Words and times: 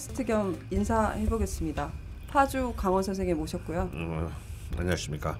팟캐스트 0.00 0.24
겸 0.24 0.58
인사해 0.70 1.26
보겠습니다. 1.26 1.90
파주 2.28 2.72
강원 2.74 3.02
선생님 3.02 3.36
모셨고요. 3.36 3.90
어, 3.92 4.30
안녕하십니까. 4.78 5.36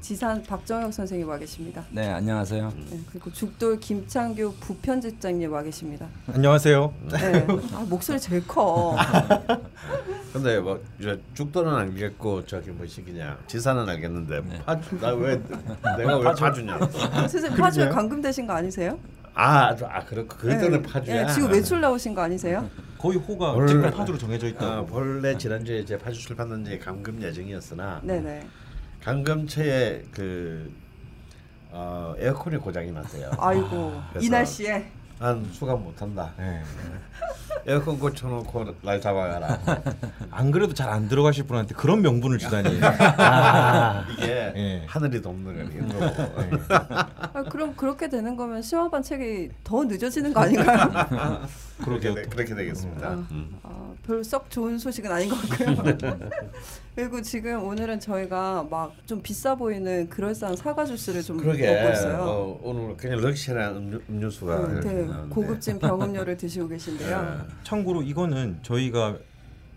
지산 0.00 0.42
박정혁 0.42 0.92
선생님 0.92 1.26
와 1.26 1.38
계십니다. 1.38 1.84
네 1.90 2.06
안녕하세요. 2.08 2.72
네, 2.90 3.00
그리고 3.10 3.32
죽돌 3.32 3.80
김창규 3.80 4.54
부편집장님 4.60 5.50
와 5.50 5.62
계십니다. 5.62 6.06
안녕하세요. 6.32 6.94
네. 7.10 7.46
아, 7.72 7.86
목소리 7.88 8.20
제일 8.20 8.46
커. 8.46 8.94
근데 10.34 10.60
뭐 10.60 10.80
이제 11.00 11.18
죽도는 11.34 11.74
알겠고 11.74 12.44
저기 12.44 12.70
뭐 12.70 12.86
시기냐 12.86 13.38
지사는 13.46 13.88
알겠는데 13.88 14.40
네. 14.42 14.62
파주 14.64 14.96
나왜 14.96 15.42
내가 15.96 16.18
왜 16.18 16.34
파주냐? 16.34 16.78
선생님 17.26 17.56
파주에 17.56 17.88
감금되신 17.88 18.46
거 18.46 18.52
아니세요? 18.52 18.98
아, 19.40 19.72
저- 19.76 19.86
아 19.86 20.04
그렇고 20.04 20.36
그 20.36 20.48
때문에 20.48 20.78
네. 20.78 20.82
파주야. 20.82 21.26
네, 21.26 21.32
지금 21.32 21.52
외출 21.52 21.80
나오신 21.80 22.12
거 22.12 22.22
아니세요? 22.22 22.68
거의 22.98 23.18
호가 23.18 23.52
원래- 23.52 23.88
파주로 23.88 24.18
정해져 24.18 24.48
아, 24.48 24.50
있다고. 24.50 24.86
본래 24.86 25.38
지난주에 25.38 25.78
이제 25.78 25.96
파주 25.96 26.18
출판단지 26.20 26.76
감금 26.80 27.22
예정이었으나 27.22 28.00
네네. 28.02 28.44
감금체에 29.04 30.02
그 30.10 30.72
어, 31.70 32.14
에어컨이 32.18 32.56
고장이 32.56 32.90
났대요. 32.90 33.30
아이고 33.38 33.92
이 34.20 34.28
날씨에 34.28 34.90
난 35.18 35.44
수감 35.52 35.82
못한다. 35.82 36.32
네. 36.38 36.62
에어컨 37.66 37.98
고쳐놓고 37.98 38.76
날 38.82 39.00
잡아가라. 39.00 39.58
안 40.30 40.50
그래도 40.52 40.72
잘 40.72 40.88
안 40.88 41.08
들어가실 41.08 41.44
분한테 41.44 41.74
그런 41.74 42.00
명분을 42.02 42.38
주다니. 42.38 42.80
아, 42.82 44.06
이게 44.12 44.52
예. 44.56 44.84
하늘이 44.86 45.20
돕는 45.20 45.70
거예요. 45.70 45.88
아, 46.70 47.42
그럼 47.50 47.74
그렇게 47.76 48.08
되는 48.08 48.36
거면 48.36 48.62
심화반 48.62 49.02
책이 49.02 49.50
더 49.64 49.84
늦어지는 49.84 50.32
거 50.32 50.40
아닌가요? 50.40 51.46
그렇게 51.84 52.14
그렇게 52.14 52.54
되겠습니다. 52.54 53.06
아, 53.08 53.12
음. 53.30 53.58
아, 53.64 53.92
별로 54.06 54.22
썩 54.22 54.48
좋은 54.50 54.78
소식은 54.78 55.10
아닌 55.10 55.28
것 55.28 55.48
같고요. 55.48 56.28
그리고 56.98 57.22
지금 57.22 57.62
오늘은 57.62 58.00
저희가 58.00 58.66
막 58.68 58.88
좀 59.06 59.22
비싸 59.22 59.54
보이는 59.54 60.08
그럴싸한 60.08 60.56
사과 60.56 60.84
주스를 60.84 61.22
좀 61.22 61.36
그러게 61.38 61.72
먹고 61.72 61.92
있어요. 61.92 62.16
어, 62.24 62.60
오늘 62.62 62.96
그냥 62.96 63.20
럭셔리한 63.20 63.76
음료, 63.76 64.00
음료수가 64.10 64.56
음, 64.56 64.80
되게 64.80 65.02
나오는데. 65.02 65.32
고급진 65.34 65.78
병음료를 65.80 66.36
드시고 66.36 66.66
계신데요. 66.68 67.46
참고로 67.62 68.02
이거는 68.02 68.58
저희가 68.64 69.16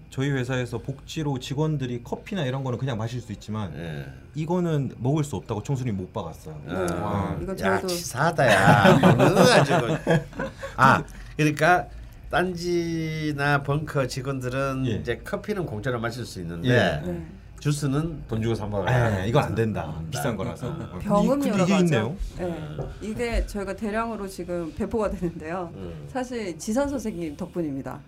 저희 0.09 0.31
회사에서 0.31 0.79
복지로 0.79 1.37
직원들이 1.39 2.01
커피나 2.03 2.43
이런 2.45 2.63
거는 2.63 2.79
그냥 2.79 2.97
마실 2.97 3.21
수 3.21 3.31
있지만 3.33 3.71
예. 3.77 4.05
이거는 4.33 4.95
먹을 4.97 5.23
수 5.23 5.35
없다고 5.35 5.61
청순이 5.61 5.91
못 5.91 6.11
박았어요. 6.11 6.59
네. 6.65 6.73
아, 6.73 7.37
이거 7.39 7.51
야 7.51 7.79
저희도- 7.79 7.87
치사하다야. 7.87 8.99
어느 9.03 9.33
가지고 9.45 9.77
아 10.75 11.03
그러니까 11.37 11.87
딴지나 12.31 13.61
벙커 13.63 14.07
직원들은 14.07 14.85
예. 14.87 14.91
이제 14.91 15.17
커피는 15.17 15.65
공짜로 15.65 15.99
마실 15.99 16.25
수 16.25 16.39
있는데 16.41 16.69
예. 16.69 17.05
네. 17.11 17.25
주스는 17.59 18.23
돈 18.27 18.41
주고 18.41 18.55
사 18.55 18.65
먹어야 18.65 19.09
네, 19.17 19.27
이건 19.27 19.43
안 19.43 19.53
된다. 19.53 19.93
비싼 20.09 20.35
거라서. 20.35 20.75
병음료라고 20.99 21.39
근데 21.41 21.49
이게 21.63 21.73
하죠. 21.73 21.83
있네요. 21.83 22.15
네. 22.39 22.77
이게 23.01 23.45
저희가 23.45 23.75
대량으로 23.75 24.27
지금 24.27 24.73
배포가 24.75 25.11
되는데요. 25.11 25.69
음. 25.75 26.07
사실 26.07 26.57
지산 26.57 26.89
선생님 26.89 27.37
덕분입니다. 27.37 27.99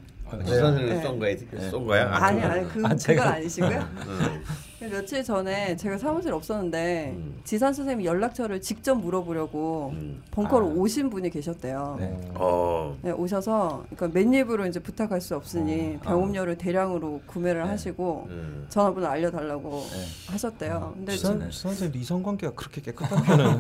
지선을 0.43 0.85
네. 0.89 1.01
쏜 1.03 1.19
거야? 1.19 1.35
쏜 1.69 1.85
거야? 1.85 2.07
안 2.15 2.23
아니 2.23 2.41
쏜 2.41 2.49
아니 2.49 2.61
거야? 2.61 2.73
그 2.73 2.79
아, 2.79 2.81
그건 2.89 2.97
제가- 2.97 3.21
아니시고요. 3.33 3.79
음. 4.07 4.43
며칠 4.89 5.23
전에 5.23 5.75
제가 5.75 5.97
사무실 5.97 6.33
없었는데 6.33 7.13
음. 7.15 7.39
지산 7.43 7.73
선생님 7.73 8.05
연락처를 8.05 8.61
직접 8.61 8.95
물어보려고 8.95 9.91
음. 9.93 10.21
벙커로 10.31 10.65
아. 10.65 10.69
오신 10.69 11.09
분이 11.09 11.29
계셨대요. 11.29 11.97
네. 11.99 12.07
네. 12.07 12.31
어. 12.35 12.95
오셔서 13.15 13.85
그러니까 13.95 14.19
맨입으로 14.19 14.65
이제 14.67 14.79
부탁할 14.79 15.21
수 15.21 15.35
없으니 15.35 15.97
아. 16.03 16.09
병음료를 16.09 16.57
대량으로 16.57 17.21
구매를 17.25 17.63
네. 17.63 17.69
하시고 17.69 18.27
음. 18.29 18.65
전화번호 18.69 19.07
알려달라고 19.07 19.69
네. 19.91 20.31
하셨대요. 20.31 20.91
근데 20.95 21.11
지선 21.13 21.39
저- 21.39 21.51
선생님 21.51 22.01
이성 22.01 22.21
관계가 22.23 22.53
그렇게 22.53 22.81
깨끗한 22.81 23.23
편은 23.23 23.59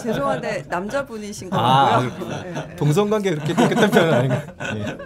죄송한데 0.00 0.64
남자분이신 0.68 1.48
아, 1.52 2.00
거고요. 2.08 2.42
네. 2.42 2.76
동성 2.76 3.10
관계 3.10 3.30
그렇게 3.30 3.54
깨끗한 3.54 3.90
편은 3.90 4.12
아닌가. 4.12 4.42
예. 4.76 4.96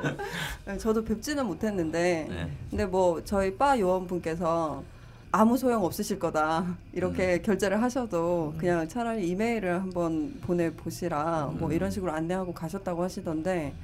네, 0.66 0.78
저도 0.78 1.04
뵙지는 1.04 1.47
못했는데 1.47 2.26
네. 2.28 2.50
근데 2.70 2.86
뭐 2.86 3.22
저희 3.25 3.54
바 3.56 3.78
요원분께서 3.78 4.82
아무 5.30 5.56
소용 5.58 5.84
없으실 5.84 6.19
거다 6.19 6.76
이렇게 6.92 7.42
결제를 7.42 7.82
하셔도 7.82 8.54
그냥 8.56 8.88
차라리 8.88 9.28
이메일을 9.28 9.82
한번 9.82 10.38
보내 10.42 10.72
보시라 10.72 11.52
뭐 11.58 11.72
이런 11.72 11.91
식으로 11.91 12.12
안내하고 12.12 12.54
가셨다고 12.54 13.02
하시던데 13.02 13.75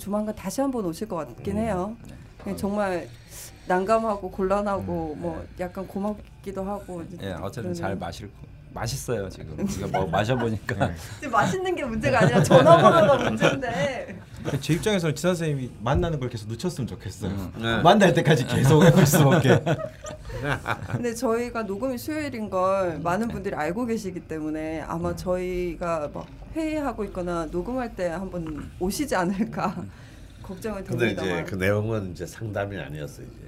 조만간 0.00 0.34
다시 0.34 0.60
한번 0.60 0.84
오실 0.86 1.06
것 1.06 1.16
같긴 1.16 1.58
해요. 1.58 1.96
그냥 2.42 2.56
정말 2.56 3.08
난감하고 3.68 4.30
곤란하고 4.30 5.14
뭐 5.18 5.44
약간 5.60 5.86
고맙기도 5.86 6.62
하고 6.64 7.04
예, 7.20 7.32
어쨌든. 7.34 7.74
잘 7.74 7.94
마실 7.96 8.28
거- 8.28 8.46
맛있어요 8.80 9.28
지금. 9.28 9.56
이거 9.68 9.88
뭐 9.88 10.06
마셔보니까 10.06 10.74
근데 10.76 11.28
맛있는 11.30 11.74
게 11.74 11.84
문제가 11.84 12.20
아니라 12.20 12.42
전화번호가 12.42 13.16
문제인데 13.30 14.18
제 14.60 14.74
입장에서는 14.74 15.14
지선 15.14 15.34
선생님이 15.34 15.70
만나는 15.80 16.20
걸 16.20 16.28
계속 16.28 16.48
늦췄으면 16.48 16.86
좋겠어요. 16.86 17.52
네. 17.56 17.82
만날 17.82 18.14
때까지 18.14 18.46
계속 18.46 18.84
해볼 18.84 19.04
수밖에. 19.06 19.60
근데 20.92 21.14
저희가 21.14 21.62
녹음이 21.64 21.98
수요일인 21.98 22.48
걸 22.50 23.00
많은 23.00 23.28
분들이 23.28 23.54
알고 23.56 23.86
계시기 23.86 24.20
때문에 24.20 24.82
아마 24.82 25.16
저희가 25.16 26.10
막 26.12 26.26
회의하고 26.54 27.04
있거나 27.06 27.46
녹음할 27.50 27.96
때 27.96 28.08
한번 28.08 28.70
오시지 28.78 29.16
않을까 29.16 29.74
걱정은 30.42 30.84
근데 30.84 31.06
이제 31.08 31.16
됩니다만. 31.16 31.44
그 31.46 31.54
내용은 31.56 32.12
이제 32.12 32.24
상담이 32.24 32.78
아니었어 32.78 33.22
이제. 33.22 33.46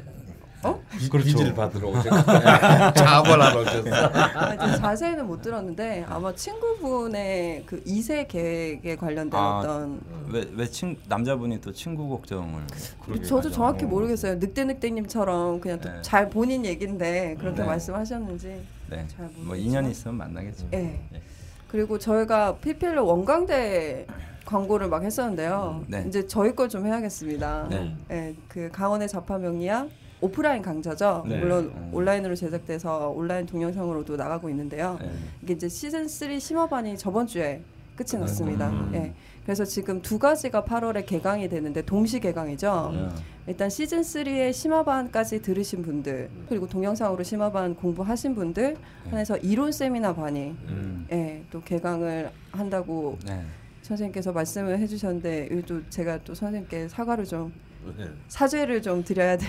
어? 0.64 0.80
비, 0.98 1.08
그렇죠. 1.08 1.38
빚을 1.38 1.54
받으러 1.54 1.88
오셨 1.88 2.04
자본하러 2.96 3.60
오셨어. 3.60 3.90
아, 4.34 4.54
이제 4.54 4.76
자세히는 4.78 5.26
못 5.26 5.40
들었는데 5.40 6.04
아마 6.08 6.34
친구분의 6.34 7.62
그 7.66 7.82
2세 7.84 8.26
계획에 8.26 8.96
관련된 8.96 9.38
아, 9.38 9.58
어떤 9.60 10.00
왜왜친 10.28 10.96
남자분이 11.08 11.60
또 11.60 11.72
친구 11.72 12.08
걱정을 12.08 12.62
그러게 13.04 13.22
저도. 13.22 13.50
정확히 13.50 13.84
어. 13.84 13.88
모르겠어요. 13.88 14.34
늑대 14.36 14.64
늑대님처럼 14.64 15.60
그냥 15.60 15.78
또 15.80 15.88
네. 15.90 16.02
잘 16.02 16.28
본인 16.28 16.64
얘긴데 16.64 17.36
그렇게 17.38 17.60
네. 17.62 17.66
말씀하셨는지 17.66 18.48
네. 18.90 18.96
잘 19.08 19.26
모르겠지만. 19.26 19.46
뭐 19.46 19.54
인연이 19.56 19.90
있으면 19.92 20.16
만나겠죠. 20.16 20.66
예. 20.74 21.00
예. 21.14 21.22
그리고 21.68 21.98
저희가 21.98 22.56
PPL 22.56 22.98
원광대 22.98 24.06
광고를 24.44 24.88
막 24.88 25.02
했었는데요. 25.04 25.84
네. 25.86 26.04
이제 26.08 26.26
저희 26.26 26.54
걸 26.56 26.68
좀 26.68 26.86
해야겠습니다. 26.86 27.66
네. 27.70 27.94
예, 28.10 28.34
그 28.48 28.70
강원의 28.72 29.06
자파 29.08 29.38
명리학 29.38 29.88
오프라인 30.20 30.62
강좌죠. 30.62 31.24
네. 31.28 31.38
물론 31.38 31.72
음. 31.74 31.90
온라인으로 31.92 32.34
제작돼서 32.34 33.10
온라인 33.10 33.46
동영상으로도 33.46 34.16
나가고 34.16 34.50
있는데요. 34.50 34.98
네. 35.00 35.10
이게 35.42 35.54
이제 35.54 35.68
시즌 35.68 36.08
3 36.08 36.38
심화반이 36.38 36.98
저번 36.98 37.26
주에 37.26 37.62
끝이 37.96 38.20
났습니다. 38.20 38.68
음. 38.70 38.90
예. 38.94 39.12
그래서 39.44 39.64
지금 39.64 40.02
두 40.02 40.18
가지가 40.18 40.64
8월에 40.64 41.06
개강이 41.06 41.48
되는데 41.48 41.82
동시 41.82 42.20
개강이죠. 42.20 42.90
음. 42.92 43.10
일단 43.46 43.70
시즌 43.70 44.02
3의 44.02 44.52
심화반까지 44.52 45.40
들으신 45.40 45.82
분들 45.82 46.28
그리고 46.48 46.68
동영상으로 46.68 47.22
심화반 47.22 47.74
공부하신 47.74 48.34
분들 48.34 48.76
한해서 49.10 49.38
이론 49.38 49.72
세미나 49.72 50.14
반이 50.14 50.54
음. 50.68 51.06
예, 51.10 51.42
또 51.50 51.62
개강을 51.62 52.30
한다고 52.52 53.18
네. 53.24 53.42
선생님께서 53.82 54.32
말씀을 54.32 54.78
해주셨는데 54.78 55.48
이것도 55.50 55.88
제가 55.88 56.18
또 56.24 56.34
선생님께 56.34 56.88
사과를 56.88 57.24
좀 57.24 57.52
네. 57.96 58.04
사죄를 58.28 58.82
좀 58.82 59.02
드려야 59.02 59.38
돼. 59.38 59.46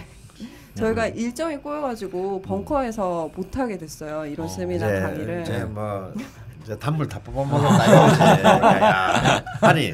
저희가 0.76 1.08
일정이 1.08 1.58
꼬여가지고 1.58 2.41
벙커에서 2.41 3.30
못 3.36 3.58
하게 3.58 3.78
됐어요 3.78 4.26
이런 4.26 4.47
세미나 4.47 4.86
이제, 4.88 5.00
강의를. 5.02 5.41
이제 5.41 5.64
뭐 5.66 6.14
이제 6.64 6.78
단물 6.78 7.08
다 7.08 7.20
뽑아먹었다. 7.24 7.91
야, 8.44 8.82
야. 8.82 9.44
아니 9.62 9.94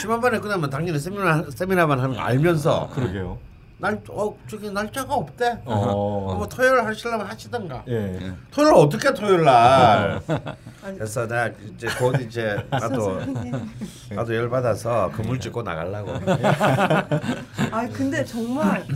심한반에 0.00 0.38
끝나면 0.40 0.68
당연히 0.68 0.98
세미나 0.98 1.44
세미나만 1.54 2.00
하는 2.00 2.14
거 2.16 2.20
알면서 2.20 2.90
그러게요. 2.92 3.38
날 3.78 4.00
어, 4.08 4.34
저기 4.48 4.70
날짜가 4.70 5.14
없대. 5.14 5.58
어. 5.66 6.34
뭐 6.36 6.48
토요일 6.48 6.82
하시려면 6.84 7.26
하시던가. 7.26 7.84
예. 7.88 8.32
토요일 8.50 8.72
어떻게 8.74 9.12
토요일 9.12 9.44
날? 9.44 10.20
그래서 10.82 11.26
나 11.28 11.48
이제 11.48 11.86
곧 11.98 12.18
이제 12.22 12.56
나도. 12.70 13.20
나도 14.16 14.34
열 14.34 14.48
받아서 14.48 15.10
그물 15.12 15.38
찍고 15.38 15.62
나가려고. 15.62 16.12
아 17.70 17.86
근데 17.92 18.24
정말 18.24 18.86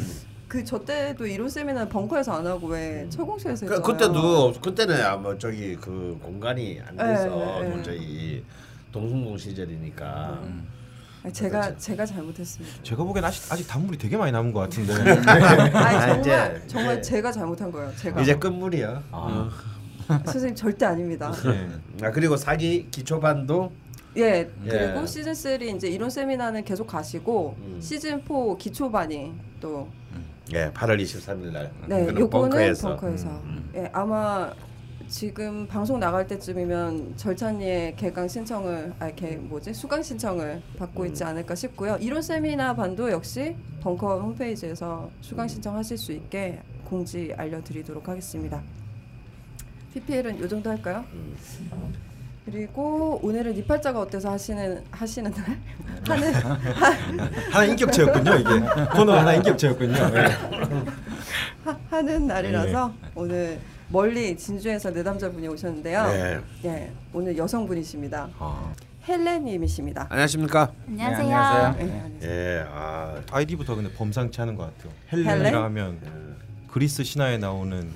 그 0.50 0.64
저 0.64 0.84
때도 0.84 1.28
이론 1.28 1.48
세미나 1.48 1.88
벙커에서 1.88 2.32
안 2.32 2.44
하고 2.44 2.66
왜 2.66 3.06
철공소에서 3.08 3.66
그, 3.66 3.74
했잖아요. 3.74 3.82
그 3.82 3.96
때도 3.96 4.52
그때는 4.60 5.00
아마 5.00 5.38
저기 5.38 5.76
그 5.76 6.18
공간이 6.20 6.80
안 6.84 6.96
돼서 6.96 7.28
네, 7.28 7.60
네, 7.62 7.68
네. 7.68 7.76
도저히 7.76 8.44
동숭동 8.90 9.38
시절이니까. 9.38 10.40
아니, 11.22 11.32
제가 11.32 11.76
제가 11.76 12.04
잘못했습니다. 12.04 12.82
제가 12.82 13.04
보기엔 13.04 13.24
아직 13.24 13.52
아직 13.52 13.68
단물이 13.68 13.96
되게 13.96 14.16
많이 14.16 14.32
남은 14.32 14.52
것 14.52 14.60
같은데. 14.60 14.92
아니 15.30 15.44
아, 15.76 16.00
정말 16.00 16.20
이제, 16.20 16.62
정말 16.66 16.94
네. 16.96 17.00
제가 17.00 17.30
잘못한 17.30 17.70
거예요. 17.70 17.92
제가 17.94 18.20
이제 18.20 18.34
끝물이야. 18.34 19.04
아. 19.12 19.50
선생님 20.24 20.56
절대 20.56 20.84
아닙니다. 20.84 21.32
예. 21.46 21.68
아 22.04 22.10
그리고 22.10 22.36
사기 22.36 22.88
기초반도 22.90 23.70
예, 24.16 24.50
예. 24.64 24.68
그리고 24.68 25.06
시즌 25.06 25.32
3 25.32 25.62
이제 25.62 25.86
이론 25.86 26.10
세미나는 26.10 26.64
계속 26.64 26.88
가시고 26.88 27.54
음. 27.56 27.78
시즌 27.80 28.20
4 28.26 28.56
기초반이 28.58 29.32
또 29.60 29.86
예, 30.52 30.70
8월 30.72 31.00
23일 31.00 31.52
날. 31.52 31.70
네, 31.86 32.08
요거는 32.08 32.30
벙커에서. 32.30 32.96
벙커에서. 32.96 33.28
음. 33.28 33.70
예, 33.74 33.88
아마 33.92 34.52
지금 35.08 35.66
방송 35.66 35.98
나갈 35.98 36.26
때쯤이면 36.26 37.16
절찬리의 37.16 37.96
개강 37.96 38.28
신청을 38.28 38.92
아, 38.98 39.10
개 39.10 39.36
뭐지 39.36 39.74
수강 39.74 40.02
신청을 40.02 40.62
받고 40.78 41.02
음. 41.02 41.08
있지 41.08 41.24
않을까 41.24 41.54
싶고요. 41.54 41.96
이론 42.00 42.22
세미나 42.22 42.74
반도 42.74 43.10
역시 43.10 43.56
벙커 43.80 44.20
홈페이지에서 44.20 45.10
수강 45.20 45.48
신청하실 45.48 45.98
수 45.98 46.12
있게 46.12 46.60
공지 46.84 47.32
알려드리도록 47.36 48.08
하겠습니다. 48.08 48.62
PPL은 49.94 50.38
요 50.40 50.48
정도 50.48 50.70
할까요? 50.70 51.04
음. 51.12 51.34
그리고 52.44 53.20
오늘은 53.22 53.54
니 53.54 53.64
팔자가 53.64 54.00
어때서 54.00 54.30
하시는 54.30 54.82
하시는 54.90 55.30
날 55.32 55.58
하는 56.08 56.34
하나 57.52 57.64
인격체였군요 57.66 58.34
이게 58.36 58.50
코너 58.92 59.18
하나 59.18 59.34
인격체였군요. 59.34 59.94
예. 59.94 60.24
하, 61.64 61.78
하는 61.90 62.26
날이라서 62.26 62.92
오늘 63.14 63.60
멀리 63.88 64.36
진주에서 64.36 64.90
내담자분이 64.90 65.46
오셨는데요. 65.48 66.06
네. 66.06 66.40
예, 66.64 66.92
오늘 67.12 67.36
여성분이십니다. 67.36 68.30
아, 68.38 68.72
헬렌님이십니다. 69.06 70.06
안녕하십니까? 70.08 70.72
안녕하세요. 70.88 71.18
네, 71.28 71.34
안녕하세요. 71.34 71.74
예, 71.80 71.84
네. 71.84 72.00
안녕하세요. 72.00 72.30
예, 72.32 72.64
아, 72.72 73.20
아이디부터 73.32 73.74
근데 73.74 73.92
범상치 73.92 74.40
않은 74.40 74.54
것 74.56 74.74
같아요. 74.76 74.92
헬렌? 75.12 75.26
헬렌이라 75.28 75.64
하면 75.64 75.98
예. 76.04 76.10
그리스 76.68 77.04
신화에 77.04 77.36
나오는 77.38 77.90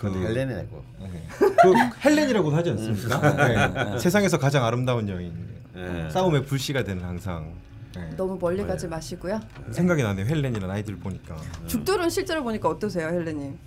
그 0.00 0.08
헬렌이고. 0.24 0.82
네. 1.00 1.26
그 1.38 1.74
헬렌이라고 2.04 2.50
하지 2.50 2.70
않습니까? 2.70 3.46
네. 3.92 3.98
세상에서 3.98 4.38
가장 4.38 4.64
아름다운 4.64 5.08
여인. 5.08 5.32
예. 5.76 6.08
싸움의 6.10 6.46
불씨가 6.46 6.84
되는 6.84 7.04
항상. 7.04 7.52
네. 7.94 8.08
너무 8.16 8.38
멀리 8.40 8.64
가지 8.66 8.88
마시고요. 8.88 9.40
생각이 9.70 10.02
나네요. 10.02 10.24
헬렌이라는 10.24 10.74
아이들 10.74 10.96
보니까. 10.96 11.36
죽돌은 11.66 12.08
실제로 12.08 12.42
보니까 12.42 12.68
어떠세요, 12.70 13.08
헬렌님? 13.08 13.58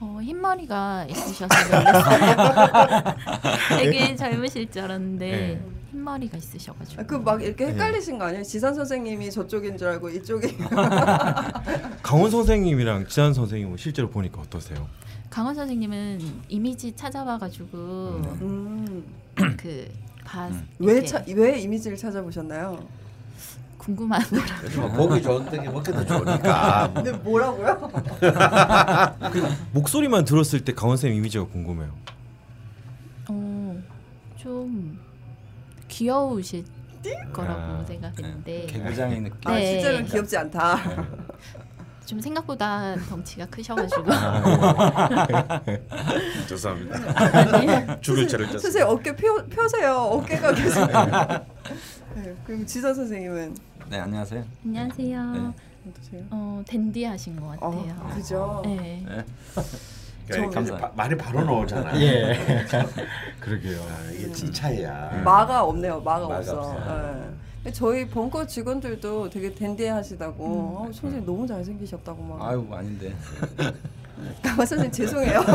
어, 0.00 0.18
흰머리가 0.22 1.06
있으셔서. 1.08 1.48
되게 3.78 4.14
젊으실 4.14 4.70
줄 4.70 4.82
알았는데 4.82 5.30
네. 5.30 5.60
흰머리가 5.90 6.36
있으셔가지고. 6.36 7.06
그막 7.06 7.42
이렇게 7.42 7.66
헷갈리신 7.68 8.18
거 8.18 8.26
아니에요? 8.26 8.42
지산 8.44 8.74
선생님이 8.74 9.30
저쪽인 9.30 9.76
줄 9.78 9.88
알고 9.88 10.10
이쪽이 10.10 10.56
강원 12.02 12.30
선생님이랑 12.30 13.06
지한 13.08 13.32
선생님은 13.32 13.76
실제로 13.76 14.10
보니까 14.10 14.40
어떠세요? 14.40 14.86
강원 15.34 15.52
선생님은 15.52 16.20
이미지 16.48 16.94
찾아봐가지고 16.94 17.76
음, 17.76 19.04
그 19.58 19.90
봐. 20.24 20.48
왜, 20.78 20.92
이렇게 20.92 21.06
차, 21.08 21.24
왜 21.26 21.58
이미지를 21.58 21.96
찾아보셨나요? 21.96 22.86
요즘 24.62 24.80
뭐 24.80 24.92
보기 24.92 25.20
좋은 25.20 25.44
떡이 25.46 25.68
먹기도 25.70 26.06
좋으니까. 26.06 26.92
근데 26.94 27.10
뭐라고요? 27.10 27.90
목소리만 29.72 30.24
들었을 30.24 30.64
때 30.64 30.72
강원 30.72 30.96
쌤 30.96 31.12
이미지가 31.12 31.46
궁금해요. 31.48 31.92
어, 33.28 33.82
좀 34.36 35.00
귀여우실 35.88 36.64
거라고 37.32 37.60
아, 37.60 37.84
생각했는데 37.84 38.66
개구장의 38.66 39.20
느낌. 39.22 39.50
아, 39.50 39.56
네. 39.56 39.66
실제로는 39.72 40.06
귀엽지 40.06 40.36
않다. 40.36 40.78
좀 42.06 42.20
생각보다 42.20 42.94
덩치가 43.08 43.46
크셔가지고 43.46 44.04
죄송합니다. 46.46 46.96
아니, 47.56 47.66
죽을 48.02 48.28
죄를 48.28 48.46
졌습니다. 48.46 48.58
선생님 48.58 48.88
어깨 48.90 49.16
펴, 49.16 49.42
펴세요. 49.46 49.94
어깨가 50.12 50.54
계속. 50.54 50.86
네, 50.86 52.34
그리고 52.46 52.66
지산 52.66 52.94
선생님은 52.94 53.56
네 53.88 53.98
안녕하세요. 54.00 54.44
안녕하세요. 54.66 55.30
네. 55.32 55.40
어떠세요? 55.90 56.22
어 56.30 56.62
댄디하신 56.68 57.40
것 57.40 57.48
같아요. 57.48 57.96
어, 58.00 58.10
그죠. 58.14 58.62
네. 58.64 59.04
네. 59.08 59.24
그러니까. 60.28 60.76
바- 60.78 60.92
말이 60.94 61.16
바로 61.16 61.42
나오잖아. 61.44 62.00
예. 62.00 62.64
그러게요. 63.40 63.78
아, 63.82 64.10
이게 64.12 64.26
이 64.46 64.52
차이야. 64.52 65.22
마가 65.24 65.64
없네요. 65.64 66.00
마가, 66.00 66.20
마가 66.28 66.38
없어. 66.38 66.60
없어요. 66.60 67.34
저희 67.72 68.06
벙커 68.06 68.46
직원들도 68.46 69.30
되게 69.30 69.54
댄디하시다고 69.54 70.44
어, 70.44 70.90
선생님 70.92 71.24
너무 71.24 71.46
잘생기셨다고 71.46 72.22
막. 72.22 72.42
아유 72.46 72.66
아닌데. 72.70 73.14
강원 74.42 74.66
선생님 74.66 74.92
죄송해요. 74.92 75.40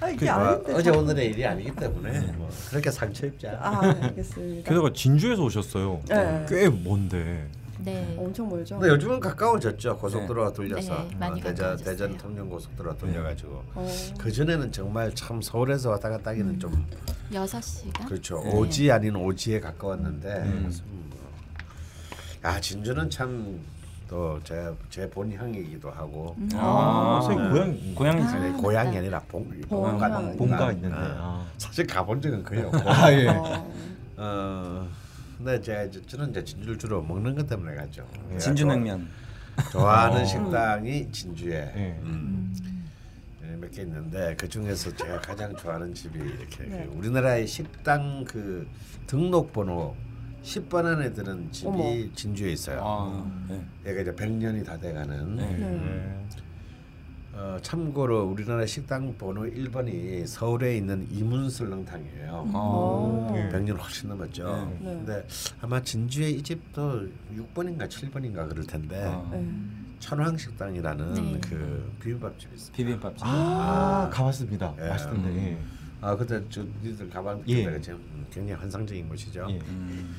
아 0.00 0.08
이게 0.08 0.26
뭐, 0.26 0.34
아닌데. 0.34 0.72
어제 0.74 0.90
오늘의 0.90 1.26
일이 1.30 1.44
아니기 1.44 1.74
때문에 1.74 2.20
뭐 2.36 2.48
그렇게 2.70 2.90
상처 2.90 3.26
입지 3.26 3.48
않아. 3.48 3.58
아 3.60 3.80
알겠습니다. 4.02 4.68
게다가 4.68 4.92
진주에서 4.92 5.42
오셨어요. 5.42 6.00
네. 6.08 6.46
꽤 6.48 6.68
먼데. 6.68 7.48
네. 7.84 8.16
엄청 8.18 8.48
멀죠. 8.48 8.78
근데 8.78 8.92
요즘은 8.92 9.20
가까워졌죠. 9.20 9.96
고속도로가 9.98 10.52
돌려서 10.52 11.06
네, 11.08 11.16
많이 11.16 11.40
어, 11.40 11.44
대전. 11.44 11.76
대전 11.76 12.16
통영 12.16 12.48
고속도로가 12.48 12.96
돌려가지고 12.96 13.62
어. 13.74 13.88
그 14.18 14.32
전에는 14.32 14.72
정말 14.72 15.14
참 15.14 15.40
서울에서 15.40 15.90
왔다 15.90 16.08
갔다 16.10 16.30
하기는 16.30 16.58
좀 16.58 16.86
여섯 17.32 17.60
시간. 17.62 18.06
그렇죠. 18.06 18.42
네. 18.44 18.52
오지 18.52 18.90
아닌 18.90 19.16
오지에 19.16 19.60
가까웠는데 19.60 20.28
음. 20.44 20.72
뭐. 20.86 21.18
아 22.42 22.60
진주는 22.60 23.10
참 23.10 23.60
또제제 24.08 25.10
본향이기도 25.10 25.90
하고 25.90 26.34
음. 26.38 26.48
아, 26.54 27.18
아, 27.18 27.20
선생님 27.20 27.94
고향 27.94 27.94
고향이지. 28.16 28.34
아. 28.36 28.40
아니, 28.40 28.52
고향이 28.54 28.96
아니라 28.98 29.20
본 29.28 29.48
본가. 29.68 29.90
본가 30.08 30.32
본가 30.36 30.72
있는데. 30.72 30.96
아, 30.96 31.00
아. 31.00 31.46
사실 31.58 31.86
가본 31.86 32.20
적은 32.20 32.42
거의 32.42 32.62
없고 32.64 32.90
아 32.90 33.12
예. 33.12 33.28
어. 33.28 33.72
어 34.16 34.88
근데 35.38 35.60
제가 35.60 35.84
이제 35.84 36.02
저는 36.04 36.30
이제 36.30 36.44
진주를 36.44 36.76
주로 36.78 37.00
먹는 37.00 37.34
것 37.36 37.48
때문에 37.48 37.76
가죠. 37.76 38.06
진주냉면. 38.38 39.08
좋아- 39.56 39.70
좋아하는 39.70 40.22
어. 40.22 40.24
식당이 40.24 41.10
진주에 41.12 41.72
예. 41.76 41.98
음. 42.02 42.52
몇개 43.60 43.82
있는데 43.82 44.36
그 44.36 44.48
중에서 44.48 44.94
제가 44.94 45.20
가장 45.20 45.54
좋아하는 45.56 45.92
집이 45.94 46.16
이렇게 46.18 46.64
네. 46.64 46.86
그 46.90 46.96
우리나라의 46.98 47.46
식당 47.46 48.24
그 48.24 48.68
등록번호 49.08 49.96
10번 50.44 50.84
안에 50.86 51.12
드는 51.12 51.50
집이 51.50 51.66
어머. 51.68 52.14
진주에 52.14 52.52
있어요. 52.52 52.80
아, 52.84 53.46
네. 53.48 53.64
얘가 53.86 54.00
이제 54.02 54.12
100년이 54.12 54.64
다 54.64 54.78
돼가는. 54.78 55.36
네. 55.36 55.56
네. 55.56 56.26
어, 57.32 57.58
참고로 57.62 58.24
우리나라 58.24 58.66
식당 58.66 59.16
번호 59.16 59.42
1번이 59.42 60.26
서울에 60.26 60.76
있는 60.76 61.06
이문설렁탕이에요. 61.10 62.32
아, 62.32 62.42
어. 62.54 63.32
예. 63.36 63.48
100년 63.54 63.78
훨씬 63.80 64.08
넘었죠. 64.08 64.76
네. 64.80 64.94
근데 64.94 65.26
아마 65.60 65.80
진주에 65.82 66.30
이 66.30 66.42
집도 66.42 67.06
6번인가 67.34 67.88
7번인가 67.88 68.48
그럴 68.48 68.64
텐데 68.66 69.04
아, 69.04 69.28
네. 69.30 69.46
천황식당이라는 70.00 71.14
네. 71.14 71.40
그 71.48 71.92
비빔밥집이 72.00 72.54
있어요. 72.56 72.72
비빔밥집. 72.72 73.22
아, 73.26 74.10
가봤습니다. 74.12 74.74
예. 74.80 74.88
맛있던데. 74.88 75.36
예. 75.36 75.58
아 76.00 76.14
그때 76.16 76.40
저 76.48 76.64
니들 76.82 77.10
가방 77.10 77.42
예. 77.48 77.64
그때가 77.64 77.80
지금 77.80 77.98
굉장히 78.30 78.52
환상적인 78.60 79.08
곳이죠. 79.08 79.46
예. 79.50 79.58
음, 79.66 80.14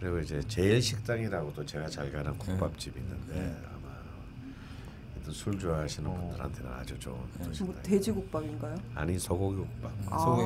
그리고 0.00 0.20
이제 0.20 0.40
제일 0.46 0.80
식당이라고도 0.80 1.64
제가 1.66 1.88
잘 1.88 2.10
가는 2.12 2.32
국밥집이 2.38 2.98
있는데 3.00 3.56
하여튼 5.26 5.32
술 5.32 5.58
좋아하시는 5.58 6.08
어. 6.08 6.14
분들한테는 6.14 6.70
아주 6.72 6.98
좋은 6.98 7.16
또 7.58 7.64
뭐. 7.64 7.74
돼지국밥인가요? 7.82 8.76
아니 8.94 9.18
소고기 9.18 9.56
국밥. 9.56 9.90
아. 10.10 10.18
소고기 10.18 10.42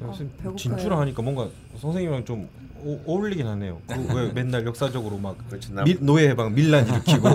무슨 0.00 0.28
배고파요. 0.36 0.56
진주라 0.56 0.98
하니까 1.00 1.22
뭔가 1.22 1.48
선생님이랑 1.80 2.24
좀 2.24 2.48
오, 2.84 2.98
어울리긴 3.06 3.46
하네요. 3.46 3.80
그 3.86 3.94
왜 4.12 4.32
맨날 4.34 4.66
역사적으로 4.66 5.16
막 5.16 5.36
그렇지 5.48 5.72
남- 5.72 5.84
미, 5.84 5.96
노예 6.00 6.30
해방 6.30 6.52
밀란 6.52 6.88
일으키고 6.88 7.28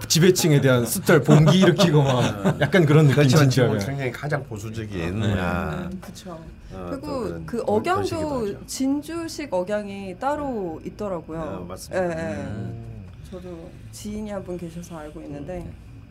지배층에 0.08 0.62
대한 0.62 0.86
숫절 0.86 1.20
봉기 1.22 1.58
일으키고 1.60 2.02
막 2.02 2.58
약간 2.62 2.86
그런 2.86 3.04
느낌 3.04 3.16
그렇지만 3.16 3.50
지금. 3.50 3.72
굉장히 3.78 4.10
가장 4.10 4.42
보수적인 4.44 5.20
네. 5.20 5.34
아, 5.38 5.88
음, 5.92 5.98
그렇죠. 6.00 6.30
어, 6.72 6.88
또 6.90 7.00
그리고 7.00 7.42
그 7.44 7.56
도- 7.58 7.64
억양도. 7.74 8.66
진주식 8.66 9.52
억양이 9.52 10.18
따로 10.18 10.80
있더라고요. 10.86 11.38
어, 11.38 11.66
맞습니다. 11.68 12.06
예, 12.06 12.10
예. 12.30 12.34
음. 12.36 12.91
저도 13.32 13.70
지인이 13.92 14.30
한 14.30 14.44
분 14.44 14.58
계셔서 14.58 14.98
알고 14.98 15.22
있는데, 15.22 15.66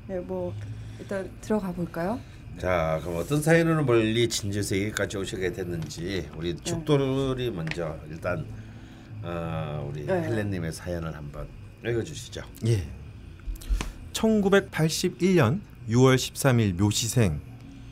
예, 0.10 0.16
뭐 0.18 0.52
일단 1.00 1.30
들어가 1.40 1.72
볼까요? 1.72 2.20
자 2.58 3.00
그럼 3.04 3.18
어떤 3.18 3.42
사연으로 3.42 3.86
멀리 3.86 4.28
진주에서 4.28 4.76
여기까지 4.76 5.18
오시게 5.18 5.54
됐는지 5.54 6.28
우리 6.36 6.56
죽돌이 6.58 7.50
먼저 7.52 7.96
일단 8.10 8.46
어, 9.24 9.88
우리 9.90 10.06
네. 10.06 10.14
헬렌님의 10.24 10.74
사연을 10.74 11.16
한번 11.16 11.48
읽어주시죠. 11.86 12.42
예. 12.68 12.88
1981년 14.14 15.62
6월 15.90 16.16
13일 16.16 16.74
묘시생 16.74 17.40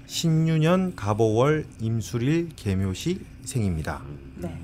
신유년 0.07 0.95
갑오월 0.95 1.65
임술일 1.79 2.49
개묘시 2.55 3.21
생입니다. 3.45 4.01
네. 4.37 4.59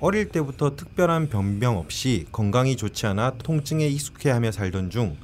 어릴 0.00 0.28
때부터 0.28 0.76
특별한 0.76 1.28
변병 1.28 1.78
없이 1.78 2.26
건강이 2.30 2.76
좋지 2.76 3.06
않아 3.06 3.38
통증에 3.38 3.86
익숙해하며 3.88 4.52
살던 4.52 4.90
중 4.90 5.16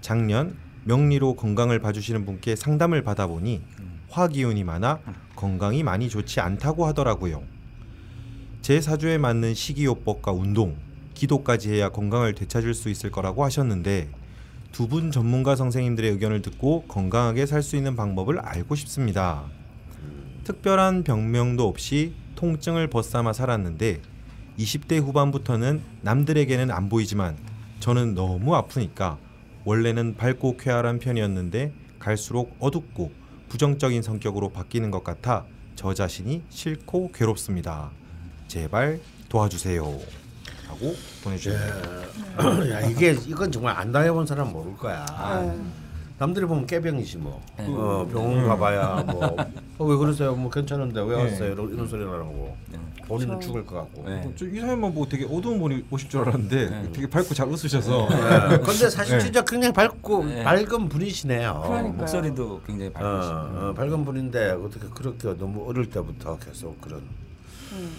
작년 0.00 0.56
명리로 0.84 1.34
건강을 1.36 1.78
봐주시는 1.78 2.26
분께 2.26 2.54
상담을 2.56 3.02
받아보니 3.02 3.62
화기운이 4.10 4.62
많아 4.64 5.00
건강이 5.34 5.82
많이 5.82 6.08
좋지 6.10 6.40
않다고 6.40 6.86
하더라고요. 6.86 7.42
제 8.60 8.80
사주에 8.80 9.18
맞는 9.18 9.54
식이요법과 9.54 10.32
운동, 10.32 10.76
기도까지 11.14 11.72
해야 11.72 11.88
건강을 11.88 12.34
되찾을 12.34 12.74
수 12.74 12.90
있을 12.90 13.10
거라고 13.10 13.44
하셨는데 13.44 14.10
두 14.72 14.88
분 14.88 15.10
전문가 15.12 15.54
선생님들의 15.56 16.10
의견을 16.10 16.42
듣고 16.42 16.82
건강하게 16.88 17.46
살 17.46 17.62
수 17.62 17.76
있는 17.76 17.96
방법을 17.96 18.40
알고 18.40 18.74
싶습니다. 18.74 19.44
특별한 20.44 21.04
병명도 21.04 21.66
없이 21.66 22.12
통증을 22.44 22.88
벗삼아 22.88 23.32
살았는데 23.32 24.02
20대 24.58 25.00
후반부터는 25.00 25.80
남들에게는 26.02 26.70
안 26.70 26.90
보이지만 26.90 27.38
저는 27.80 28.14
너무 28.14 28.54
아프니까 28.54 29.16
원래는 29.64 30.16
밝고 30.16 30.58
쾌활한 30.58 30.98
편이었는데 30.98 31.72
갈수록 31.98 32.54
어둡고 32.58 33.12
부정적인 33.48 34.02
성격으로 34.02 34.50
바뀌는 34.50 34.90
것 34.90 35.02
같아 35.02 35.46
저 35.74 35.94
자신이 35.94 36.42
싫고 36.50 37.12
괴롭습니다. 37.12 37.90
제발 38.46 39.00
도와주세요. 39.30 39.82
하고 39.82 40.94
보내주셨네요. 41.24 41.72
야 42.72 42.80
이게 42.82 43.12
이건 43.26 43.50
정말 43.50 43.74
안 43.74 43.90
당해본 43.90 44.26
사람 44.26 44.52
모를 44.52 44.76
거야. 44.76 45.06
네. 45.40 45.83
남들이 46.18 46.46
보면 46.46 46.66
깨병이지 46.66 47.18
뭐. 47.18 47.42
네. 47.58 47.66
어, 47.68 48.06
병원 48.10 48.46
가봐야 48.46 49.02
뭐. 49.06 49.36
어, 49.78 49.84
왜 49.84 49.96
그러세요? 49.96 50.34
뭐 50.36 50.48
괜찮은데 50.50 51.00
왜 51.00 51.16
네. 51.16 51.22
왔어요? 51.24 51.52
이런, 51.52 51.72
이런 51.72 51.88
소리 51.88 52.04
나고. 52.04 52.56
네. 52.70 52.78
본인은 53.06 53.34
그렇죠. 53.34 53.46
죽을 53.48 53.66
것 53.66 53.76
같고. 53.76 54.08
네. 54.08 54.32
저이 54.36 54.60
사연만 54.60 54.94
보고 54.94 55.08
되게 55.08 55.24
어두운 55.24 55.58
분이 55.58 55.84
오실 55.90 56.08
줄 56.08 56.20
알았는데 56.20 56.70
네. 56.70 56.92
되게 56.92 57.08
밝고 57.08 57.34
잘 57.34 57.48
웃으셔서 57.48 58.08
네. 58.08 58.58
근데 58.64 58.90
사실 58.90 59.18
네. 59.18 59.24
진짜 59.24 59.42
굉장히 59.44 59.74
밝고 59.74 60.24
네. 60.24 60.44
밝은 60.44 60.88
분이시네요. 60.88 61.62
그러니까요. 61.66 61.92
목소리도 61.92 62.62
굉장히 62.64 62.90
어, 62.90 62.92
밝으시고 62.92 63.36
어, 63.66 63.74
밝은 63.74 64.04
분인데 64.04 64.50
어떻게 64.52 64.86
그렇게 64.88 65.36
너무 65.36 65.68
어릴 65.68 65.90
때부터 65.90 66.38
계속 66.38 66.80
그런. 66.80 67.00
음. 67.72 67.96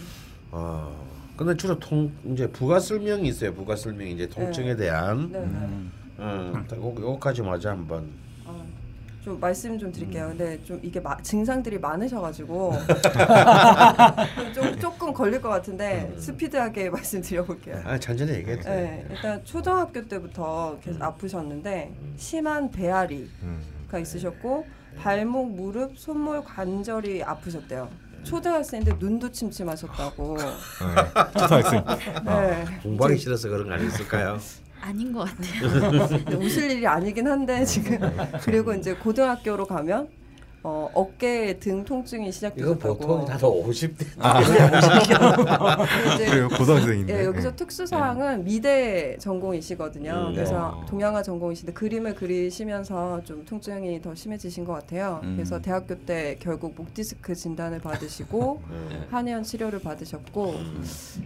어. 0.51 1.05
근데 1.35 1.55
주로 1.57 1.77
통 1.79 2.11
이제 2.31 2.47
부가 2.49 2.79
설명이 2.79 3.27
있어요. 3.27 3.53
부가 3.53 3.75
설명 3.75 4.07
이제 4.07 4.27
통증에 4.27 4.75
대한. 4.77 5.29
네. 5.31 5.39
네. 5.39 5.45
음. 5.45 6.04
음, 6.19 6.65
요- 6.73 6.95
요거까지 6.99 7.41
맞아 7.41 7.71
한번. 7.71 8.09
어, 8.45 8.65
좀 9.23 9.39
말씀 9.39 9.77
좀 9.79 9.91
드릴게요. 9.91 10.27
근데 10.29 10.63
좀 10.63 10.79
이게 10.83 10.99
마, 10.99 11.17
증상들이 11.17 11.79
많으셔가지고 11.79 12.73
좀 14.53 14.79
조금 14.79 15.13
걸릴 15.13 15.41
것 15.41 15.49
같은데 15.49 16.13
스피드하게 16.17 16.89
말씀드려볼게요. 16.91 17.81
아 17.85 17.97
천천히 17.99 18.33
얘기해. 18.33 18.59
도 18.59 18.69
네, 18.69 19.05
일단 19.09 19.43
초등학교 19.43 20.07
때부터 20.07 20.77
계속 20.81 21.01
아프셨는데 21.01 21.93
심한 22.17 22.69
배앓이가 22.71 23.27
음. 23.43 23.61
있으셨고 24.01 24.65
발목, 24.97 25.51
무릎, 25.55 25.97
손목 25.97 26.45
관절이 26.45 27.23
아프셨대요. 27.23 27.89
초등학생인데 28.23 28.95
눈도 28.99 29.31
침침하셨다고. 29.31 30.37
네. 30.37 31.31
초등학생 31.39 31.83
네. 32.25 32.65
공부하기 32.81 33.17
싫어서 33.17 33.49
그런 33.49 33.67
거 33.67 33.73
아니었을까요? 33.75 34.39
아닌 34.85 35.11
것 35.11 35.27
같아요. 35.27 36.37
웃을 36.37 36.69
일이 36.69 36.85
아니긴 36.85 37.27
한데 37.27 37.65
지금 37.65 37.97
그리고 38.43 38.73
이제 38.73 38.93
고등학교로 38.93 39.65
가면 39.65 40.09
어, 40.67 40.89
어깨 40.95 41.59
등 41.59 41.85
통증이 41.85 42.23
이거 42.23 42.31
시작되셨다고. 42.31 42.97
보통 42.97 43.23
다들 43.25 43.47
50대. 43.47 44.03
이제 46.15 46.25
그래요 46.25 46.49
고등학생인데 46.49 47.19
예, 47.21 47.25
여기서 47.25 47.55
특수 47.55 47.85
사항은 47.85 48.43
미대 48.43 49.15
전공이시거든요. 49.19 50.29
음, 50.29 50.33
그래서 50.33 50.75
네. 50.81 50.85
동양화 50.87 51.21
전공이신데 51.21 51.73
그림을 51.73 52.15
그리시면서 52.15 53.21
좀 53.25 53.45
통증이 53.45 54.01
더 54.01 54.15
심해지신 54.15 54.65
것 54.65 54.73
같아요. 54.73 55.19
음. 55.23 55.35
그래서 55.35 55.61
대학교 55.61 55.99
때 55.99 56.35
결국 56.39 56.73
목 56.75 56.95
디스크 56.95 57.35
진단을 57.35 57.79
받으시고 57.81 58.63
음. 58.67 59.05
한의원 59.11 59.43
치료를 59.43 59.77
받으셨고 59.81 60.49
음. 60.49 60.83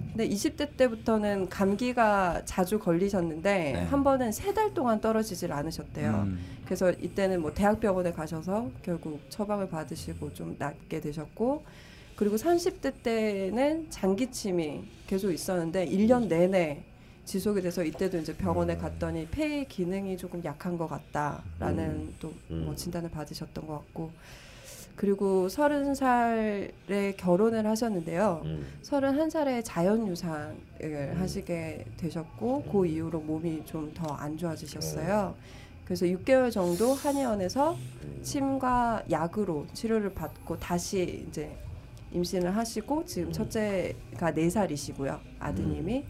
근데 0.10 0.28
20대 0.28 0.76
때부터는 0.76 1.48
감기가 1.48 2.42
자주 2.44 2.78
걸리셨는데 2.78 3.72
네. 3.74 3.84
한 3.90 4.04
번은 4.04 4.34
세 4.34 4.50
달 4.50 4.74
동안 4.74 5.00
떨어지질 5.00 5.54
않으셨대요. 5.54 6.28
음. 6.70 6.76
그래서 6.78 6.92
이때는 6.92 7.42
뭐 7.42 7.54
대학병원에 7.54 8.12
가셔서 8.12 8.70
결국 8.84 9.20
처방을 9.30 9.70
받으시고 9.70 10.34
좀 10.34 10.56
낫게 10.60 11.02
되셨고 11.02 11.64
그리고 12.16 12.36
30대 12.36 12.94
때는 13.02 13.90
장기침이 13.90 14.84
계속 15.08 15.32
있었는데 15.32 15.88
1년 15.88 16.28
내내 16.28 16.84
지속이 17.26 17.62
돼서 17.62 17.84
이때도 17.84 18.18
이제 18.20 18.36
병원에 18.36 18.76
갔더니 18.78 19.28
폐 19.30 19.64
기능이 19.64 20.18
조금 20.18 20.44
약한 20.44 20.78
것 20.78 20.88
같다라는 20.88 21.86
음. 21.90 22.16
또 22.20 22.34
음. 22.52 22.64
뭐 22.66 22.76
진단을 22.76 23.10
받으셨던 23.10 23.66
것 23.68 23.74
같고 23.80 24.12
그리고 24.96 25.48
서른 25.48 25.96
살에 25.96 27.14
결혼을 27.18 27.66
하셨는데요. 27.66 28.42
음. 28.44 28.68
31살에 28.84 29.62
자연유산을 29.64 31.16
하시게 31.20 31.86
되셨고 31.98 32.64
그 32.72 32.86
이후로 32.86 33.22
몸이 33.22 33.64
좀 33.66 33.94
더 33.94 34.14
안 34.14 34.38
좋아지셨어요. 34.38 35.36
그래서 35.90 36.06
6개월 36.06 36.52
정도 36.52 36.94
한의원에서 36.94 37.76
침과 38.22 39.06
약으로 39.10 39.66
치료를 39.74 40.14
받고 40.14 40.60
다시 40.60 41.26
이제 41.28 41.58
임신을 42.12 42.56
하시고 42.56 43.06
지금 43.06 43.32
첫째가 43.32 44.32
4살이시고요. 44.34 45.20
아드님이. 45.40 46.06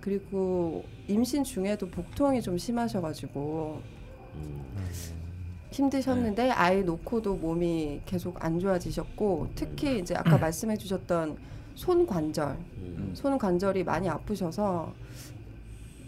그리고 0.00 0.84
임신 1.08 1.42
중에도 1.42 1.88
복통이 1.88 2.42
좀 2.42 2.56
심하셔가지고 2.56 3.80
힘드셨는데 5.72 6.50
아이 6.50 6.84
놓고도 6.84 7.34
몸이 7.34 8.02
계속 8.06 8.44
안 8.44 8.60
좋아지셨고 8.60 9.48
특히 9.56 9.98
이제 9.98 10.14
아까 10.14 10.38
말씀해 10.38 10.76
주셨던 10.76 11.38
손 11.74 12.06
관절 12.06 12.56
음. 12.76 13.10
손 13.14 13.36
관절이 13.36 13.82
많이 13.82 14.08
아프셔서 14.08 14.92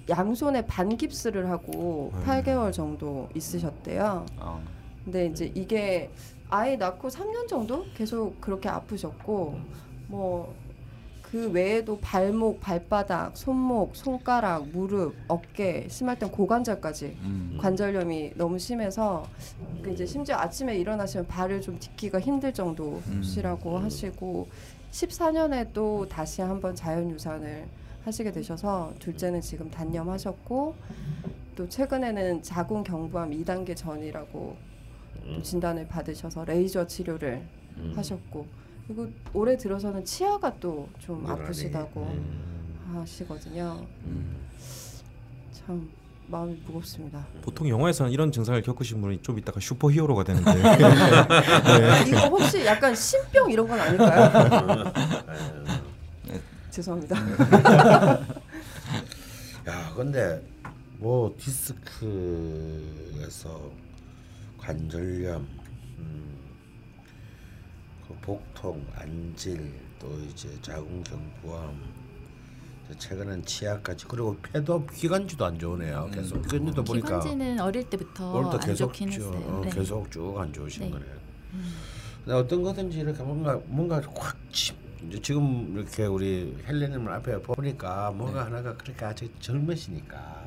양손에 0.08 0.66
반깁스를 0.66 1.48
하고 1.50 2.12
음. 2.14 2.24
8개월 2.24 2.72
정도 2.72 3.28
있으셨대요. 3.34 4.26
어. 4.38 4.62
근데 5.04 5.26
이제 5.26 5.50
이게 5.54 6.10
아이 6.48 6.76
낳고 6.76 7.08
3년 7.08 7.48
정도 7.48 7.84
계속 7.94 8.40
그렇게 8.40 8.68
아프셨고 8.68 9.58
뭐 10.08 10.64
그 11.34 11.50
외에도 11.50 11.98
발목, 11.98 12.60
발바닥, 12.60 13.36
손목, 13.36 13.96
손가락, 13.96 14.68
무릎, 14.68 15.16
어깨, 15.26 15.84
심할 15.90 16.16
땐 16.16 16.30
고관절까지 16.30 17.06
음. 17.22 17.58
관절염이 17.60 18.34
너무 18.36 18.56
심해서 18.56 19.26
그 19.82 19.90
이제 19.90 20.06
심지어 20.06 20.36
아침에 20.36 20.76
일어나시면 20.78 21.26
발을 21.26 21.60
좀 21.60 21.76
딛기가 21.80 22.20
힘들 22.20 22.54
정도시라고 22.54 23.78
하시고 23.78 24.46
14년에 24.92 25.72
또 25.72 26.06
다시 26.08 26.40
한번 26.40 26.76
자연유산을 26.76 27.66
하시게 28.04 28.32
되셔서 28.32 28.92
둘째는 28.98 29.40
지금 29.40 29.70
단념하셨고 29.70 30.74
또 31.56 31.68
최근에는 31.68 32.42
자궁 32.42 32.82
경부암 32.82 33.30
2단계 33.30 33.76
전이라고 33.76 34.56
또 35.26 35.42
진단을 35.42 35.88
받으셔서 35.88 36.44
레이저 36.44 36.86
치료를 36.86 37.42
음. 37.78 37.92
하셨고 37.96 38.46
그리고 38.86 39.08
올해 39.32 39.56
들어서는 39.56 40.04
치아가 40.04 40.52
또 40.60 40.88
좀. 40.98 41.24
아프시다고 41.26 42.02
음. 42.02 42.76
하시거든요. 42.94 43.86
음. 44.04 44.36
참 45.52 45.88
마음이 46.26 46.60
무겁습니다. 46.66 47.24
보통 47.42 47.68
영화에서는 47.68 48.10
이런 48.10 48.32
증상을 48.32 48.60
겪으신 48.62 49.00
분이 49.00 49.20
좀 49.22 49.38
이따가 49.38 49.60
슈퍼히어로가 49.60 50.24
되는데 50.24 50.50
이거 52.08 52.18
혹시 52.28 52.64
약간 52.64 52.94
신병 52.94 53.50
이런 53.50 53.68
건 53.68 53.78
아닐까요? 53.78 54.92
죄송합니다. 56.74 57.14
야, 59.68 59.92
근데 59.94 60.44
뭐 60.98 61.32
디스크에서 61.38 62.10
관절염, 64.58 65.46
음, 65.98 66.36
그 68.08 68.14
복통, 68.22 68.84
안질, 68.96 69.72
또 70.00 70.18
이제 70.28 70.48
자궁경부암, 70.62 71.80
최근엔 72.98 73.44
치아까지 73.44 74.06
그리고 74.08 74.36
폐도 74.42 74.84
기관지도 74.86 75.44
안 75.44 75.56
좋으네요. 75.58 76.10
계속 76.12 76.42
기관지도 76.42 76.82
보니까 76.82 77.06
기관지는 77.20 77.60
어릴 77.60 77.88
때부터 77.88 78.50
안 78.50 78.60
계속 78.60 78.86
좋긴 78.88 79.10
쭉 79.10 79.20
했어요. 79.32 79.46
어, 79.46 79.60
네. 79.64 79.70
계속 79.70 80.10
쭉 80.10 80.36
안 80.38 80.52
좋으신 80.52 80.82
네. 80.86 80.90
거네요. 80.90 81.14
근데 82.24 82.32
어떤 82.38 82.62
거든지 82.64 82.98
이렇게 82.98 83.22
뭔가 83.22 83.60
뭔가 83.66 84.02
확 84.16 84.36
치, 84.52 84.72
이제 85.08 85.20
지금 85.20 85.74
이렇게 85.76 86.06
우리 86.06 86.56
헬레님을 86.66 87.12
앞에 87.12 87.40
보니까 87.42 88.10
뭔가 88.12 88.46
하나가 88.46 88.76
그렇게 88.76 89.04
아직 89.04 89.40
젊으시니까 89.40 90.44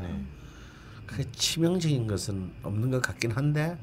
그 1.06 1.32
치명적인 1.32 2.08
것은 2.08 2.52
없는 2.64 2.92
것 2.92 3.02
같긴 3.02 3.32
한데 3.32 3.78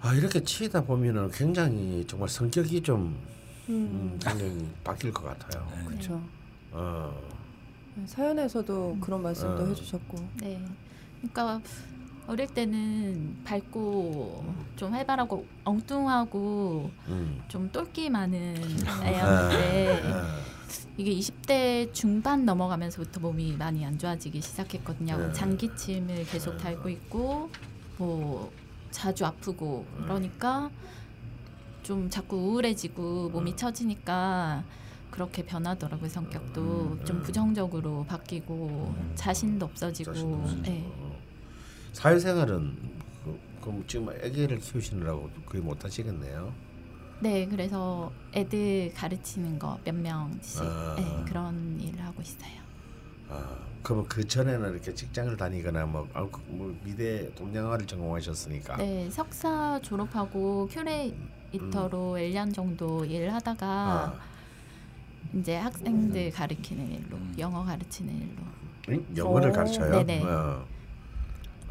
아 0.00 0.14
이렇게 0.14 0.42
치다 0.42 0.84
보면은 0.84 1.30
굉장히 1.30 2.04
정말 2.06 2.28
성격이 2.28 2.82
좀 2.82 3.16
음, 3.68 4.18
굉장히 4.22 4.68
바뀔 4.84 5.12
것 5.12 5.24
같아요. 5.24 5.66
그렇죠. 5.86 6.22
어, 6.72 7.18
사연에서도 8.06 8.98
그런 9.00 9.22
말씀도 9.22 9.62
어. 9.62 9.66
해주셨고 9.66 10.28
네. 10.40 10.62
그러니까 11.18 11.60
어릴 12.26 12.46
때는 12.46 13.36
밝고 13.44 14.44
좀 14.76 14.92
활발하고 14.92 15.46
엉뚱하고 15.64 16.90
음. 17.08 17.42
좀 17.48 17.70
똘끼 17.70 18.08
많은 18.08 18.56
아, 18.86 19.04
애였는데 19.06 20.02
아, 20.12 20.40
이게 20.96 21.12
20대 21.14 21.92
중반 21.92 22.44
넘어가면서부터 22.44 23.20
몸이 23.20 23.56
많이 23.56 23.84
안 23.84 23.98
좋아지기 23.98 24.40
시작했거든요. 24.40 25.18
네. 25.18 25.32
장기침을 25.32 26.24
계속 26.24 26.56
달고 26.56 26.88
있고 26.88 27.50
뭐 27.98 28.50
자주 28.90 29.26
아프고 29.26 29.84
그러니까 30.02 30.70
좀 31.82 32.08
자꾸 32.08 32.36
우울해지고 32.36 33.28
몸이 33.30 33.56
처지니까 33.56 34.64
그렇게 35.10 35.44
변하더라고요 35.44 36.08
성격도 36.08 36.98
좀 37.04 37.22
부정적으로 37.22 38.04
바뀌고 38.08 38.94
자신도 39.14 39.66
없어지고 39.66 40.12
자신도 40.12 40.36
없어지고. 40.38 40.62
네. 40.62 41.03
사회생활은 41.94 42.76
그, 43.24 43.38
그럼 43.62 43.84
지금 43.86 44.08
아기를 44.10 44.58
키우시느라고 44.58 45.30
거의 45.46 45.62
못 45.62 45.82
하시겠네요. 45.84 46.52
네 47.20 47.46
그래서 47.48 48.12
애들 48.34 48.92
가르치는 48.94 49.58
거 49.58 49.78
몇 49.84 49.94
명씩 49.94 50.60
아. 50.62 50.94
네, 50.98 51.24
그런 51.26 51.80
일을 51.80 52.04
하고 52.04 52.20
있어요. 52.20 52.64
아, 53.30 53.56
그러면 53.82 54.06
그 54.08 54.26
전에는 54.26 54.72
이렇게 54.72 54.92
직장을 54.92 55.34
다니거나 55.36 55.86
뭐, 55.86 56.06
아, 56.12 56.26
그뭐 56.28 56.76
미대 56.84 57.32
동양화를 57.34 57.86
전공하셨으니까. 57.86 58.76
네, 58.76 59.08
석사 59.10 59.80
졸업하고 59.82 60.68
큐레이터로 60.70 62.18
1년 62.18 62.52
정도 62.52 63.04
일을 63.04 63.32
하다가 63.32 63.66
아, 63.66 64.18
이제 65.32 65.56
학생들 65.56 66.32
가르치는 66.32 66.92
일로 66.92 67.18
영어 67.38 67.64
가르치는 67.64 68.12
일로 68.14 68.42
응? 68.90 69.06
영어를 69.16 69.50
오. 69.50 69.52
가르쳐요. 69.54 70.04
네네. 70.04 70.24
어. 70.24 70.73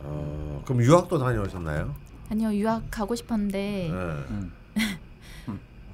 어, 0.04 0.62
그럼 0.66 0.82
유학도 0.82 1.18
다녀오셨나요? 1.18 1.94
아니요 2.30 2.54
유학 2.54 2.84
가고 2.90 3.16
싶었는데 3.16 3.90
네. 3.92 3.96
음. 4.32 4.52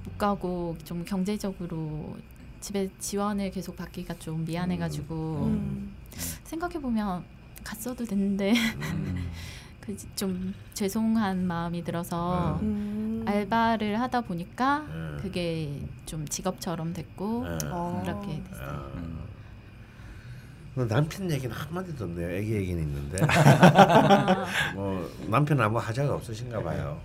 못 0.04 0.18
가고 0.18 0.78
좀 0.86 1.04
경제적으로 1.06 2.16
집에 2.60 2.90
지원을 3.00 3.52
계속 3.52 3.76
받기가 3.76 4.16
좀 4.20 4.46
미안해가지고 4.46 5.46
음. 5.46 5.94
생각해 6.44 6.80
보면 6.80 7.24
갔어도 7.64 8.06
됐는데 8.06 8.54
음. 8.54 9.30
그좀 9.82 10.54
죄송한 10.74 11.48
마음이 11.48 11.84
들어서 11.84 12.60
음. 12.62 13.24
알바를 13.28 14.00
하다 14.00 14.22
보니까 14.22 14.80
음. 14.90 15.18
그게 15.22 15.82
좀 16.06 16.28
직업처럼 16.28 16.94
됐고 16.94 17.44
네. 17.48 17.58
어. 17.72 18.02
그렇게 18.04 18.44
됐어요. 18.44 19.29
아. 20.80 20.84
음. 20.84 20.88
그 20.88 20.94
남편 20.94 21.32
얘기는 21.32 21.54
한마디도 21.56 22.06
없네요. 22.06 22.30
애기 22.32 22.54
얘기는 22.54 22.82
있는데 22.82 23.18
아, 23.26 24.46
뭐 24.76 25.10
남편 25.28 25.60
아무 25.62 25.78
하자가 25.78 26.14
없으신가 26.16 26.62
봐요. 26.64 27.00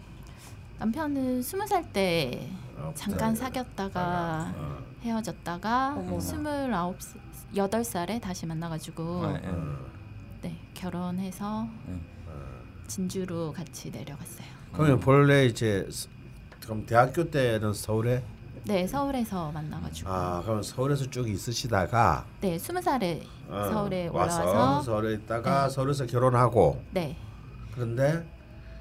남편은 0.78 1.42
스무 1.42 1.66
살때 1.66 2.48
어, 2.76 2.92
잠깐 2.94 3.32
네. 3.34 3.40
사귀었다가 3.40 4.52
어, 4.56 4.78
헤어졌다가 5.02 5.94
어머. 5.96 6.20
스물아홉 6.20 6.98
여덟 7.56 7.84
살에 7.84 8.18
다시 8.20 8.46
만나가지고 8.46 9.24
아, 9.24 9.40
예. 9.42 9.48
어. 9.48 9.76
네 10.42 10.56
결혼해서 10.74 11.68
네. 11.86 11.96
진주로 12.86 13.52
같이 13.52 13.90
내려갔어요. 13.90 14.46
그러면 14.72 15.00
본래 15.00 15.46
이제 15.46 15.86
스- 15.90 16.08
그럼 16.60 16.84
대학교 16.84 17.30
때는 17.30 17.72
서울에 17.72 18.22
네 18.66 18.86
서울에서 18.86 19.52
만나가지고 19.52 20.08
아 20.10 20.40
그럼 20.42 20.62
서울에서 20.62 21.10
쭉 21.10 21.28
있으시다가 21.28 22.24
네 22.40 22.58
스무 22.58 22.80
살에 22.80 23.22
어, 23.48 23.68
서울에 23.70 24.08
와서 24.08 24.42
올라와서 24.42 24.82
서울에 24.82 25.14
있다가 25.14 25.64
네. 25.64 25.70
서울에서 25.70 26.06
결혼하고 26.06 26.82
네 26.92 27.16
그런데 27.74 28.26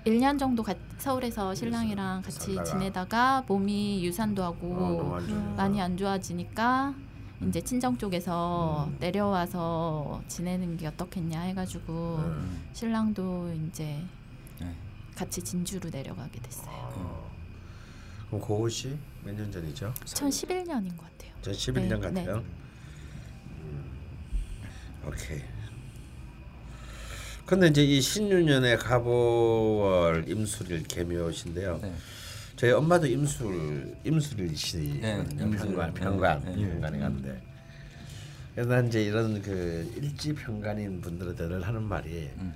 1년 0.05 0.39
정도 0.39 0.63
가, 0.63 0.73
서울에서 0.97 1.53
신랑이랑 1.53 2.21
같이 2.21 2.55
살다가. 2.55 2.63
지내다가 2.63 3.43
몸이 3.47 4.05
유산도 4.05 4.41
어, 4.41 4.45
하고 4.45 4.67
너무 4.67 5.15
안. 5.15 5.55
많이 5.57 5.81
안 5.81 5.97
좋아지니까 5.97 6.93
이제 7.47 7.59
친정 7.61 7.97
쪽에서 7.97 8.85
음. 8.87 8.95
내려와서 8.99 10.21
지내는 10.29 10.77
게 10.77 10.87
어떻겠냐 10.87 11.41
해가지고 11.41 12.19
음. 12.19 12.63
신랑도 12.71 13.51
이제 13.67 14.01
네. 14.61 14.73
같이 15.15 15.41
진주로 15.41 15.89
내려가게 15.89 16.39
됐어요. 16.41 16.73
어. 16.95 17.29
그럼 18.29 18.41
그것이 18.41 18.97
몇 19.23 19.33
년 19.35 19.51
전이죠? 19.51 19.93
2011년인 20.05 20.97
것 20.97 21.05
같아요. 21.17 21.33
2011년 21.43 21.73
네, 21.73 22.11
네. 22.11 22.25
같아요. 22.25 22.43
음. 23.59 23.83
오케이. 25.07 25.41
근데 27.45 27.67
이제 27.67 27.83
이 27.83 27.99
신유년의 28.01 28.77
가보월 28.79 30.25
임술일 30.29 30.83
개묘신데요. 30.83 31.79
네. 31.81 31.93
저희 32.55 32.71
엄마도 32.71 33.07
임술 33.07 33.95
임술일이시거든요. 34.03 35.01
네, 35.01 35.25
임술. 35.43 35.67
평관 35.67 35.93
평관 35.93 36.41
네. 36.45 36.55
평관에 36.55 36.99
갔는데. 36.99 37.41
그래서 38.53 38.69
난 38.69 38.87
이제 38.87 39.03
이런 39.03 39.41
그 39.41 39.91
일지 39.97 40.33
평관인 40.33 41.01
분들한테 41.01 41.47
늘 41.47 41.61
하는 41.63 41.83
말이 41.83 42.29
음. 42.37 42.53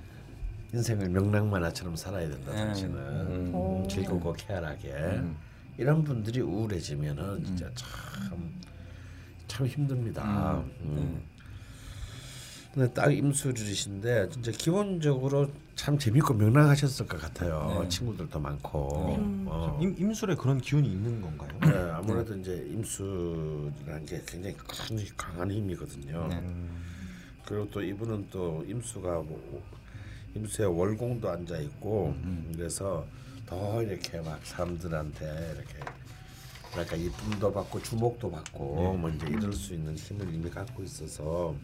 인생을 0.72 1.08
명랑 1.10 1.50
만화처럼 1.50 1.96
살아야 1.96 2.28
된다. 2.28 2.52
네. 2.52 2.56
당신은 2.64 2.96
음. 2.96 3.54
오. 3.54 3.86
즐겁고 3.90 4.32
쾌활하게 4.34 4.88
음. 4.92 5.36
이런 5.78 6.04
분들이 6.04 6.40
우울해지면은 6.40 7.44
진짜 7.44 7.70
참 7.74 8.58
참 9.48 9.66
힘듭니다. 9.66 10.62
음. 10.82 11.20
근데 12.72 12.92
딱 12.92 13.10
임술이신데 13.10 14.28
진짜 14.28 14.52
기본적으로 14.52 15.50
참 15.74 15.98
재밌고 15.98 16.34
명랑하셨을 16.34 17.06
것 17.06 17.20
같아요. 17.20 17.80
네. 17.82 17.88
친구들도 17.88 18.38
많고. 18.38 19.16
네. 19.18 19.44
어. 19.46 19.78
임, 19.82 19.96
임술에 19.98 20.36
그런 20.36 20.60
기운이 20.60 20.86
있는 20.86 21.20
건가요? 21.20 21.50
네, 21.62 21.90
아무래도 21.92 22.36
이제 22.36 22.64
임수라는 22.70 24.04
게 24.06 24.22
굉장히 24.26 24.54
큰 24.56 24.98
강한 25.16 25.50
힘이거든요. 25.50 26.28
네. 26.28 26.42
그리고 27.46 27.68
또 27.70 27.82
이분은 27.82 28.28
또 28.30 28.64
임수가 28.68 29.08
뭐 29.22 29.62
임수에 30.36 30.66
월공도 30.66 31.28
앉아 31.28 31.58
있고 31.58 32.14
그래서 32.54 33.06
더 33.48 33.82
이렇게 33.82 34.20
막 34.20 34.38
사람들한테 34.44 35.54
이렇게 35.56 35.90
그러니까 36.70 36.96
이쁨도 36.96 37.50
받고 37.50 37.82
주목도 37.82 38.30
받고 38.30 38.96
뭐 38.98 39.08
이제 39.08 39.26
이럴 39.26 39.52
수 39.54 39.72
있는 39.72 39.96
힘을 39.96 40.32
이미 40.34 40.50
갖고 40.50 40.82
있어서 40.82 41.54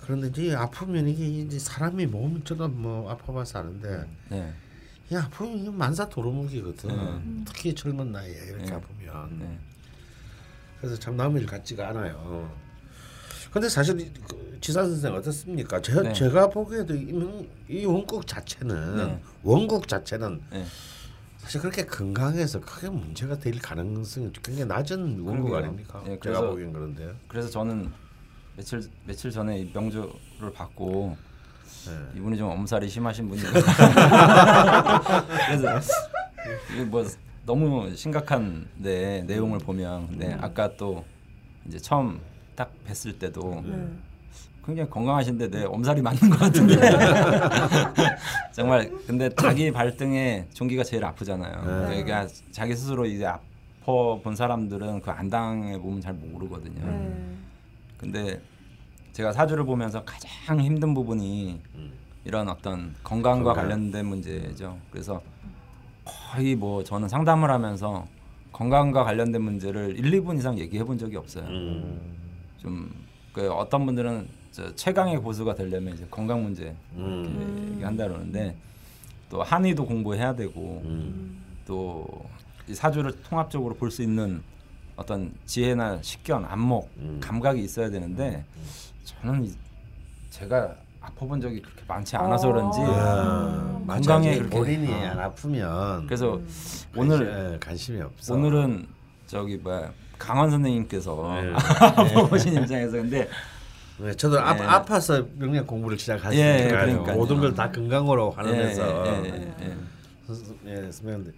그런데 0.00 0.26
이제 0.26 0.54
아프면 0.56 1.06
이게 1.06 1.24
이제 1.24 1.56
사람이 1.56 2.06
몸이 2.06 2.42
저도 2.42 2.66
뭐 2.66 3.08
아파봐서 3.08 3.60
아는데 3.60 4.04
네. 4.28 4.52
이 5.10 5.14
아프면 5.14 5.58
이게 5.58 5.70
만사 5.70 6.08
도루묵이거든. 6.08 6.90
음. 6.90 7.44
특히 7.46 7.74
젊은 7.74 8.10
나이에 8.10 8.32
이렇게 8.32 8.64
네. 8.64 8.72
아프면 8.72 9.38
네. 9.38 9.58
그래서 10.80 10.98
참 10.98 11.16
남의 11.16 11.42
일 11.42 11.46
같지가 11.46 11.90
않아요. 11.90 12.52
근데 13.52 13.68
사실 13.68 14.00
이- 14.00 14.10
그 14.28 14.58
지산 14.60 14.88
선생 14.88 15.14
어떻습니까? 15.14 15.80
제, 15.80 16.00
네. 16.00 16.12
제가 16.12 16.48
보기에도 16.50 16.94
이, 16.94 17.48
이 17.68 17.84
원국 17.84 18.26
자체는 18.26 18.96
네. 18.96 19.20
원국 19.42 19.88
자체는 19.88 20.40
네. 20.50 20.64
사실 21.38 21.60
그렇게 21.60 21.84
건강해서 21.86 22.60
크게 22.60 22.90
문제가 22.90 23.38
될 23.38 23.58
가능성이 23.58 24.30
굉장히 24.42 24.66
낮은 24.68 25.20
원국. 25.20 25.54
아닙니까? 25.54 26.00
네, 26.04 26.10
제가 26.10 26.18
그래서- 26.20 26.46
보기엔 26.50 26.72
그런데요. 26.72 27.12
그래서 27.26 27.48
저는 27.48 27.90
며칠 28.56 28.82
며칠 29.06 29.30
전에 29.30 29.60
이 29.60 29.70
명조를 29.72 30.52
받고 30.54 31.16
네. 31.86 32.18
이분이 32.18 32.36
좀 32.36 32.50
엄살이 32.50 32.88
심하신 32.88 33.28
분이에요. 33.30 33.48
그래서 35.46 35.80
이게 36.72 36.84
뭐 36.84 37.04
너무 37.46 37.94
심각한데 37.96 39.24
내용을 39.26 39.58
보면 39.60 40.08
근데 40.08 40.34
아까 40.40 40.76
또 40.76 41.04
이제 41.66 41.78
처음 41.78 42.20
딱 42.60 42.70
뵀을 42.86 43.18
때도 43.18 43.62
네. 43.66 43.88
굉장히 44.66 44.90
건강하신데 44.90 45.48
내 45.48 45.64
엄살이 45.64 46.02
맞는 46.02 46.28
것 46.28 46.38
같은데 46.40 46.76
정말 48.52 48.90
근데 49.06 49.30
자기 49.30 49.70
발등에 49.72 50.46
종기가 50.52 50.84
제일 50.84 51.06
아프잖아요. 51.06 51.54
네. 51.88 52.02
그러니까 52.04 52.26
자기 52.50 52.74
스스로 52.76 53.06
이제 53.06 53.24
아파 53.24 53.40
본 54.22 54.36
사람들은 54.36 55.00
그 55.00 55.10
안 55.10 55.30
당해 55.30 55.78
보면 55.78 56.02
잘 56.02 56.12
모르거든요. 56.12 56.84
네. 56.84 57.36
근데 57.96 58.40
제가 59.14 59.32
사주를 59.32 59.64
보면서 59.64 60.04
가장 60.04 60.60
힘든 60.60 60.92
부분이 60.92 61.58
이런 62.26 62.46
어떤 62.50 62.94
건강과 63.02 63.54
건강. 63.54 63.64
관련된 63.64 64.04
문제죠. 64.04 64.76
그래서 64.90 65.22
거의 66.04 66.54
뭐 66.56 66.84
저는 66.84 67.08
상담을 67.08 67.50
하면서 67.50 68.06
건강과 68.52 69.04
관련된 69.04 69.40
문제를 69.40 69.98
1, 69.98 70.10
2분 70.20 70.36
이상 70.38 70.58
얘기해 70.58 70.84
본 70.84 70.98
적이 70.98 71.16
없어요. 71.16 71.46
음. 71.46 72.20
좀 72.62 72.90
그 73.32 73.48
어떤 73.52 73.86
분들은 73.86 74.26
저 74.50 74.74
최강의 74.74 75.18
고수가 75.18 75.54
되려면 75.54 75.94
이제 75.94 76.04
건강 76.10 76.42
문제 76.42 76.74
음. 76.96 77.54
이렇게 77.56 77.72
얘기한다 77.74 78.08
그러는데 78.08 78.56
또 79.30 79.40
한의도 79.44 79.86
공부해야 79.86 80.34
되고 80.34 80.82
음. 80.84 81.40
또이 81.64 82.74
사주를 82.74 83.12
통합적으로 83.22 83.74
볼 83.76 83.88
수 83.92 84.02
있는 84.02 84.42
어떤 84.96 85.32
지혜나 85.46 86.02
식견, 86.02 86.44
안목, 86.44 86.90
음. 86.98 87.18
감각이 87.22 87.62
있어야 87.62 87.88
되는데 87.88 88.44
저는 89.04 89.44
이- 89.44 89.54
제가 90.30 90.74
아파본 91.00 91.40
적이 91.40 91.62
그렇게 91.62 91.82
많지 91.86 92.16
않아서 92.16 92.48
그런지 92.48 92.80
야, 92.80 93.80
맞아. 93.86 94.14
건강에 94.14 94.38
그렇게- 94.38 94.50
본인이 94.58 94.92
어. 94.92 95.06
안 95.10 95.18
아프면 95.20 96.04
그래서 96.06 96.32
관심- 96.32 96.88
오늘 96.96 97.52
예, 97.54 97.58
관심이 97.58 98.00
없어. 98.02 98.34
오늘은 98.34 98.88
저기 99.28 99.56
뭐야 99.56 99.92
강원 100.20 100.50
선생님께서 100.50 101.40
네. 101.42 102.28
보신 102.28 102.54
입장에서 102.62 102.92
근데 102.92 103.28
네, 103.98 104.14
저도 104.14 104.38
아, 104.40 104.56
예. 104.56 104.62
아파서 104.62 105.26
명량 105.36 105.66
공부를 105.66 105.98
시작했으니까 105.98 106.88
예. 106.88 106.94
모든 107.14 107.40
걸 107.40 107.54
다 107.54 107.70
건강으로 107.72 108.34
예, 108.38 108.42
하면서 108.42 109.06
예, 109.06 109.22
예, 109.24 109.54
예. 109.66 109.76
예, 110.66 110.92
선배님들 110.92 111.34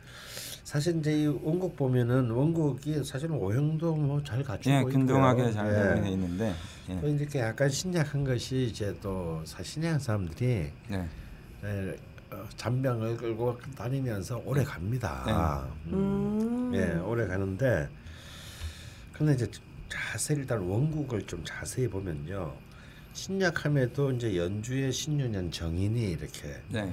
사실 0.64 0.98
이제 0.98 1.12
이 1.22 1.26
원곡 1.26 1.76
보면은 1.76 2.30
원곡이 2.30 3.04
사실은 3.04 3.36
오형도 3.36 3.94
뭐 3.96 4.22
잘 4.22 4.42
갖추고 4.42 4.74
예, 4.74 4.78
있고요. 4.80 4.92
균등하게 4.92 5.50
잘 5.52 5.96
예. 5.98 6.02
돼 6.02 6.10
있는데 6.10 6.54
예. 6.90 7.00
또 7.00 7.08
이렇게 7.08 7.40
약간 7.40 7.68
신약한 7.68 8.24
것이 8.24 8.66
이제 8.70 8.94
또 9.02 9.40
사신약 9.44 10.00
사람들이 10.00 10.70
네. 10.88 11.08
예, 11.64 11.96
어, 12.32 12.44
잔병을 12.56 13.16
끌고 13.16 13.58
다니면서 13.76 14.40
오래 14.46 14.62
갑니다. 14.64 15.64
음. 15.88 15.92
음. 15.92 16.72
예, 16.74 16.98
오래 17.00 17.26
가는데 17.26 17.88
근데 19.22 19.34
이제 19.34 19.48
자세히 19.88 20.40
일단 20.40 20.58
원국을 20.58 21.24
좀 21.28 21.44
자세히 21.44 21.86
보면요. 21.86 22.52
신약함에도 23.12 24.10
이제 24.10 24.36
연주의 24.36 24.90
신유년 24.90 25.52
정인이 25.52 26.10
이렇게 26.10 26.60
네. 26.68 26.92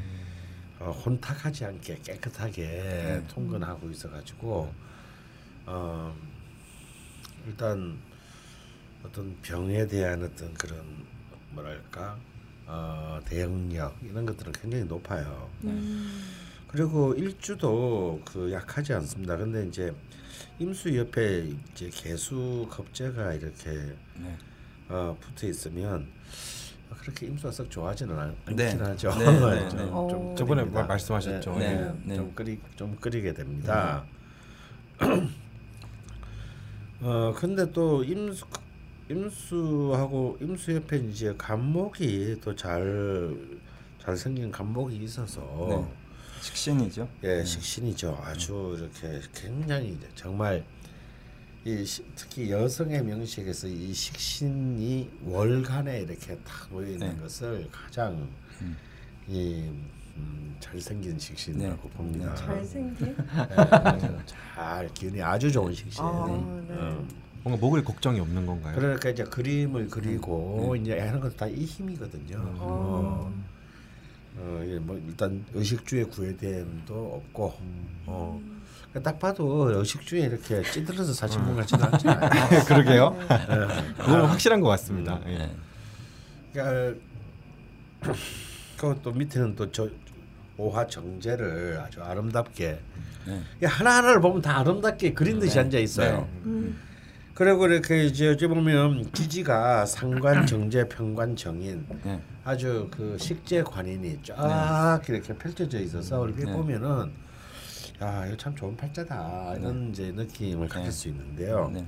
어, 0.78 0.92
혼탁하지 0.92 1.66
않게 1.66 2.02
깨끗하게 2.04 3.24
통근하고 3.30 3.90
있어가지고 3.90 4.72
어, 5.66 6.16
일단 7.48 7.98
어떤 9.04 9.36
병에 9.42 9.88
대한 9.88 10.22
어떤 10.22 10.54
그런 10.54 10.86
뭐랄까 11.50 12.16
어, 12.68 13.20
대응력 13.26 13.98
이런 14.04 14.28
것들은 14.28 14.52
굉장히 14.52 14.84
높아요. 14.84 15.50
그리고 16.68 17.16
일주도 17.16 18.22
그 18.24 18.52
약하지 18.52 18.94
않습니다. 18.94 19.36
근데 19.36 19.66
이제 19.66 19.92
임수 20.60 20.96
옆에 20.98 21.50
이제 21.72 21.90
개수 21.92 22.68
겁재가 22.70 23.34
이렇게 23.34 23.70
네. 24.18 24.38
어, 24.90 25.16
붙어 25.20 25.48
있으면 25.48 26.08
그렇게 27.02 27.28
임수가 27.28 27.52
썩 27.52 27.72
좋아하지는 27.72 28.18
않, 28.20 28.36
네. 28.56 28.72
하죠. 28.74 29.10
네, 29.18 29.26
네, 29.26 29.70
좀, 29.70 29.80
네. 29.80 29.86
좀 29.90 30.36
저번에 30.36 30.62
끓입니다. 30.62 30.80
말- 30.82 30.88
말씀하셨죠. 30.88 31.56
네, 31.56 31.60
네, 31.76 31.82
네, 31.84 31.94
네. 32.06 32.16
좀 32.16 32.34
끓이 32.36 32.60
좀 32.76 32.96
끓이게 32.98 33.34
됩니다. 33.34 34.04
어 37.02 37.34
근데 37.36 37.72
또 37.72 38.04
임수 38.04 38.46
임수하고 39.10 40.38
임수 40.42 40.74
옆에 40.76 40.98
이제 40.98 41.34
간목이 41.38 42.42
또 42.42 42.54
잘 42.56 43.34
잘생긴 44.00 44.52
간목이 44.52 44.98
있어서 44.98 45.42
네. 45.70 45.99
식신이죠. 46.42 47.08
예, 47.24 47.44
식신이죠. 47.44 48.20
아주 48.24 48.76
이렇게 48.80 49.22
굉장히 49.34 49.98
정말 50.16 50.64
이 51.66 51.86
시- 51.86 52.04
특히 52.16 52.50
여성의 52.52 53.04
명식에서 53.04 53.68
이 53.68 53.94
식신이 53.94 55.10
월간에 55.26 56.02
이렇게 56.02 56.38
딱 56.38 56.68
모여 56.72 56.88
있는 56.88 57.16
네. 57.16 57.22
것을 57.22 57.68
가장 57.72 58.28
이 59.28 59.70
음, 60.18 60.56
잘생긴 60.60 61.18
식신이라고 61.20 61.90
네. 61.90 61.96
봅니다. 61.96 62.36
잘생긴. 62.36 63.08
예, 63.08 63.16
잘 64.56 64.94
기운이 64.94 65.22
아주 65.22 65.52
좋은 65.52 65.74
식신. 65.74 66.04
아, 66.04 66.26
네. 66.28 66.34
음. 66.76 67.10
뭔가 67.44 67.62
먹을 67.66 67.84
걱정이 67.84 68.20
없는 68.20 68.46
건가요? 68.46 68.76
그러니까 68.76 69.10
이제 69.10 69.24
그림을 69.24 69.88
그리고 69.90 70.72
네. 70.76 70.82
이제 70.82 71.00
하는 71.00 71.20
것도 71.22 71.36
다이 71.38 71.64
힘이거든요. 71.64 72.38
어. 72.58 73.34
어, 74.38 74.62
이게 74.66 74.80
뭐 74.80 74.98
일단 75.08 75.44
의식주의 75.54 76.06
구애됨도 76.06 76.94
없고, 76.94 77.54
어, 78.06 78.42
그러니까 78.90 79.12
딱 79.12 79.20
봐도 79.20 79.70
의식주에 79.80 80.22
이렇게 80.22 80.62
찌들어서 80.64 81.14
사신 81.14 81.44
분 81.44 81.56
같지는 81.56 81.84
않잖아요. 81.86 82.30
그러게요. 82.66 83.18
네. 83.30 83.94
그건 83.98 84.26
확실한 84.26 84.62
것 84.62 84.68
같습니다. 84.70 85.20
예. 85.28 85.38
네. 85.38 85.56
그러니까 86.54 87.00
그것도 88.78 89.12
밑에는 89.12 89.56
또 89.56 89.72
저 89.72 89.90
오화 90.58 90.86
정제를 90.88 91.80
아주 91.82 92.04
아름답게 92.04 92.80
네. 93.28 93.42
이게 93.58 93.66
하나 93.66 93.98
하나를 93.98 94.20
보면 94.20 94.42
다 94.42 94.60
아름답게 94.60 95.14
그린 95.14 95.40
듯이 95.40 95.58
앉아 95.58 95.80
있어요. 95.80 96.28
그리고 97.34 97.68
이렇게 97.68 98.04
이제 98.04 98.28
어찌 98.28 98.46
보면 98.48 99.10
기지가 99.14 99.86
상관 99.86 100.46
정제 100.46 100.90
평관 100.90 101.38
정인 101.38 101.86
네. 102.04 102.22
아주 102.50 102.88
그 102.90 103.16
식재 103.20 103.62
관인이 103.62 104.22
쫙 104.24 105.02
이렇게 105.08 105.38
펼쳐져 105.38 105.80
있어서 105.82 106.28
이렇게 106.28 106.46
네. 106.46 106.52
보면은 106.52 107.12
야 108.02 108.26
이거 108.26 108.36
참 108.38 108.56
좋은 108.56 108.76
팔자다 108.76 109.56
이런 109.58 109.90
이제 109.92 110.12
느낌을 110.12 110.68
가질 110.68 110.86
네. 110.86 110.92
수 110.92 111.10
있는데요. 111.10 111.70
네. 111.72 111.86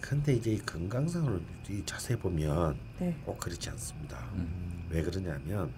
근데 0.00 0.34
이제 0.34 0.52
이 0.52 0.58
건강상을 0.58 1.38
이 1.68 1.82
자세히 1.84 2.18
보면 2.18 2.78
네. 2.98 3.14
꼭 3.26 3.38
그렇지 3.38 3.68
않습니다. 3.70 4.18
음. 4.34 4.86
왜 4.88 5.02
그러냐면 5.02 5.70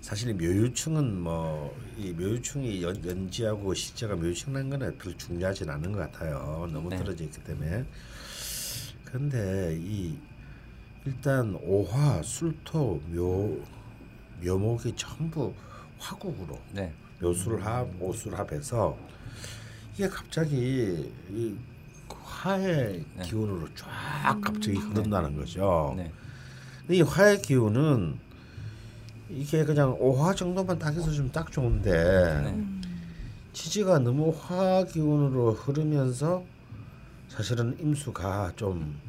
사실 0.00 0.30
이 0.30 0.32
묘유충은 0.32 1.20
뭐 1.20 1.74
이 1.98 2.12
묘유충이 2.12 2.82
연, 2.82 3.04
연지하고 3.04 3.74
시제가 3.74 4.16
묘유충이라는 4.16 4.70
거는 4.70 4.98
별로 4.98 5.16
중요하진 5.18 5.68
않은 5.68 5.92
것 5.92 5.98
같아요. 5.98 6.66
너무 6.72 6.88
네. 6.88 6.96
떨어져 6.96 7.24
있기 7.24 7.42
때문에. 7.44 7.84
근데 9.04 9.78
이 9.80 10.16
일단 11.06 11.56
오화, 11.62 12.20
술토, 12.22 13.00
묘 13.12 13.58
묘목이 14.44 14.94
전부 14.96 15.54
화국으로 15.98 16.58
네. 16.72 16.92
묘술합, 17.20 17.88
오술합해서 18.00 18.96
이게 19.94 20.08
갑자기 20.08 21.10
이 21.30 21.56
화의 22.22 23.04
네. 23.16 23.22
기운으로 23.22 23.68
쫙 23.74 24.38
갑자기 24.42 24.76
흐른다는 24.76 25.36
거죠. 25.36 25.94
네. 25.96 26.10
근데 26.80 26.96
이 26.96 27.02
화의 27.02 27.40
기운은 27.40 28.18
이게 29.30 29.64
그냥 29.64 29.96
오화 29.98 30.34
정도만 30.34 30.78
딱 30.78 30.92
해서 30.92 31.10
좀 31.10 31.30
딱 31.32 31.50
좋은데 31.50 32.42
네. 32.42 32.64
지지가 33.52 34.00
너무 34.00 34.34
화 34.36 34.84
기운으로 34.84 35.52
흐르면서 35.52 36.44
사실은 37.28 37.76
임수가 37.80 38.52
좀 38.56 38.98
네. 39.04 39.05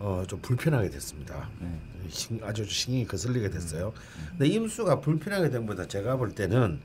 어, 0.00 0.22
좀 0.28 0.40
불편하게 0.40 0.90
됐습니다. 0.90 1.48
네. 1.60 1.68
신, 2.08 2.40
아주 2.44 2.64
신경이 2.64 3.06
거슬리게 3.06 3.50
됐어요. 3.50 3.92
근데 4.30 4.46
임수가 4.46 5.00
불편하게 5.00 5.50
된 5.50 5.66
것보다 5.66 5.88
제가 5.88 6.16
볼 6.16 6.34
때는 6.34 6.80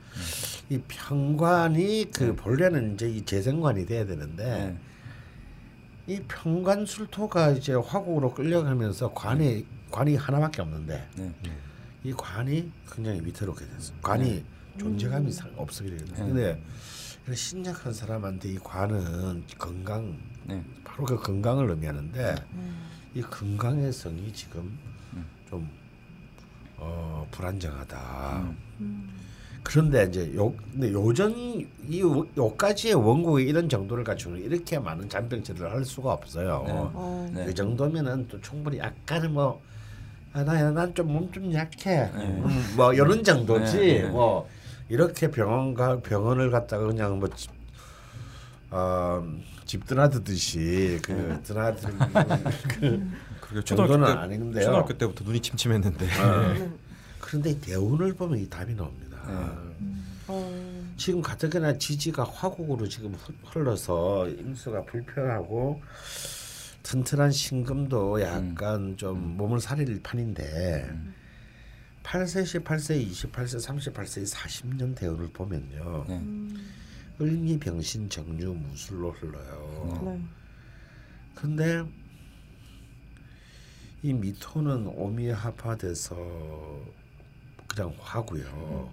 이 0.68 0.78
평관이 0.88 2.10
그 2.12 2.34
본래는 2.34 2.94
이제 2.94 3.08
이 3.08 3.24
재생관이 3.24 3.86
돼야 3.86 4.04
되는데 4.04 4.44
네. 6.06 6.14
이 6.16 6.20
평관 6.26 6.84
술토가 6.86 7.52
이제 7.52 7.72
화국으로 7.74 8.34
끌려가면서 8.34 9.12
관이 9.14 9.64
관이 9.90 10.16
하나밖에 10.16 10.60
없는데 10.62 11.08
네. 11.16 11.32
이 12.02 12.12
관이 12.12 12.70
굉장히 12.90 13.20
위태롭게 13.24 13.64
됐어. 13.66 13.94
관이 14.02 14.44
존재감이 14.76 15.30
상- 15.30 15.52
없어지게 15.56 15.96
됐어. 16.04 16.24
네. 16.26 16.60
근데 17.24 17.36
신약한 17.36 17.92
사람한테 17.92 18.50
이 18.50 18.58
관은 18.58 19.44
건강 19.56 20.18
네. 20.46 20.62
바로 20.82 21.04
그 21.06 21.16
건강을 21.20 21.70
의미하는데 21.70 22.34
이 23.14 23.22
건강의 23.22 23.92
성이 23.92 24.32
지금 24.32 24.76
좀 25.48 25.68
어, 26.76 27.26
불안정하다. 27.30 28.52
그런데 29.62 30.04
이제 30.04 30.34
요 30.34 30.52
근데 30.72 30.92
요전 30.92 31.32
이 31.88 32.00
요- 32.00 32.26
요까지의 32.36 32.94
원국이 32.94 33.44
이런 33.44 33.68
정도를 33.68 34.04
갖추는 34.04 34.42
이렇게 34.42 34.78
많은 34.78 35.08
잔병치를 35.08 35.70
할 35.70 35.84
수가 35.84 36.12
없어요. 36.12 36.64
어. 36.66 37.30
네. 37.32 37.46
그 37.46 37.54
정도면은 37.54 38.28
또 38.28 38.38
충분히 38.40 38.78
약간은 38.78 39.32
뭐 39.32 39.62
아, 40.32 40.42
나난좀 40.42 41.06
몸 41.10 41.32
좀 41.32 41.52
약해. 41.54 42.10
음, 42.14 42.44
뭐 42.76 42.92
이런 42.92 43.22
정도지. 43.24 43.76
네, 43.78 44.02
네. 44.02 44.08
뭐 44.08 44.48
이렇게 44.88 45.30
병원 45.30 45.72
가 45.72 45.98
병원을 46.00 46.50
갔다가 46.50 46.86
그냥 46.86 47.18
뭐 47.18 47.28
집, 47.34 47.50
어, 48.70 49.24
집 49.66 49.86
드나드듯이 49.86 51.00
그 51.02 51.40
드나드는 51.42 51.98
그 52.68 53.10
그리고 53.40 53.62
정도는 53.64 53.88
초등학교 53.88 54.04
때 54.06 54.12
아닌데요. 54.20 54.64
초등학교 54.64 54.98
때부터 54.98 55.24
눈이 55.24 55.40
침침했는데 55.40 56.06
그런데 57.20 57.50
이 57.50 57.60
대운을 57.60 58.14
보면 58.14 58.38
이 58.38 58.48
답이 58.48 58.74
나옵니다. 58.74 59.18
어. 60.26 60.92
지금 60.96 61.20
가뜩이나 61.20 61.76
지지가 61.76 62.24
화국으로 62.24 62.88
지금 62.88 63.14
흘- 63.14 63.34
흘러서 63.60 64.28
임수가 64.28 64.84
불편하고 64.84 65.82
튼튼한 66.82 67.30
신금도 67.30 68.20
약간 68.22 68.96
좀 68.96 69.36
몸을 69.36 69.60
사릴 69.60 70.00
판인데 70.02 70.90
8세, 72.02 72.62
18세, 72.62 73.10
28세, 73.10 73.66
38세 73.92 74.22
이 74.22 74.24
40년 74.24 74.94
대운을 74.94 75.28
보면요. 75.32 76.04
네. 76.08 76.22
을미, 77.20 77.58
병신, 77.58 78.08
정유, 78.10 78.54
무술로 78.54 79.12
흘러요. 79.12 80.00
네. 80.04 80.20
근데 81.34 81.84
이 84.02 84.12
미토는 84.12 84.86
오미 84.88 85.28
합화돼서 85.28 86.16
그냥 87.68 87.94
화고요. 88.00 88.92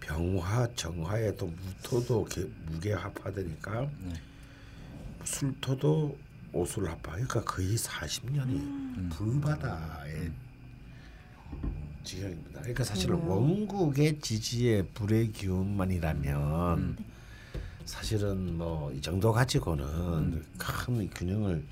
병화, 0.00 0.74
정화에 0.74 1.36
또 1.36 1.46
무토도 1.46 2.24
개- 2.26 2.48
무게 2.66 2.92
합화되니까 2.92 3.88
술토도 5.24 6.18
오술 6.52 6.86
합화. 6.88 7.00
그러니까 7.12 7.42
거의 7.44 7.76
40년이 7.76 9.10
불바다의 9.10 10.32
지경입니다. 12.04 12.60
그러니까 12.60 12.84
사실 12.84 13.12
원국의 13.12 14.20
지지의 14.20 14.88
불의 14.88 15.32
기운만이라면 15.32 17.11
사실은 17.84 18.56
뭐 18.58 18.92
이 18.92 19.00
정도 19.00 19.32
가지고는 19.32 20.44
큰 20.58 21.10
균형을 21.10 21.64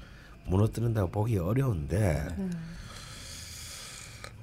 무너뜨린다고 0.46 1.11
보기 1.11 1.38
어려운데 1.38 2.27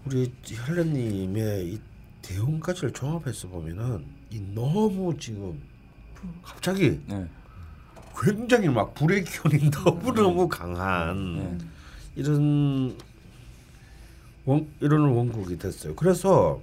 우리 0.05 0.31
헬렌님의 0.49 1.73
이 1.73 1.81
대운까지를 2.21 2.93
종합해서 2.93 3.47
보면은 3.49 4.05
이 4.29 4.39
너무 4.53 5.17
지금 5.17 5.61
갑자기 6.43 6.99
네. 7.07 7.27
굉장히 8.19 8.69
막 8.69 8.93
불의 8.93 9.23
기운이 9.23 9.69
너무 9.71 10.13
너무 10.13 10.47
강한 10.47 11.59
이런 12.15 12.97
원 14.45 14.67
이런 14.79 15.01
원국이 15.09 15.57
됐어요. 15.57 15.95
그래서 15.95 16.61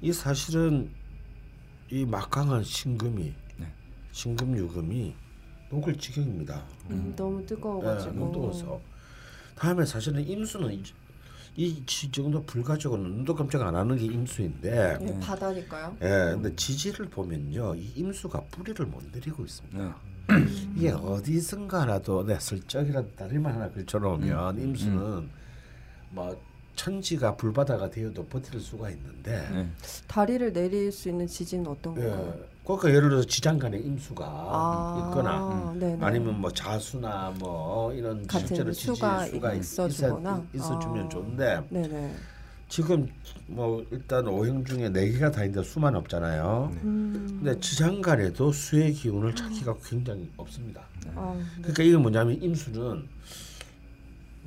이 0.00 0.12
사실은 0.12 0.90
이 1.90 2.04
막강한 2.06 2.64
신금이 2.64 3.22
네. 3.22 3.34
신금 4.12 4.56
유금이 4.56 5.14
녹을 5.70 5.96
지경입니다. 5.96 6.62
음, 6.90 7.12
너무 7.16 7.40
예, 7.42 7.46
뜨거워가지고. 7.46 8.12
너무 8.14 8.32
뜨거워서 8.32 8.80
다음에 9.56 9.84
사실은 9.86 10.26
임수는 10.26 10.72
이, 10.74 10.82
이 11.56 11.82
지- 11.86 12.10
정도 12.12 12.42
불 12.44 12.62
가지고는 12.62 13.04
눈도 13.10 13.34
깜짝 13.34 13.62
안 13.62 13.74
하는 13.74 13.96
게 13.96 14.04
임수인데 14.04 14.98
예, 15.00 15.20
바다니까요. 15.20 15.96
예, 16.02 16.06
근데 16.34 16.54
지지를 16.56 17.06
보면요, 17.08 17.74
이 17.74 17.92
임수가 17.96 18.44
뿌리를 18.50 18.84
못 18.86 19.02
내리고 19.12 19.44
있습니다. 19.44 19.78
네. 19.78 19.92
이게 20.76 20.90
어디선가라도 20.90 22.24
내 22.24 22.38
슬쩍이라도 22.38 23.10
다리만 23.16 23.54
하나 23.54 23.70
걸쳐놓으면 23.70 24.56
음. 24.58 24.62
임수는 24.62 25.28
뭐 26.10 26.38
천지가 26.76 27.36
불바다가 27.36 27.90
되어도 27.90 28.26
버틸 28.26 28.60
수가 28.60 28.90
있는데, 28.90 29.46
네. 29.50 29.68
다리를 30.06 30.52
내릴 30.52 30.90
수 30.92 31.08
있는 31.10 31.26
지진은 31.26 31.66
어떤 31.66 31.96
예, 31.98 32.08
건가요? 32.08 32.44
그러니까 32.64 32.90
예를 32.90 33.08
들어서 33.08 33.26
지장간에 33.26 33.78
임수가 33.78 34.24
아, 34.24 35.08
있거나 35.10 35.72
네네. 35.78 36.04
아니면 36.04 36.40
뭐 36.40 36.50
자수나 36.52 37.34
뭐 37.38 37.92
이런 37.92 38.24
같은 38.26 38.46
실제로 38.46 38.72
수가 38.72 39.26
수가 39.26 39.54
있- 39.54 39.60
있어주거나. 39.60 40.44
있어, 40.54 40.64
있어 40.74 40.78
주면 40.78 41.06
아. 41.06 41.08
좋은데 41.08 41.66
네네. 41.70 42.14
지금 42.68 43.06
뭐 43.48 43.84
일단 43.90 44.26
오행 44.28 44.64
중에 44.64 44.88
네 44.90 45.10
개가 45.10 45.30
다 45.32 45.44
있는데 45.44 45.68
수만 45.68 45.94
없잖아요. 45.96 46.72
음. 46.84 47.40
근데 47.42 47.58
지장간에도 47.60 48.52
수의 48.52 48.92
기운을 48.92 49.34
찾기가 49.34 49.74
굉장히 49.84 50.30
없습니다. 50.36 50.82
아, 51.16 51.36
그러니까 51.58 51.82
이게 51.82 51.96
뭐냐면 51.96 52.40
임수는 52.40 53.06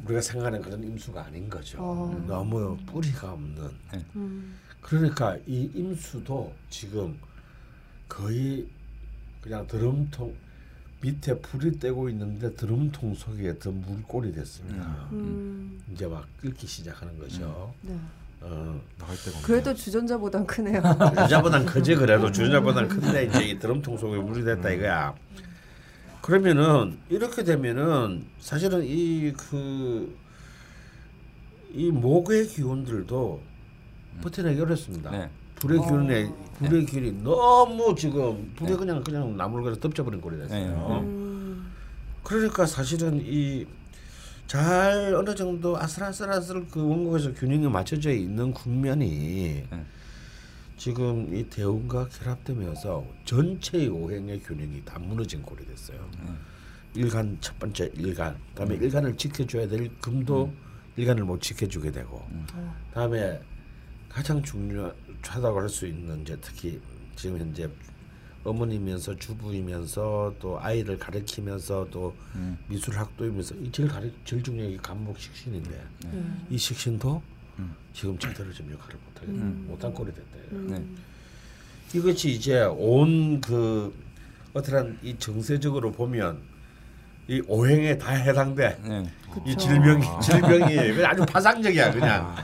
우리가 0.06 0.22
생각하는 0.22 0.62
그런 0.62 0.84
임수가 0.84 1.26
아닌 1.26 1.50
거죠. 1.50 1.78
어. 1.82 2.24
너무 2.26 2.78
뿌리가 2.88 3.34
없는. 3.34 3.70
음. 4.16 4.56
그러니까 4.82 5.38
이 5.46 5.70
임수도 5.76 6.52
지금 6.70 7.18
거의 8.08 8.68
그냥 9.42 9.68
드럼통 9.68 10.34
밑에 11.02 11.38
불이 11.40 11.78
떼고 11.80 12.10
있는데 12.10 12.54
드럼통 12.56 13.16
속에 13.16 13.60
더 13.60 13.72
물골이 13.72 14.34
됐습니다. 14.34 15.08
음. 15.12 15.82
이제 15.92 16.08
막 16.08 16.26
끓기 16.42 16.66
시작하는 16.66 17.18
거죠. 17.20 17.74
네. 17.82 17.96
어, 18.42 18.82
나갈 18.98 19.16
데가 19.18 19.38
없네. 19.38 19.42
그래도 19.44 19.74
주전자보단 19.74 20.48
크네요. 20.48 20.82
주전자보단 21.10 21.66
크지 21.66 21.96
그래도 21.96 22.32
주전자보단 22.32 22.88
큰데 22.88 23.26
이제 23.26 23.44
이 23.46 23.60
드럼통 23.60 23.98
속에 23.98 24.18
물이 24.18 24.46
됐다 24.46 24.70
이거야. 24.72 25.14
그러면은 26.22 26.98
이렇게 27.10 27.44
되면은 27.44 28.26
사실은 28.40 28.84
이 28.84 29.32
그이 29.34 30.16
목의 31.92 32.48
기운들도 32.48 33.42
버텨내기 34.24 34.60
어렵습니다. 34.62 35.12
네. 35.12 35.30
불의 35.56 35.80
기운에 35.80 36.32
불의 36.60 36.86
기운이 36.86 37.24
너무 37.24 37.96
지금 37.96 38.52
불에 38.56 38.76
그냥 38.76 39.04
그냥 39.04 39.36
나물거려 39.38 39.76
덮쳐버린 39.78 40.22
꼴이 40.22 40.38
됐어요. 40.38 41.02
음. 41.04 41.72
그러니까 42.24 42.66
사실은 42.66 43.22
이 43.24 43.66
잘 44.48 45.16
어느 45.16 45.34
정도 45.34 45.76
아슬아슬아슬 45.78 46.68
그 46.70 46.80
원국에서 46.80 47.34
균형이 47.34 47.68
맞춰져 47.68 48.12
있는 48.12 48.54
국면이 48.54 49.64
네. 49.70 49.86
지금 50.78 51.34
이 51.34 51.44
대운과 51.50 52.10
결합되면서 52.10 53.04
전체의 53.26 53.88
오행의 53.88 54.42
균형이 54.42 54.84
다 54.86 55.00
무너진 55.00 55.42
꼴이 55.42 55.66
됐어요. 55.66 55.98
일간 56.94 57.38
첫 57.42 57.58
번째 57.58 57.90
일간, 57.96 58.38
그다음에 58.50 58.76
일간을 58.76 59.18
지켜줘야 59.18 59.68
될 59.68 59.90
금도 60.00 60.54
일간을 60.96 61.24
못 61.24 61.42
지켜주게 61.42 61.92
되고, 61.92 62.24
다음에 62.94 63.42
가장 64.16 64.42
중요하다고 64.42 65.60
할 65.60 65.68
수 65.68 65.86
있는 65.86 66.22
이제 66.22 66.38
특히 66.40 66.80
지금 67.18 67.38
현재 67.38 67.70
어머니면서 68.46 69.14
주부이면서 69.18 70.36
또 70.40 70.58
아이를 70.62 70.98
가르치면서 70.98 71.86
또 71.92 72.16
미술 72.70 72.96
학도이면서 72.98 73.56
이 73.56 73.70
제일 73.74 73.90
가르 73.90 74.10
제일 74.24 74.42
중요한 74.42 74.72
게 74.72 74.78
감목 74.78 75.20
식신인데 75.20 75.84
이 76.50 76.58
식신도 76.58 77.22
지금 77.94 78.18
제대로 78.18 78.54
좀 78.54 78.72
역할을 78.72 78.98
못하게 79.06 79.28
못한 79.34 79.94
꼴이 79.94 80.12
됐대요. 80.14 80.62
네. 80.70 80.86
이것이 81.94 82.32
이제 82.32 82.64
온 82.64 83.42
그 83.42 83.94
어떠한 84.54 85.00
이 85.04 85.18
정세적으로 85.20 85.92
보면 85.92 86.40
이 87.28 87.42
오행에 87.48 87.98
다 87.98 88.12
해당돼. 88.14 88.78
네. 88.84 89.04
이 89.46 89.58
질병이 89.58 90.06
질병이 90.22 90.76
그냥 90.94 91.12
아주 91.12 91.26
파상적이야 91.26 91.92
그냥. 91.92 92.36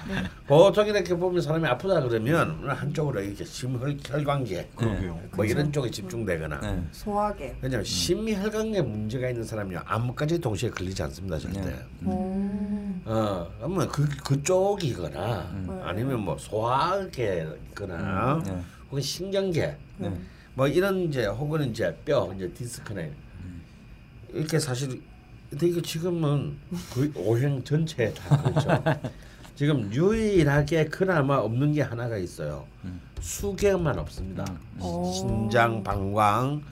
보통 0.47 0.87
이렇게 0.87 1.13
보면 1.15 1.39
사람이 1.39 1.65
아프다 1.67 2.01
그러면 2.01 2.67
한쪽으로 2.67 3.21
이렇게 3.21 3.45
심혈관계 3.45 4.71
그러게요. 4.75 5.19
뭐 5.35 5.45
이런 5.45 5.71
쪽에 5.71 5.89
집중되거나. 5.91 6.59
네. 6.61 6.83
소화계. 6.91 7.57
왜냐면 7.61 7.85
심혈관계 7.85 8.81
문제가 8.81 9.29
있는 9.29 9.43
사람이 9.43 9.75
암까지 9.85 10.41
동시에 10.41 10.71
걸리지 10.71 11.03
않습니다 11.03 11.37
절대. 11.37 11.61
네. 11.61 11.75
어. 12.05 13.01
어, 13.05 13.47
그러면 13.59 13.87
그 13.87 14.09
그쪽이거나 14.23 15.51
아니면 15.83 16.21
뭐 16.21 16.35
소화계거나 16.39 18.41
네. 18.45 18.61
혹은 18.89 19.01
신경계 19.01 19.77
네. 19.97 20.11
뭐 20.55 20.67
이런 20.67 21.01
이제 21.03 21.27
혹은 21.27 21.69
이제 21.69 21.95
뼈 22.03 22.33
이제 22.35 22.49
디스크네 22.51 23.11
이렇게 24.33 24.59
사실 24.59 25.01
근데 25.49 25.67
이게 25.67 25.81
지금은 25.81 26.57
거의 26.93 27.11
오행 27.15 27.63
전체에 27.63 28.13
다 28.13 28.41
그렇죠. 28.41 28.83
지금 29.55 29.93
유일하게 29.93 30.85
그나마 30.85 31.37
없는 31.37 31.73
게 31.73 31.81
하나가 31.81 32.17
있어요. 32.17 32.65
수계만 33.19 33.99
없습니다. 33.99 34.45
어. 34.79 35.11
신장, 35.13 35.83
방광, 35.83 36.63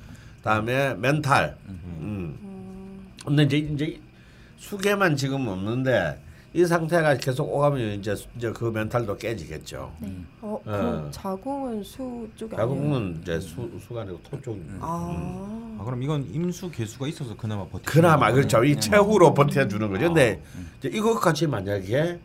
다음에 0.41 0.95
멘탈. 0.95 1.55
음. 1.67 3.05
근데 3.25 3.43
이제 3.43 3.57
이제 3.57 4.01
수계만 4.57 5.15
지금 5.15 5.47
없는데 5.47 6.19
이 6.53 6.65
상태가 6.65 7.15
계속 7.17 7.53
오가면 7.53 7.99
이제 7.99 8.15
이제 8.35 8.51
그 8.51 8.65
멘탈도 8.65 9.17
깨지겠죠. 9.17 9.91
어, 10.01 10.21
어. 10.41 10.61
그럼 10.65 11.11
자궁은 11.11 11.83
수 11.83 12.27
쪽이 12.35 12.55
아니에요? 12.55 12.75
자궁은 12.75 13.19
이제 13.21 13.39
수 13.39 13.69
수가 13.79 14.01
아니고 14.01 14.19
토 14.23 14.41
쪽입니다. 14.41 14.77
아. 14.81 15.77
아 15.79 15.83
그럼 15.83 16.01
이건 16.01 16.27
임수 16.33 16.71
개수가 16.71 17.07
있어서 17.07 17.37
그나마 17.37 17.67
버티. 17.67 17.85
그나마 17.85 18.31
그렇죠. 18.31 18.63
이 18.63 18.79
최후로 18.79 19.35
버텨주는 19.35 19.89
거죠. 19.89 20.07
근데 20.07 20.41
이제 20.79 20.89
이것까지 20.89 21.45
만약에 21.47 22.19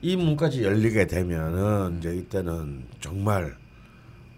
이 0.00 0.16
문까지 0.16 0.64
열리게 0.64 1.06
되면은 1.06 1.98
이제 1.98 2.16
이때는 2.16 2.84
정말 3.00 3.54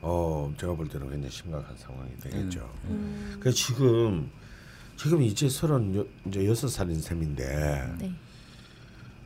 어 0.03 0.53
제가 0.59 0.74
볼 0.74 0.88
때는 0.88 1.09
굉장히 1.09 1.31
심각한 1.31 1.74
상황이 1.77 2.11
되겠죠. 2.20 2.68
음. 2.88 3.37
그 3.40 3.53
지금 3.53 4.29
지금 4.96 5.22
이제 5.22 5.48
서른 5.48 6.05
이제 6.27 6.46
여섯 6.46 6.68
살인 6.68 7.00
셈인데 7.00 7.94
네. 7.98 8.12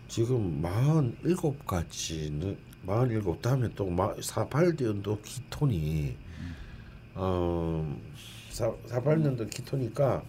지금 0.09 0.61
마흔 0.61 1.16
일곱 1.23 1.64
가지는 1.66 2.57
마흔 2.83 3.11
일곱 3.11 3.40
다음에 3.42 3.68
또 3.75 3.90
사팔 4.23 4.77
년도 4.79 5.21
기톤이 5.23 6.16
어 7.14 8.01
사, 8.51 8.73
사팔 8.87 9.21
년도 9.21 9.47
기토니까 9.47 10.23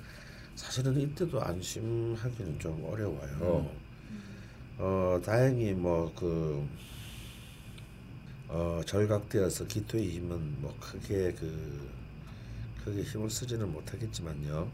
사실은 0.56 1.00
이때도 1.00 1.42
안심하기는 1.42 2.60
좀 2.60 2.84
어려워요. 2.86 3.72
어 4.78 5.20
다행히 5.24 5.74
뭐 5.74 6.12
그 6.16 6.68
어, 8.52 8.82
절각되어서 8.84 9.68
기토의 9.68 10.10
힘은 10.10 10.60
뭐 10.60 10.76
크게 10.80 11.34
그 11.34 11.88
크게 12.84 13.04
힘을 13.04 13.30
쓰지는 13.30 13.72
못하겠지만요. 13.72 14.72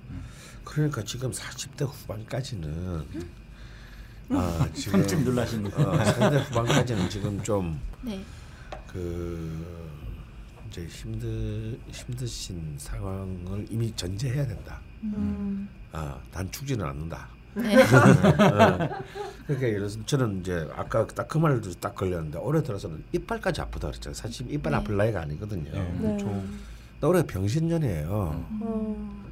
그러니까 0.64 1.04
지금 1.04 1.32
40대 1.32 1.86
후반까지는 1.86 3.06
아, 4.30 4.68
지금 4.74 5.06
좀 5.08 5.24
놀라시는 5.24 5.70
거. 5.72 5.82
어, 5.84 5.98
40대 5.98 6.50
후반까지는 6.50 7.10
지금 7.10 7.42
좀 7.44 7.80
네. 8.02 8.24
그 8.92 9.66
이제 10.70 10.86
힘드 10.88 11.78
힘드신 11.92 12.76
상황을 12.78 13.66
이미 13.70 13.92
전제해야 13.96 14.46
된다. 14.48 14.80
음. 15.04 15.70
아, 15.92 16.18
단 16.32 16.52
죽지는 16.52 16.86
않는다. 16.86 17.28
네. 17.54 17.76
그러니까 17.86 19.68
예를 19.68 19.80
들어서 19.80 20.00
저는 20.06 20.42
이제 20.42 20.68
아까 20.76 21.06
딱 21.08 21.28
그 21.30 21.38
말도 21.38 21.72
딱 21.76 21.96
걸렸는데 21.96 22.40
올해 22.40 22.62
들어서는 22.64 23.04
이빨까지 23.14 23.62
아프다 23.62 23.88
그랬잖아요. 23.90 24.14
사실 24.16 24.52
이빨 24.52 24.72
네. 24.72 24.78
아플 24.78 24.98
나이가 24.98 25.22
아니거든요. 25.22 25.72
네. 25.72 26.18
네. 26.18 26.44
나 27.00 27.08
올해 27.08 27.24
병신년이에요. 27.24 28.10
어. 28.10 29.25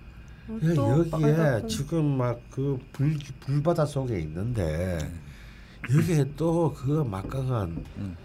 예, 0.62 0.74
또 0.74 1.06
여기에 1.12 1.68
지금 1.68 2.18
막 2.18 2.38
그 2.52 2.78
불 2.92 3.18
불바다 3.40 3.86
속에 3.86 4.20
있는데 4.20 5.00
여기에 5.94 6.32
또 6.36 6.74
그 6.74 7.04
막강한 7.04 7.84
음. 7.98 8.16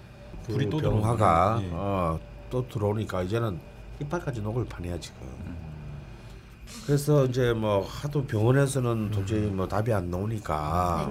그 0.46 0.52
불이 0.54 0.70
또 0.70 0.78
병화가. 0.78 1.60
예. 1.62 1.70
어, 1.72 2.18
또 2.50 2.66
들어오니까 2.68 3.22
이제는 3.24 3.58
이빨까지 4.00 4.40
녹을 4.40 4.64
판이야 4.66 4.98
지금. 5.00 5.18
그래서 6.86 7.24
이제 7.26 7.52
뭐 7.52 7.84
하도 7.86 8.24
병원에서는 8.26 9.10
도저히 9.10 9.40
뭐 9.46 9.66
답이 9.68 9.92
안 9.92 10.10
나오니까 10.10 11.10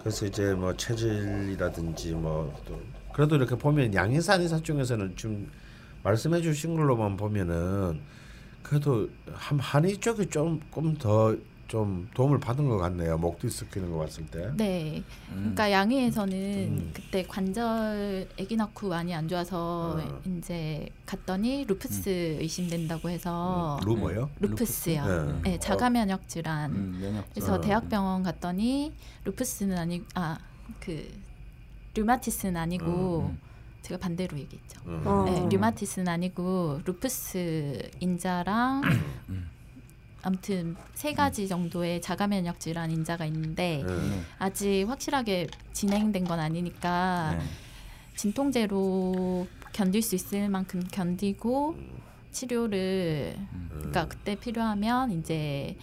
그래서 0.00 0.26
이제 0.26 0.54
뭐 0.54 0.76
체질이라든지 0.76 2.12
뭐 2.12 2.52
또 2.66 2.80
그래도 3.12 3.36
이렇게 3.36 3.56
보면 3.56 3.92
양의사 3.92 4.34
한의사 4.34 4.60
중에서는 4.62 5.16
좀 5.16 5.48
말씀해 6.04 6.40
주신 6.42 6.76
걸로만 6.76 7.16
보면은 7.16 8.00
그래도 8.62 9.08
한 9.32 9.58
한의 9.58 9.96
쪽이 9.98 10.26
조금 10.30 10.94
더 10.96 11.36
좀 11.70 12.08
도움을 12.14 12.40
받은 12.40 12.68
것 12.68 12.78
같네요. 12.78 13.16
목 13.16 13.38
디스크는 13.38 13.92
거 13.92 13.98
봤을 13.98 14.26
때. 14.26 14.50
네. 14.56 15.04
음. 15.28 15.36
그러니까 15.36 15.70
양의에서는 15.70 16.32
음. 16.34 16.90
그때 16.92 17.22
관절 17.22 18.28
아기 18.40 18.56
낳고 18.56 18.88
많이 18.88 19.14
안 19.14 19.28
좋아서 19.28 20.00
어. 20.02 20.20
이제 20.36 20.88
갔더니 21.06 21.64
루푸스 21.66 22.08
의심된다고 22.40 23.08
해서 23.08 23.78
루 23.84 23.94
뭐요? 23.94 24.28
루푸스요. 24.40 25.06
네. 25.06 25.50
네, 25.52 25.58
자가 25.60 25.90
면역 25.90 26.28
질환. 26.28 26.72
음, 26.72 26.98
면역. 27.00 27.30
그래서 27.30 27.54
어. 27.54 27.60
대학병원 27.60 28.24
갔더니 28.24 28.92
루푸스는 29.24 29.78
아니 29.78 30.02
아 30.14 30.38
그 30.80 31.04
류마티스는 31.94 32.56
아니고 32.56 33.28
음. 33.30 33.38
제가 33.82 33.98
반대로 33.98 34.38
얘기했죠. 34.38 34.80
음. 34.86 35.02
어. 35.04 35.24
네, 35.24 35.48
류마티스는 35.48 36.08
아니고 36.08 36.80
루푸스 36.84 37.90
인자랑 38.00 38.82
음. 39.30 39.50
아무튼 40.22 40.76
세 40.94 41.14
가지 41.14 41.48
정도의 41.48 42.02
자가 42.02 42.26
면역 42.26 42.60
질환 42.60 42.90
인자가 42.90 43.24
있는데 43.26 43.82
네. 43.86 44.20
아직 44.38 44.84
확실하게 44.86 45.48
진행된 45.72 46.24
건 46.24 46.40
아니니까 46.40 47.36
네. 47.38 47.44
진통제로 48.16 49.46
견딜 49.72 50.02
수 50.02 50.14
있을 50.14 50.48
만큼 50.50 50.82
견디고 50.90 51.76
치료를 52.32 53.34
음. 53.38 53.68
그러니까 53.72 54.08
그때 54.08 54.34
필요하면 54.34 55.12
이제 55.12 55.76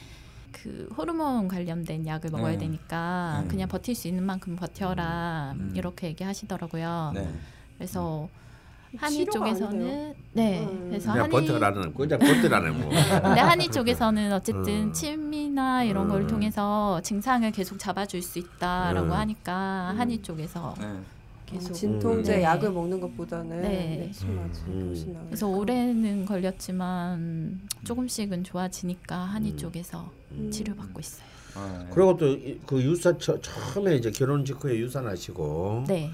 그 0.52 0.88
호르몬 0.96 1.48
관련된 1.48 2.06
약을 2.06 2.30
먹어야 2.30 2.54
네. 2.54 2.58
되니까 2.60 3.42
네. 3.44 3.48
그냥 3.48 3.68
버틸 3.68 3.96
수 3.96 4.08
있는 4.08 4.24
만큼 4.24 4.56
버텨라 4.56 5.56
음. 5.58 5.74
이렇게 5.76 6.08
얘기하시더라고요. 6.08 7.14
네. 7.78 7.86
그래서 7.86 8.28
한의 8.98 9.18
치료가 9.20 9.46
쪽에서는 9.54 9.82
아니네요. 9.82 10.16
네 10.34 10.64
음. 10.64 10.88
그래서 10.90 11.12
그냥 11.12 11.26
한의 11.26 11.48
버텨라는 11.48 11.94
그냥 11.94 12.20
버텨라는 12.20 12.82
뭐. 12.82 12.90
근데 13.22 13.42
한의 13.42 13.72
쪽에서는 13.72 14.34
어쨌든 14.34 14.68
음. 14.68 14.94
침이나 14.94 15.84
이런 15.84 16.08
걸 16.08 16.22
음. 16.22 16.28
통해서 16.28 17.00
증상을 17.02 17.50
계속 17.52 17.78
잡아줄 17.78 18.22
수 18.22 18.40
있다라고 18.40 19.08
음. 19.08 19.12
하니까 19.12 19.94
한의 19.98 20.22
쪽에서 20.22 20.74
네. 20.80 20.88
계속 21.46 21.74
진통제 21.74 22.38
네. 22.38 22.44
약을 22.44 22.72
먹는 22.72 23.00
것보다는 23.00 23.62
네. 23.62 23.68
네. 23.68 24.12
음. 24.68 25.26
그래서 25.28 25.48
올해는 25.48 26.26
걸렸지만 26.26 27.62
조금씩은 27.84 28.44
좋아지니까 28.44 29.18
한의 29.18 29.52
음. 29.52 29.58
쪽에서 29.58 30.10
음. 30.32 30.50
치료받고 30.52 31.00
있어요. 31.00 31.28
아, 31.56 31.84
네. 31.84 31.90
그리고 31.94 32.18
또 32.18 32.26
그 32.66 32.82
유산 32.84 33.18
처, 33.20 33.40
처음에 33.42 33.96
이제 33.96 34.12
결혼 34.12 34.46
직후에 34.46 34.78
유산하시고 34.78 35.86
네, 35.88 36.12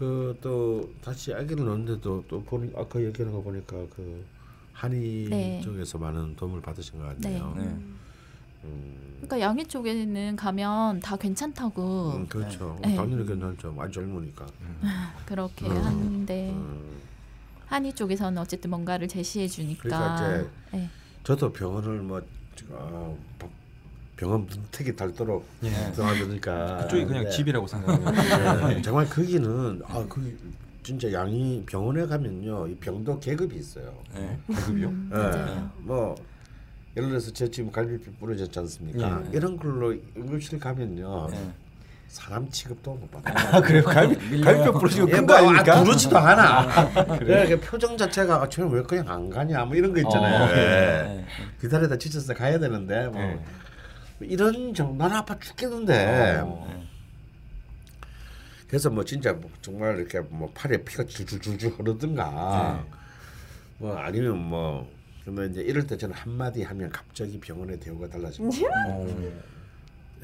그 0.00 0.34
또 0.40 0.90
다시 1.02 1.34
아기를 1.34 1.66
낳는데도 1.66 2.24
또 2.26 2.42
보니 2.42 2.72
아까 2.74 2.98
얘기하는 3.02 3.34
거 3.36 3.42
보니까 3.42 3.76
그 3.94 4.24
한의 4.72 5.26
네. 5.28 5.60
쪽에서 5.62 5.98
많은 5.98 6.34
도움을 6.36 6.62
받으신 6.62 6.98
것 6.98 7.04
같네요. 7.20 7.54
네. 7.54 7.62
음, 8.64 9.16
그러니까 9.16 9.40
양의 9.40 9.66
쪽에는 9.66 10.36
가면 10.36 11.00
다 11.00 11.16
괜찮다고 11.16 12.12
음, 12.16 12.26
그렇죠. 12.28 12.78
네. 12.82 12.96
당연히 12.96 13.26
괜찮죠. 13.26 13.72
많이 13.72 13.92
젊으니까. 13.92 14.46
그렇게 15.26 15.66
음. 15.66 15.76
하는데 15.84 16.50
음. 16.50 17.00
한의 17.66 17.92
쪽에서는 17.94 18.38
어쨌든 18.40 18.70
뭔가를 18.70 19.06
제시해 19.06 19.46
주니까 19.48 19.82
그러니까 19.82 20.14
이제 20.14 20.50
네. 20.72 20.88
저도 21.24 21.52
병원을 21.52 22.00
뭐 22.00 22.22
어, 22.70 23.18
병원 24.20 24.46
문택이 24.46 24.94
닳도록 24.94 25.48
예. 25.62 25.70
들어가니까 25.92 26.76
그쪽이 26.82 27.06
그냥 27.06 27.24
네. 27.24 27.30
집이라고 27.30 27.66
생각하면 27.66 28.68
네, 28.68 28.82
정말 28.82 29.08
거기는 29.08 29.80
아그 29.86 30.38
진짜 30.82 31.10
양이 31.10 31.64
병원에 31.64 32.04
가면요 32.06 32.68
이 32.68 32.74
병도 32.74 33.18
계급이 33.18 33.56
있어요. 33.56 33.94
네. 34.14 34.38
계급이요. 34.46 34.88
음, 34.88 35.10
예, 35.10 35.16
맞아요. 35.16 35.70
뭐 35.78 36.14
예를 36.98 37.08
들어서 37.08 37.32
제 37.32 37.50
지금 37.50 37.72
갈비뼈 37.72 38.12
부러졌지 38.20 38.58
않습니까? 38.58 39.22
예. 39.24 39.36
이런 39.38 39.56
걸로 39.56 39.96
응급실 40.14 40.58
가면요 40.58 41.28
네. 41.30 41.50
사람 42.08 42.46
취급도 42.50 42.92
못 42.92 43.10
받아요. 43.10 43.56
아 43.56 43.60
그래요? 43.62 43.82
갈비 43.84 44.42
갈비뼈 44.42 44.72
부러지고 44.72 45.08
예, 45.08 45.12
큰 45.12 45.24
뭐, 45.24 45.34
거 45.34 45.40
아닙니까? 45.40 45.78
아, 45.78 45.82
부르지도 45.82 46.18
않아. 46.18 47.18
그래 47.20 47.58
표정 47.58 47.96
자체가 47.96 48.42
아, 48.42 48.48
쟤는 48.50 48.70
왜 48.70 48.82
그냥 48.82 49.08
안 49.08 49.30
가냐 49.30 49.64
뭐 49.64 49.74
이런 49.76 49.94
거 49.94 50.00
있잖아요. 50.00 50.44
어, 50.44 50.50
예. 50.50 50.54
네. 50.56 51.24
기다리다 51.62 51.96
지쳐서 51.96 52.34
가야 52.34 52.58
되는데 52.58 53.06
뭐 53.06 53.14
네. 53.14 53.42
이런 54.20 54.74
정 54.74 54.96
나는 54.98 55.16
아파 55.16 55.38
죽겠는데 55.38 56.40
어. 56.42 56.66
네. 56.68 56.86
그래서 58.68 58.88
뭐 58.90 59.04
진짜 59.04 59.32
뭐 59.32 59.50
정말 59.60 59.98
이렇게 59.98 60.20
뭐 60.20 60.50
팔에 60.54 60.84
피가 60.84 61.04
줄줄줄줄 61.04 61.70
흐르든가 61.70 62.84
뭐 63.78 63.96
아니면 63.96 64.38
뭐 64.38 64.88
그러면 65.22 65.50
이제 65.50 65.60
이럴 65.62 65.86
때 65.86 65.96
저는 65.96 66.14
한마디 66.14 66.62
하면 66.62 66.90
갑자기 66.90 67.38
병원에 67.40 67.78
대우가 67.78 68.08
달라집니다. 68.08 68.68
어. 68.88 69.06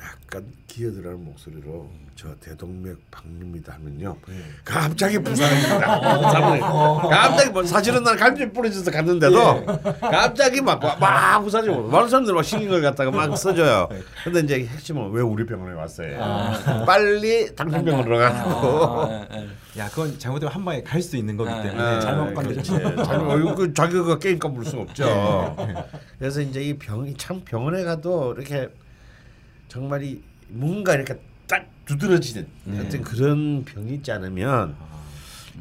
약간 0.00 0.44
기어들어가는 0.66 1.24
목소리로 1.24 1.88
저 2.14 2.28
대동맥 2.40 2.98
박립니다 3.10 3.74
하면요 3.74 4.16
갑자기 4.64 5.18
부산합니다. 5.18 6.20
부산을 6.20 6.60
갑자기 6.60 7.50
뭐 7.50 7.64
사실은 7.64 8.02
난 8.04 8.16
갈비 8.16 8.52
부러져서 8.52 8.90
갔는데도 8.90 9.64
갑자기 10.00 10.60
막막 10.60 11.42
부산이 11.42 11.68
많은 11.68 12.08
사람들 12.08 12.34
막 12.34 12.42
신경을 12.42 12.82
갖다가 12.82 13.10
막 13.10 13.36
써줘요. 13.36 13.88
근데 14.24 14.40
이제 14.40 14.66
핵심은 14.66 15.10
왜 15.12 15.22
우리 15.22 15.46
병원에 15.46 15.74
왔어요? 15.74 16.18
빨리 16.86 17.54
당신 17.54 17.84
병원으로 17.84 18.18
가고. 18.18 19.02
아, 19.02 19.26
네, 19.30 19.38
네. 19.74 19.80
야 19.80 19.88
그건 19.90 20.18
잘못되면 20.18 20.52
한 20.54 20.64
방에 20.64 20.82
갈 20.82 21.02
수 21.02 21.16
있는 21.16 21.36
거기 21.36 21.50
아, 21.50 21.62
때문에 21.62 21.94
네. 21.96 22.00
잘못 22.00 22.34
그렇지. 22.34 22.70
건드리면 22.70 23.04
잘못 23.04 23.54
그 23.54 23.72
자기가 23.74 24.18
게임값 24.18 24.52
물 24.52 24.64
수가 24.64 24.82
없죠. 24.82 25.56
그래서 26.18 26.40
이제 26.40 26.60
이 26.62 26.76
병이 26.78 27.14
참 27.16 27.42
병원에 27.44 27.84
가도 27.84 28.34
이렇게 28.34 28.68
정말 29.68 30.02
이 30.02 30.22
뭔가 30.48 30.94
이렇게 30.94 31.18
딱 31.46 31.66
두드러지는 31.84 32.46
어떤 32.80 33.02
그런 33.02 33.64
병이 33.64 33.94
있지 33.94 34.12
않으면 34.12 34.76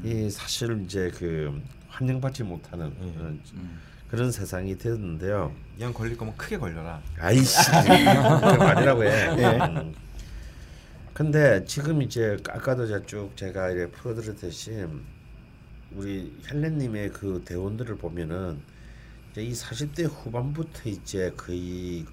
이 0.03 0.29
사실 0.29 0.81
이제 0.85 1.11
그 1.15 1.61
환영받지 1.89 2.43
못하는 2.43 2.91
어, 2.97 3.37
그런 4.09 4.31
세상이 4.31 4.77
되었는데요. 4.77 5.53
이왕 5.79 5.93
걸릴 5.93 6.17
거면 6.17 6.35
크게 6.37 6.57
걸려라. 6.57 7.01
아이씨 7.19 7.69
그런 7.71 8.57
거 8.59 8.65
아니라고 8.65 9.03
해. 9.03 9.29
음. 9.29 9.93
근데 11.13 11.63
지금 11.65 12.01
이제 12.01 12.37
아까도 12.49 12.85
쭉 13.05 13.31
제가 13.35 13.69
이렇게 13.69 13.91
풀어드렸듯이 13.91 14.85
우리 15.93 16.33
헬렌님의 16.51 17.11
그 17.11 17.41
대원들을 17.45 17.95
보면은 17.97 18.59
이제 19.31 19.43
이 19.43 19.53
40대 19.53 20.09
후반부터 20.09 20.89
이제 20.89 21.31
거의 21.37 22.05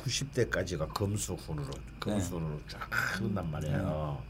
90대까지가 0.00 0.88
검수훈으로 0.92 1.70
검수훈으로 1.98 2.60
쫙 2.68 2.88
흐른단 2.90 3.50
말이에요. 3.50 4.22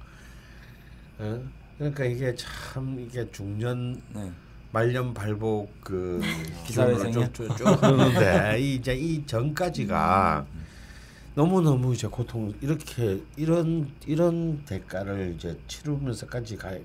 어? 1.19 1.43
그러니까 1.79 2.05
이게 2.05 2.35
참 2.35 2.99
이게 2.99 3.31
중년 3.31 4.01
네. 4.13 4.31
말년 4.73 5.15
발복 5.15 5.73
그 5.83 6.21
기사회생이야? 6.67 7.33
쭉, 7.33 7.35
쭉, 7.35 7.57
쭉 7.57 7.65
흐르는데 7.83 8.59
이 8.61 8.75
이제 8.77 8.95
이 8.95 9.25
전까지가 9.27 10.47
너무 11.35 11.61
너무 11.63 11.95
이제 11.95 12.07
고통 12.09 12.53
이렇게 12.61 13.23
이런 13.37 13.91
이런 14.07 14.65
대가를 14.65 15.35
이제 15.37 15.59
치르면서까지 15.69 16.57
가 16.57 16.77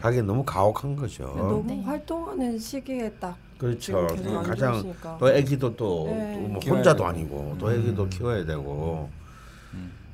가기 0.00 0.22
너무 0.22 0.44
가혹한 0.44 0.94
거죠. 0.94 1.24
너무 1.24 1.64
네. 1.66 1.82
활동하는 1.82 2.58
시기에 2.58 3.10
딱 3.14 3.36
그렇죠. 3.62 4.08
지금 4.16 4.36
안 4.38 4.42
가장. 4.42 4.94
또 5.20 5.26
아기도 5.28 5.76
또, 5.76 6.06
네. 6.10 6.58
키워야 6.60 6.78
혼자도. 6.78 7.06
아니고 7.06 7.56
또 7.60 7.68
아기도 7.68 8.08
키워야 8.08 8.44
되고 8.44 9.08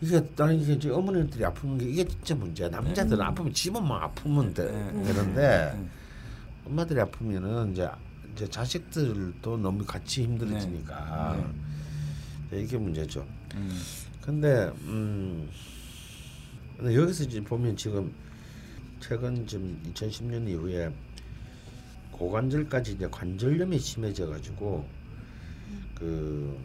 이게 0.02 0.22
나는 0.36 0.60
이게 0.60 0.74
이제 0.74 0.90
어머니들이 0.90 1.42
아픈 1.46 1.78
게 1.78 1.86
이게 1.86 2.04
진짜 2.04 2.34
문제야. 2.34 2.68
남자들은 2.68 3.20
아프면 3.22 3.52
집은만 3.54 4.02
아프면 4.02 4.52
돼, 4.52 4.64
네. 4.70 5.02
되는데 5.02 5.72
네. 5.74 5.88
엄마들이 6.66 7.00
아프면은 7.00 7.72
이제 7.72 7.88
이제 8.34 8.46
자식들도 8.48 9.56
너무 9.56 9.82
같이 9.84 10.24
힘들어지니까 10.24 11.42
네. 12.50 12.60
이게 12.60 12.76
문제죠. 12.76 13.26
음. 13.54 13.80
근데 14.20 14.70
음 14.82 15.48
근데 16.76 16.94
여기서 16.94 17.24
이제 17.24 17.40
보면 17.42 17.74
지금 17.78 18.12
최근 19.00 19.46
좀 19.46 19.80
2010년 19.94 20.46
이후에 20.48 20.92
고관절까지 22.18 22.92
이제 22.92 23.08
관절염이 23.10 23.78
심해져 23.78 24.26
가지고 24.26 24.84
그, 25.94 26.58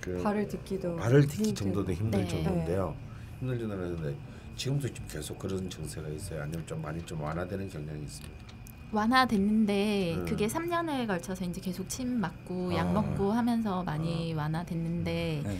그 0.00 0.22
발을 0.22 0.48
딛기도 0.48 0.96
발을 0.96 1.22
딛기 1.22 1.48
힘들고. 1.48 1.54
정도도 1.54 1.92
힘들 1.92 2.20
네. 2.20 2.28
정도인데요. 2.28 2.96
힘들 3.40 3.58
정도인데 3.58 4.16
지금도 4.56 4.92
좀 4.92 5.06
계속 5.08 5.38
그런 5.38 5.68
증세가 5.68 6.08
있어요. 6.08 6.42
아니면 6.42 6.64
좀 6.66 6.80
많이 6.80 7.04
좀 7.04 7.20
완화되는 7.20 7.68
경향이 7.68 8.02
있습니다. 8.02 8.44
완화됐는데 8.92 10.14
음. 10.18 10.24
그게 10.24 10.46
3년에 10.46 11.08
걸쳐서 11.08 11.44
이제 11.44 11.60
계속 11.60 11.88
침 11.88 12.20
맞고 12.20 12.70
아. 12.72 12.76
약 12.76 12.92
먹고 12.92 13.32
하면서 13.32 13.82
많이 13.82 14.32
완화됐는데 14.34 15.42
네. 15.44 15.58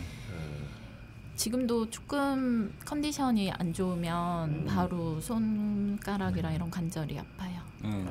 지금도 1.35 1.89
조금 1.89 2.73
컨디션이 2.85 3.51
안 3.51 3.73
좋으면 3.73 4.49
음. 4.49 4.65
바로 4.65 5.19
손가락이랑 5.19 6.53
이런 6.53 6.69
관절이 6.71 7.19
아파요. 7.19 7.61
음. 7.83 8.07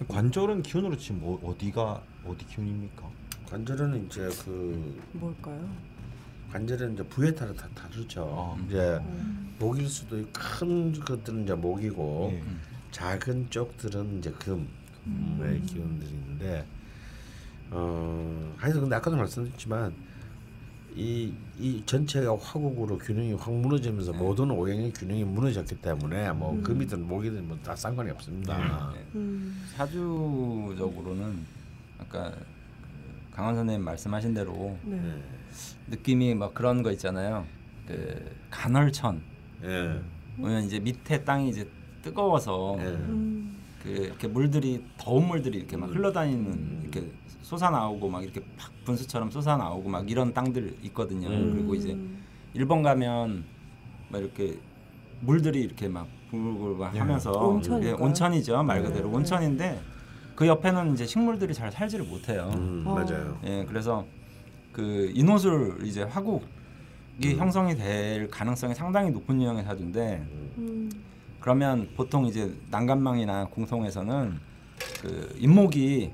지금 0.00 0.14
관절은 0.14 0.62
기운으로 0.62 0.96
지금 0.96 1.20
뭐 1.20 1.38
어디가 1.44 2.02
어디 2.24 2.46
기운입니까? 2.46 3.02
관절은 3.50 4.06
이제 4.06 4.28
그 4.44 4.98
뭘까요? 5.12 5.68
관절은 6.52 6.94
이제 6.94 7.02
부에 7.04 7.34
따라 7.34 7.52
다 7.52 7.68
다르죠. 7.74 8.56
아. 8.58 8.64
이제 8.66 8.98
목일 9.58 9.86
수도 9.88 10.18
있고 10.18 10.30
큰 10.32 10.92
것들은 11.00 11.44
이제 11.44 11.54
목이고 11.54 12.30
예. 12.32 12.42
작은 12.92 13.50
쪽들은 13.50 14.18
이제 14.18 14.32
금의 14.32 15.60
기운들이 15.66 16.10
있는데 16.10 16.66
어 17.70 18.54
하여튼 18.56 18.80
근데 18.80 18.96
아까도 18.96 19.16
말씀드렸지만 19.16 19.94
이, 20.96 21.32
이 21.58 21.82
전체가 21.86 22.36
화국으로 22.36 22.98
균형이 22.98 23.34
확 23.34 23.52
무너지면서 23.54 24.12
모든 24.12 24.50
오행의 24.50 24.92
균형이 24.92 25.24
무너졌기 25.24 25.76
때문에 25.76 26.32
뭐 26.32 26.60
금이든 26.62 27.06
목이든 27.06 27.46
뭐 27.48 27.58
다 27.62 27.76
상관이 27.76 28.10
없습니다. 28.10 28.92
네. 28.94 29.04
음. 29.14 29.62
사주적으로는 29.76 31.38
아까 31.98 32.32
강원 33.32 33.54
선생님 33.54 33.84
말씀하신 33.84 34.34
대로 34.34 34.76
네. 34.84 34.96
네. 35.00 35.22
느낌이 35.88 36.34
막 36.34 36.54
그런 36.54 36.82
거 36.82 36.90
있잖아요. 36.92 37.46
그 37.86 38.30
간헐천. 38.50 39.20
예. 39.64 40.00
보면 40.36 40.64
이제 40.64 40.78
밑에 40.80 41.22
땅이 41.24 41.50
이제 41.50 41.68
뜨거워서 42.02 42.76
예. 42.80 42.84
음. 42.86 43.56
그 43.82 43.88
이렇게 43.90 44.28
물들이 44.28 44.84
더운 44.98 45.26
물들이 45.28 45.58
이렇게 45.58 45.76
막 45.76 45.90
흘러다니는 45.90 46.80
이렇게 46.82 47.10
솟아 47.50 47.70
나오고 47.70 48.08
막 48.08 48.22
이렇게 48.22 48.40
팍 48.56 48.70
분수처럼 48.84 49.28
솟아 49.32 49.56
나오고 49.56 49.88
막 49.88 50.08
이런 50.08 50.32
땅들 50.32 50.76
있거든요. 50.84 51.28
음. 51.28 51.52
그리고 51.52 51.74
이제 51.74 51.98
일본 52.54 52.82
가면 52.82 53.44
막 54.08 54.18
이렇게 54.20 54.56
물들이 55.20 55.62
이렇게 55.62 55.88
막막 55.88 56.94
하면서? 56.94 57.60
예, 57.82 57.90
온천이죠 57.90 58.62
말 58.62 58.84
그대로 58.84 59.08
네. 59.08 59.16
온천인데 59.16 59.80
그 60.36 60.46
옆에는 60.46 60.94
이제 60.94 61.04
식물들이 61.04 61.52
잘 61.52 61.72
살지를 61.72 62.04
못해요. 62.04 62.52
음, 62.54 62.84
어. 62.86 62.94
맞아요. 62.94 63.36
예, 63.44 63.64
그래서 63.66 64.06
그 64.72 65.10
인호술 65.12 65.80
이제 65.82 66.04
화국이 66.04 67.36
형성이 67.36 67.74
될 67.74 68.30
가능성이 68.30 68.76
상당히 68.76 69.10
높은 69.10 69.42
유형의 69.42 69.64
사주인데 69.64 70.24
음. 70.58 70.88
그러면 71.40 71.88
보통 71.96 72.26
이제 72.26 72.54
난간망이나 72.70 73.46
공통에서는 73.46 74.38
그 75.02 75.36
잇목이 75.36 76.04
이 76.04 76.10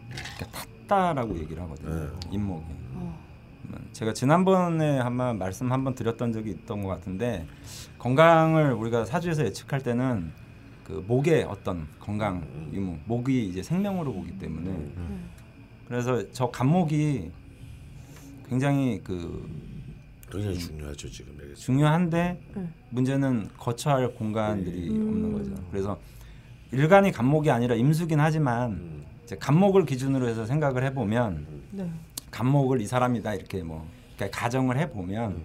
렇게 0.87 0.97
탔다라고 0.97 1.39
얘기를 1.39 1.63
하거든요. 1.65 1.95
네. 1.95 2.11
잇목이. 2.31 2.65
어. 2.95 3.19
그러면 3.63 3.89
제가 3.93 4.13
지난번에 4.13 4.99
한번 4.99 5.39
말씀 5.39 5.71
한번 5.73 5.95
드렸던 5.95 6.33
적이 6.33 6.51
있던 6.53 6.83
것 6.83 6.89
같은데 6.89 7.47
건강을 7.99 8.73
우리가 8.73 9.05
사주에서 9.05 9.45
예측할 9.45 9.83
때는 9.83 10.33
그 10.85 11.05
목의 11.07 11.45
어떤 11.45 11.89
건강 11.99 12.47
유무 12.73 12.99
목이 13.07 13.49
이제 13.49 13.63
생명으로 13.63 14.13
보기 14.13 14.39
때문에 14.39 14.93
그래서 15.89 16.23
저 16.31 16.49
간목이 16.51 17.31
굉장히 18.49 19.01
그 19.03 19.49
굉장히 20.31 20.59
중요하죠 20.59 21.11
지금 21.11 21.37
여기. 21.43 21.55
중요한데 21.55 22.41
네. 22.55 22.69
문제는 22.91 23.49
거처할 23.59 24.15
공간들이 24.15 24.91
음. 24.91 25.09
없는 25.09 25.33
거죠. 25.33 25.65
그래서 25.71 25.99
일간이 26.73 27.11
간목이 27.11 27.51
아니라 27.51 27.75
임수긴 27.75 28.21
하지만 28.21 28.73
음. 28.73 29.16
이제 29.27 29.35
간목을 29.37 29.87
기준으로 29.87 30.29
해서 30.29 30.47
생각을 30.47 30.85
해보면 30.85 31.47
네. 31.73 31.91
간목을 32.31 32.81
이 32.81 32.87
사람이다 32.87 33.35
이렇게 33.35 33.61
뭐 33.61 33.85
그러니까 34.15 34.39
가정을 34.39 34.79
해보면 34.79 35.43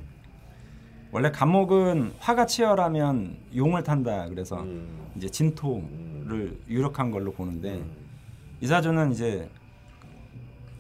원래 1.12 1.32
간목은 1.32 2.14
화가 2.20 2.46
치열하면 2.46 3.38
용을 3.56 3.82
탄다 3.84 4.30
그래서 4.30 4.62
음. 4.62 4.88
이제 5.16 5.28
진토를 5.28 6.60
유력한 6.70 7.10
걸로 7.10 7.32
보는데 7.32 7.84
이 8.62 8.68
사주는 8.68 9.12
이제 9.14 9.50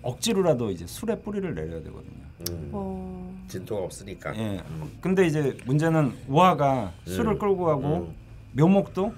억지로라도 0.03 0.69
이제 0.69 0.85
술에 0.85 1.19
뿌리를 1.19 1.55
내려야 1.55 1.81
되거든요. 1.81 2.21
음. 2.51 2.69
어. 2.71 3.41
진토가 3.47 3.83
없으니까. 3.83 4.35
예. 4.37 4.61
근데 5.01 5.25
이제 5.25 5.57
문제는 5.65 6.13
우화가 6.27 6.93
술을 7.05 7.33
음. 7.33 7.39
끌고 7.39 7.65
가고 7.65 7.97
음. 7.97 8.15
묘목도 8.53 9.13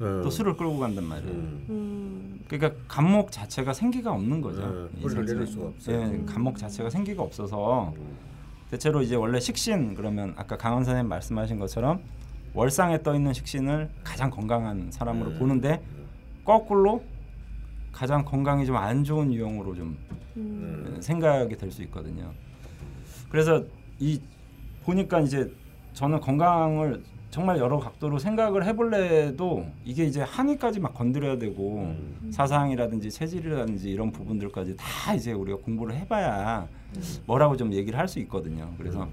음. 0.00 0.20
또 0.22 0.30
술을 0.30 0.56
끌고 0.56 0.78
간단 0.78 1.04
말이에요. 1.04 1.32
음. 1.32 1.66
음. 1.70 2.40
그러니까 2.48 2.80
간목 2.88 3.32
자체가 3.32 3.72
생기가 3.72 4.12
없는 4.12 4.40
거죠. 4.40 4.88
내릴 5.02 5.46
수가 5.46 5.66
없어요. 5.68 5.96
예, 5.96 6.24
간목 6.26 6.58
자체가 6.58 6.90
생기가 6.90 7.22
없어서 7.22 7.92
음. 7.96 8.16
대체로 8.70 9.00
이제 9.02 9.14
원래 9.16 9.40
식신 9.40 9.94
그러면 9.94 10.34
아까 10.36 10.56
강원 10.56 10.84
선생님 10.84 11.08
말씀하신 11.08 11.58
것처럼 11.58 12.00
월상에 12.54 13.02
떠 13.02 13.14
있는 13.14 13.32
식신을 13.32 13.90
가장 14.04 14.30
건강한 14.30 14.90
사람으로 14.90 15.30
음. 15.32 15.38
보는데 15.38 15.82
거꾸로 16.44 17.02
가장 17.92 18.24
건강이 18.24 18.66
좀 18.66 18.76
안 18.76 19.02
좋은 19.04 19.32
유형으로 19.32 19.74
좀 19.74 19.96
음. 20.36 20.84
음. 20.94 21.00
생각이 21.00 21.56
될 21.56 21.70
수 21.70 21.82
있거든요. 21.84 22.30
그래서 23.30 23.64
이 23.98 24.20
보니까 24.84 25.20
이제 25.20 25.50
저는 25.94 26.20
건강을 26.20 27.02
정말 27.36 27.58
여러 27.58 27.78
각도로 27.78 28.18
생각을 28.18 28.64
해볼래도 28.64 29.66
이게 29.84 30.06
이제 30.06 30.22
한의까지 30.22 30.80
막 30.80 30.94
건드려야 30.94 31.36
되고 31.36 31.80
음. 31.82 32.30
사상이라든지 32.30 33.10
체질이라든지 33.10 33.90
이런 33.90 34.10
부분들까지 34.10 34.74
다 34.78 35.12
이제 35.12 35.32
우리가 35.32 35.58
공부를 35.58 35.94
해봐야 35.96 36.66
뭐라고 37.26 37.54
좀 37.58 37.74
얘기를 37.74 37.98
할 37.98 38.08
수 38.08 38.20
있거든요. 38.20 38.72
그래서 38.78 39.06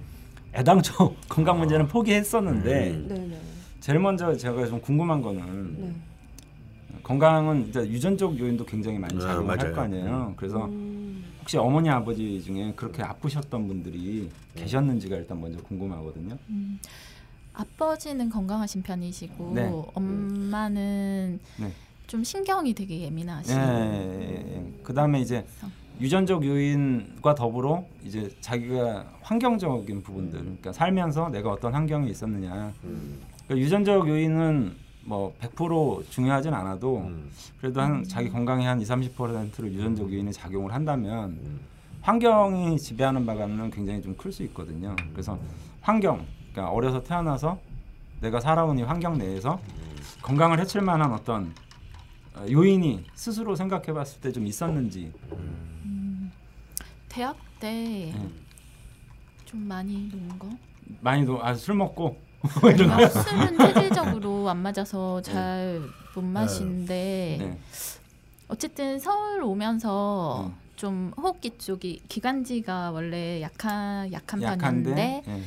애당초 0.55 1.13
건강 1.28 1.59
문제는 1.59 1.89
포기했었는데 1.89 2.91
음. 2.91 3.07
네네. 3.09 3.38
제일 3.82 3.99
먼저 3.99 4.34
제가 4.38 4.67
좀 4.67 4.80
궁금한 4.80 5.21
거는 5.21 5.76
네. 5.82 5.93
건강은 7.03 7.67
이제 7.67 7.82
유전적 7.82 8.39
요인도 8.39 8.63
굉장히 8.65 8.99
많이 8.99 9.17
아, 9.17 9.19
작용을 9.19 9.49
할 9.49 9.57
맞아요. 9.57 9.74
거 9.76 9.82
아니에요. 9.82 10.28
음. 10.30 10.34
그래서 10.38 10.63
음. 10.67 11.26
혹시 11.41 11.57
어머니 11.57 11.89
아버지 11.89 12.41
중에 12.41 12.71
그렇게 12.78 13.03
아프셨던 13.03 13.67
분들이 13.67 14.30
계셨는지가 14.55 15.17
일단 15.17 15.41
먼저 15.41 15.61
궁금하거든요. 15.63 16.38
음, 17.54 17.62
아버지는 17.62 18.30
건강하신 18.30 18.82
편이시고 18.84 19.51
네. 19.54 19.72
엄마는 19.93 21.39
네. 21.60 21.72
좀 22.08 22.24
신경이 22.24 22.74
되게 22.74 22.99
예, 23.01 23.06
예민하시고 23.06 23.60
예, 23.60 24.56
예. 24.56 24.74
그다음에 24.84 25.22
이제 25.22 25.45
유전적 26.01 26.43
요인과 26.45 27.36
더불어 27.36 27.86
이제 28.04 28.30
자기가 28.41 29.06
환경적인 29.22 30.01
부분들, 30.04 30.39
그러니까 30.39 30.74
살면서 30.74 31.30
내가 31.30 31.51
어떤 31.51 31.74
환경에 31.74 32.10
있었느냐. 32.10 32.74
음. 32.84 33.20
그러니까 33.45 33.66
유전적 33.66 34.08
요인은 34.08 34.76
뭐 35.06 35.34
100% 35.39 36.10
중요하진 36.10 36.54
않아도 36.54 36.99
음. 36.99 37.30
그래도 37.60 37.82
한 37.82 38.04
자기 38.04 38.30
건강의 38.30 38.66
한 38.66 38.82
2, 38.82 38.86
30%를 38.86 39.72
유전적 39.74 40.12
요인이 40.12 40.32
작용을 40.34 40.74
한다면 40.74 41.30
음. 41.32 41.60
환경이 42.01 42.78
지배하는 42.80 43.26
바가는 43.26 43.70
굉장히 43.72 44.01
좀 44.01 44.16
클 44.18 44.32
수 44.32 44.43
있거든요. 44.43 44.95
그래서 45.14 45.38
환경, 45.82 46.26
그러니까 46.54 46.72
어려서 46.74 47.01
태어나서 47.04 47.60
내가 48.22 48.39
살아온 48.39 48.78
이 48.80 48.84
환경 48.84 49.18
내에서 49.18 49.60
건강을 50.22 50.60
해칠 50.60 50.82
만한 50.82 51.12
어떤 51.12 51.54
어, 52.36 52.45
요인이 52.49 53.06
스스로 53.16 53.56
생각해봤을 53.56 54.22
때 54.22 54.32
좀 54.32 54.45
있었는지. 54.47 55.12
대학 57.10 57.36
때좀 57.60 58.32
음. 59.54 59.68
많이 59.68 60.10
노는 60.12 60.39
거? 60.39 60.49
많이도 61.01 61.43
아, 61.43 61.54
술 61.54 61.76
먹고 61.76 62.18
아, 62.43 63.08
술은 63.08 63.58
체질적으로 63.58 64.49
안 64.49 64.58
맞아서 64.58 65.22
잘못 65.22 66.22
마시는데 66.24 67.38
네. 67.39 67.60
어쨌든 68.47 68.99
서울 68.99 69.43
오면서 69.43 70.47
음. 70.47 70.54
좀 70.76 71.14
호흡기 71.16 71.58
쪽이 71.58 72.01
기관지가 72.10 72.91
원래 72.91 73.41
약한 73.41 74.12
약한 74.12 74.41
약한데 74.41 74.89
편이었는데 74.95 75.24
예. 75.28 75.41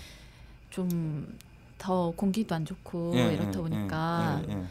좀 0.77 1.37
더 1.79 2.13
공기도 2.17 2.55
안 2.55 2.65
좋고 2.65 3.13
예, 3.17 3.35
이렇다 3.35 3.51
예, 3.51 3.63
보니까 3.63 4.43
예, 4.49 4.53
예, 4.53 4.59
예. 4.59 4.65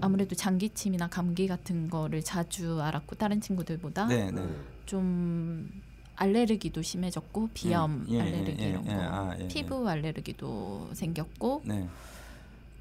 아무래도 0.00 0.34
장기침이나 0.34 1.08
감기 1.08 1.46
같은 1.46 1.88
거를 1.88 2.22
자주 2.22 2.80
앓았고 2.80 3.16
다른 3.16 3.40
친구들보다 3.40 4.06
네, 4.06 4.30
네. 4.30 4.46
좀 4.86 5.68
알레르기도 6.16 6.82
심해졌고 6.82 7.50
비염 7.54 8.06
예, 8.08 8.14
예, 8.14 8.20
알레르기 8.20 8.62
예, 8.62 8.68
이런 8.70 8.86
예, 8.86 8.94
거 8.94 9.00
아, 9.00 9.36
예, 9.38 9.48
피부 9.48 9.88
알레르기도 9.88 10.90
생겼고 10.92 11.62
네. 11.64 11.88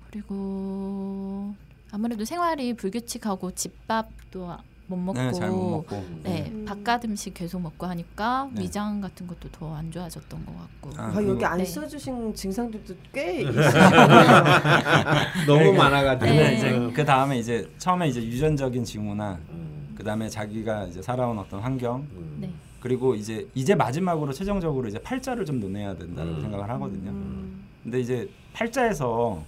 그리고 0.09 1.55
아무래도 1.91 2.25
생활이 2.25 2.73
불규칙하고 2.75 3.51
집밥도 3.51 4.51
못 4.95 5.13
먹고 5.13 5.19
네, 5.19 5.31
잘 5.33 5.49
못 5.49 5.69
먹고. 5.69 6.03
네, 6.23 6.49
음. 6.51 6.65
바깥 6.67 7.03
음식 7.05 7.33
계속 7.33 7.61
먹고 7.61 7.85
하니까 7.85 8.49
네. 8.53 8.63
위장 8.63 9.01
같은 9.01 9.27
것도 9.27 9.49
더 9.51 9.73
안 9.73 9.89
좋아졌던 9.91 10.45
것 10.45 10.53
같고 10.57 11.01
아, 11.01 11.11
아, 11.17 11.23
여기 11.27 11.43
안 11.43 11.57
네. 11.57 11.65
써주신 11.65 12.33
증상들도 12.35 12.93
꽤. 13.11 13.43
너무 15.47 15.73
많아가지고. 15.73 16.25
근데 16.29 16.43
네. 16.49 16.55
이제 16.57 16.91
그 16.93 17.05
다음에 17.05 17.39
이제 17.39 17.69
처음에 17.77 18.07
이제 18.07 18.21
유전적인 18.21 18.83
징후나 18.83 19.39
음. 19.49 19.93
그 19.95 20.03
다음에 20.03 20.29
자기가 20.29 20.85
이제 20.85 21.01
살아온 21.01 21.37
어떤 21.39 21.59
환경 21.59 22.01
음. 22.11 22.37
네. 22.39 22.49
그리고 22.79 23.15
이제 23.15 23.47
이제 23.55 23.73
마지막으로 23.75 24.33
최종적으로 24.33 24.87
이제 24.87 24.99
팔자를 24.99 25.45
좀 25.45 25.59
논해야 25.59 25.95
된다고 25.95 26.29
음. 26.29 26.41
생각을 26.41 26.69
하거든요. 26.71 27.11
음. 27.11 27.63
근데 27.83 27.99
이제 27.99 28.29
팔자에서 28.53 29.43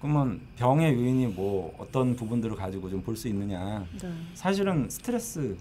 그러면 0.00 0.40
병의 0.56 0.94
요인이 0.94 1.26
뭐 1.28 1.74
어떤 1.78 2.14
부분들을 2.14 2.56
가지고 2.56 2.88
좀 2.88 3.02
볼 3.02 3.16
수 3.16 3.28
있느냐? 3.28 3.84
네. 4.00 4.12
사실은 4.34 4.88
스트레스를 4.88 5.56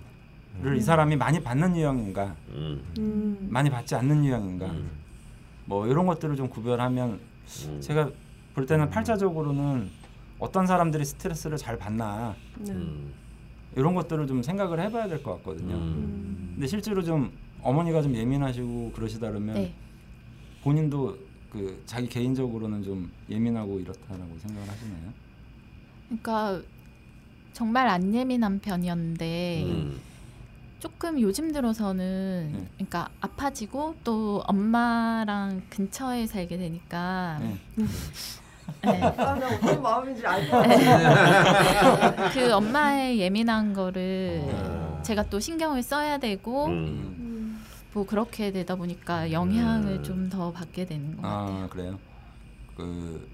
이 0.76 0.82
사람이 0.82 1.16
많이 1.16 1.42
받는 1.42 1.76
유형인가, 1.76 2.36
음. 2.50 2.84
음. 3.00 3.48
많이 3.50 3.70
받지 3.70 3.96
않는 3.96 4.24
유형인가, 4.26 4.68
음. 4.68 4.90
뭐 5.66 5.88
이런 5.88 6.06
것들을 6.06 6.36
좀 6.36 6.50
구별하면 6.50 7.20
음. 7.68 7.82
제가 7.82 8.10
볼 8.54 8.66
때는 8.66 8.90
팔자적으로는 8.90 9.90
어떤 10.40 10.68
사람들이 10.68 11.04
스트레스를 11.06 11.58
잘 11.58 11.78
받나 11.78 12.36
네. 12.60 12.72
음. 12.72 13.12
이런 13.76 13.96
것들을 13.96 14.28
좀 14.28 14.44
생각을 14.44 14.80
해봐야 14.82 15.08
될 15.08 15.24
것 15.24 15.38
같거든요. 15.38 15.74
음. 15.76 16.52
근데 16.56 16.68
실제로 16.68 17.04
좀 17.04 17.32
어머니가 17.64 18.02
좀 18.04 18.16
예민하시고 18.16 18.92
그러시다 18.96 19.30
그러면 19.30 19.56
네. 19.56 19.74
본인도 20.64 21.18
그 21.52 21.82
자기 21.86 22.08
개인적으로는 22.08 22.84
좀 22.84 23.12
예민하고 23.30 23.80
이렇다라고 23.80 24.38
생각을 24.40 24.70
하시나요? 24.70 25.14
그러니까 26.08 26.62
정말 27.54 27.88
안 27.88 28.14
예민한 28.14 28.60
편이었는데 28.60 29.64
음. 29.66 30.00
조금 30.80 31.20
요즘 31.20 31.52
들어서는 31.52 32.52
네. 32.54 32.68
그러니까 32.76 33.10
아파지고 33.20 33.96
또 34.04 34.44
엄마랑 34.46 35.64
근처에 35.70 36.28
살게 36.28 36.58
되니까 36.58 37.40
네. 37.42 37.58
네. 38.84 39.02
아, 39.02 39.34
나 39.34 39.48
어떤 39.48 39.82
마음인지 39.82 40.26
알것 40.26 40.52
같아. 40.52 42.30
그 42.32 42.54
엄마의 42.54 43.20
예민한 43.20 43.74
거를 43.74 44.42
어. 44.44 45.02
제가 45.04 45.24
또 45.24 45.40
신경을 45.40 45.82
써야 45.82 46.18
되고 46.18 46.68
음. 46.68 47.27
음. 47.98 48.00
뭐 48.00 48.06
그렇게 48.06 48.52
되다 48.52 48.76
보니까 48.76 49.32
영향을 49.32 49.94
음. 49.98 50.04
좀더 50.04 50.52
받게 50.52 50.86
되는 50.86 51.16
것 51.16 51.22
같아요. 51.24 51.64
아 51.64 51.68
그래요? 51.68 52.00
그 52.76 53.28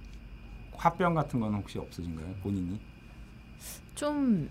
화병 0.73 1.13
같은 1.13 1.39
건 1.41 1.53
혹시 1.55 1.77
없으신가요? 1.79 2.33
본인이? 2.41 2.79
좀 3.95 4.49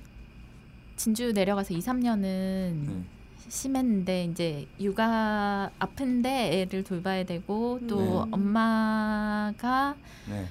진주 0.97 1.33
내려가서 1.33 1.73
2, 1.75 1.79
3년은 1.79 2.21
네. 2.23 3.03
심했는데 3.49 4.25
이제 4.25 4.67
육아 4.79 5.71
아픈데 5.79 6.61
애를 6.63 6.85
돌봐야 6.85 7.25
되고 7.25 7.81
또 7.89 8.25
네. 8.27 8.31
엄마가 8.33 9.97
네. 10.29 10.47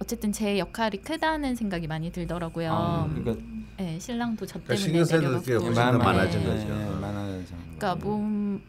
어쨌든 0.00 0.30
제 0.32 0.58
역할이 0.58 0.98
크다는 0.98 1.56
생각이 1.56 1.86
많이 1.88 2.12
들더라고요. 2.12 2.72
아, 2.72 3.08
그러니까 3.12 3.42
네, 3.78 3.98
신랑도 3.98 4.46
저 4.46 4.60
그러니까 4.60 4.86
때문에 4.86 5.04
신경 5.04 5.20
될 5.20 5.42
게. 5.42 5.52
훨씬 5.64 5.74
더 5.74 5.80
많- 5.92 5.98
많아진 5.98 6.40
네. 6.40 6.46
거죠. 6.46 6.68
네, 6.68 6.90
많아져. 7.00 7.54
그러니까 7.76 7.94
몸 7.96 8.60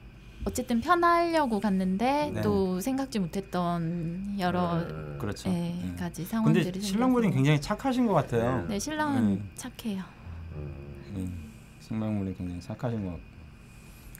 어쨌든 0.45 0.79
편하려고 0.79 1.59
갔는데 1.59 2.31
네. 2.33 2.41
또 2.41 2.79
생각지 2.79 3.19
못했던 3.19 4.35
여러 4.39 4.77
음. 4.77 5.17
그렇죠. 5.19 5.49
네, 5.49 5.79
네. 5.83 5.95
가지 5.95 6.23
상황들이 6.23 6.63
근데. 6.63 6.79
신랑분이 6.79 7.31
굉장히 7.31 7.59
착하신 7.59 8.07
것 8.07 8.13
같아요. 8.13 8.65
네 8.67 8.79
신랑은 8.79 9.35
네. 9.35 9.41
착해요. 9.55 10.03
네, 11.13 11.27
신랑분이 11.81 12.37
굉장히 12.37 12.61
착하신 12.61 13.05
것 13.05 13.11
같고. 13.11 13.23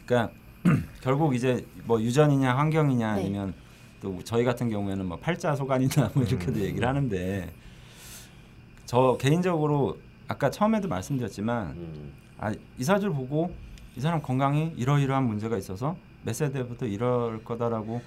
그러니까 0.05 0.33
결국 1.01 1.35
이제 1.35 1.65
뭐 1.85 2.01
유전이냐 2.01 2.55
환경이냐 2.57 3.15
네. 3.15 3.21
아니면 3.21 3.53
또 4.01 4.19
저희 4.23 4.43
같은 4.43 4.69
경우에는 4.69 5.05
뭐 5.05 5.17
팔자 5.17 5.55
소관이나 5.55 6.11
뭐 6.13 6.23
이렇게도 6.23 6.59
얘기를 6.59 6.87
하는데 6.87 7.53
저 8.85 9.17
개인적으로 9.19 9.97
아까 10.27 10.49
처음에도 10.49 10.87
말씀드렸지만 10.87 11.67
음. 11.71 12.13
아, 12.39 12.53
이 12.77 12.83
사주를 12.83 13.13
보고 13.13 13.53
이 13.95 14.01
사람 14.01 14.21
건강이 14.21 14.73
이러이러한 14.77 15.23
문제가 15.25 15.57
있어서 15.57 15.95
몇 16.23 16.33
세대부터 16.33 16.85
이럴 16.85 17.43
거다라고 17.43 18.01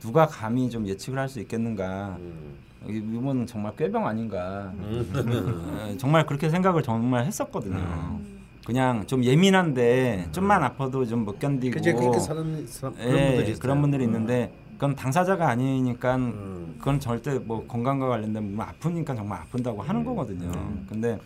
누가 0.00 0.26
감히 0.26 0.70
좀 0.70 0.86
예측을 0.86 1.18
할 1.18 1.28
수 1.28 1.40
있겠는가? 1.40 2.16
음. 2.18 2.54
이건 2.88 3.46
정말 3.46 3.76
꾀병 3.76 4.06
아닌가? 4.06 4.72
음. 4.74 5.88
에, 5.90 5.96
정말 5.98 6.24
그렇게 6.24 6.48
생각을 6.48 6.82
정말 6.82 7.26
했었거든요. 7.26 8.20
그냥 8.64 9.06
좀 9.06 9.24
예민한데 9.24 10.28
좀만 10.32 10.62
아파도 10.62 11.04
좀 11.04 11.24
못 11.24 11.38
견디고 11.38 11.80
그렇게 11.80 12.18
사는 12.20 12.66
사람 12.66 12.94
그런 12.94 13.08
예, 13.18 13.34
분들이. 13.36 13.58
그런 13.58 13.80
분들이 13.80 14.04
있는데 14.04 14.52
그건 14.74 14.94
당사자가 14.96 15.48
아니니까 15.48 16.16
음. 16.16 16.74
그건 16.78 16.98
절대 17.00 17.38
뭐 17.38 17.66
건강과 17.66 18.08
관련된 18.08 18.42
부분 18.50 18.60
아프니까 18.60 19.14
정말 19.14 19.40
아픈다고 19.40 19.82
하는 19.82 20.02
거거든요. 20.04 20.50
근데 20.88 21.18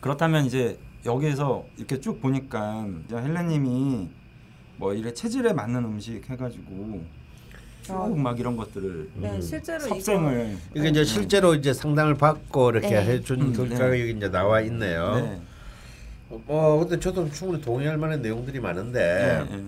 그렇다면 0.00 0.44
이제 0.44 0.78
여기에서 1.04 1.64
이렇게 1.76 1.98
쭉 1.98 2.20
보니까 2.20 2.86
헬레님이 3.10 4.08
뭐 4.82 4.92
이래 4.92 5.14
체질에 5.14 5.52
맞는 5.52 5.84
음식 5.84 6.28
해가지고 6.28 7.04
아. 7.88 8.08
쭉막 8.08 8.40
이런 8.40 8.56
것들을 8.56 9.10
네, 9.14 9.40
실제로 9.40 9.78
섭생을 9.78 10.58
이게 10.74 10.88
이제 10.88 11.04
실제로 11.04 11.54
이제 11.54 11.72
상담을 11.72 12.16
받고 12.16 12.70
이렇게 12.70 12.88
네. 12.88 13.04
해준 13.04 13.40
음, 13.42 13.52
결과가 13.52 13.90
네. 13.90 14.00
여기 14.00 14.10
이제 14.10 14.28
나와 14.28 14.60
있네요. 14.62 15.14
네. 15.14 15.40
어 16.48 16.78
근데 16.80 16.98
저도 16.98 17.30
충분히 17.30 17.62
동의할 17.62 17.96
만한 17.96 18.22
내용들이 18.22 18.58
많은데 18.58 19.46
네, 19.48 19.56
네. 19.56 19.64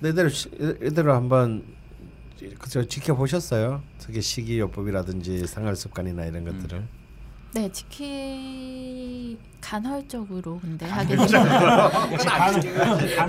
근데 0.00 0.08
이대로 0.08 0.28
시- 0.30 0.48
이대로 0.82 1.12
한번 1.12 1.62
그저 2.58 2.86
지켜보셨어요? 2.86 3.82
특히 3.98 4.22
식이요법이라든지 4.22 5.46
생활 5.46 5.76
습관이나 5.76 6.24
이런 6.24 6.44
것들을 6.46 6.82
네 7.54 7.70
지키 7.70 9.38
간헐적으로 9.60 10.58
근데 10.60 10.86
하게 10.86 11.14
되죠. 11.16 11.38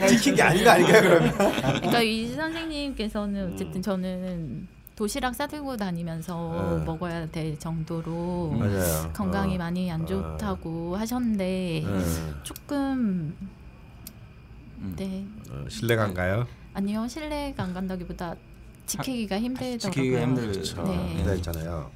지킨 0.07 0.35
게 0.35 0.41
아닌가 0.41 0.73
아닌가요 0.73 1.01
그러면? 1.01 1.37
그러니까 1.37 2.01
이 2.01 2.27
선생님께서는 2.29 3.53
어쨌든 3.53 3.81
저는 3.81 4.67
도시락 4.95 5.35
싸들고 5.35 5.77
다니면서 5.77 6.77
네. 6.79 6.85
먹어야 6.85 7.27
될 7.27 7.57
정도로 7.59 8.55
맞아요. 8.57 9.11
건강이 9.13 9.55
어. 9.55 9.57
많이 9.59 9.91
안 9.91 10.05
좋다고 10.07 10.95
하셨는데 10.97 11.83
네. 11.85 12.05
조금 12.43 13.35
음. 14.79 14.93
네 14.97 15.23
어, 15.51 15.65
신뢰가인가요? 15.69 16.47
아니요 16.73 17.07
신뢰가 17.07 17.63
안 17.63 17.73
간다기보다 17.73 18.35
지키기가 18.87 19.39
힘들더라고요. 19.39 19.77
지키기가 19.77 20.21
힘들- 20.21 20.51
그렇죠. 20.51 20.83
네. 20.83 21.23
네. 21.25 21.35
있잖아요. 21.37 21.91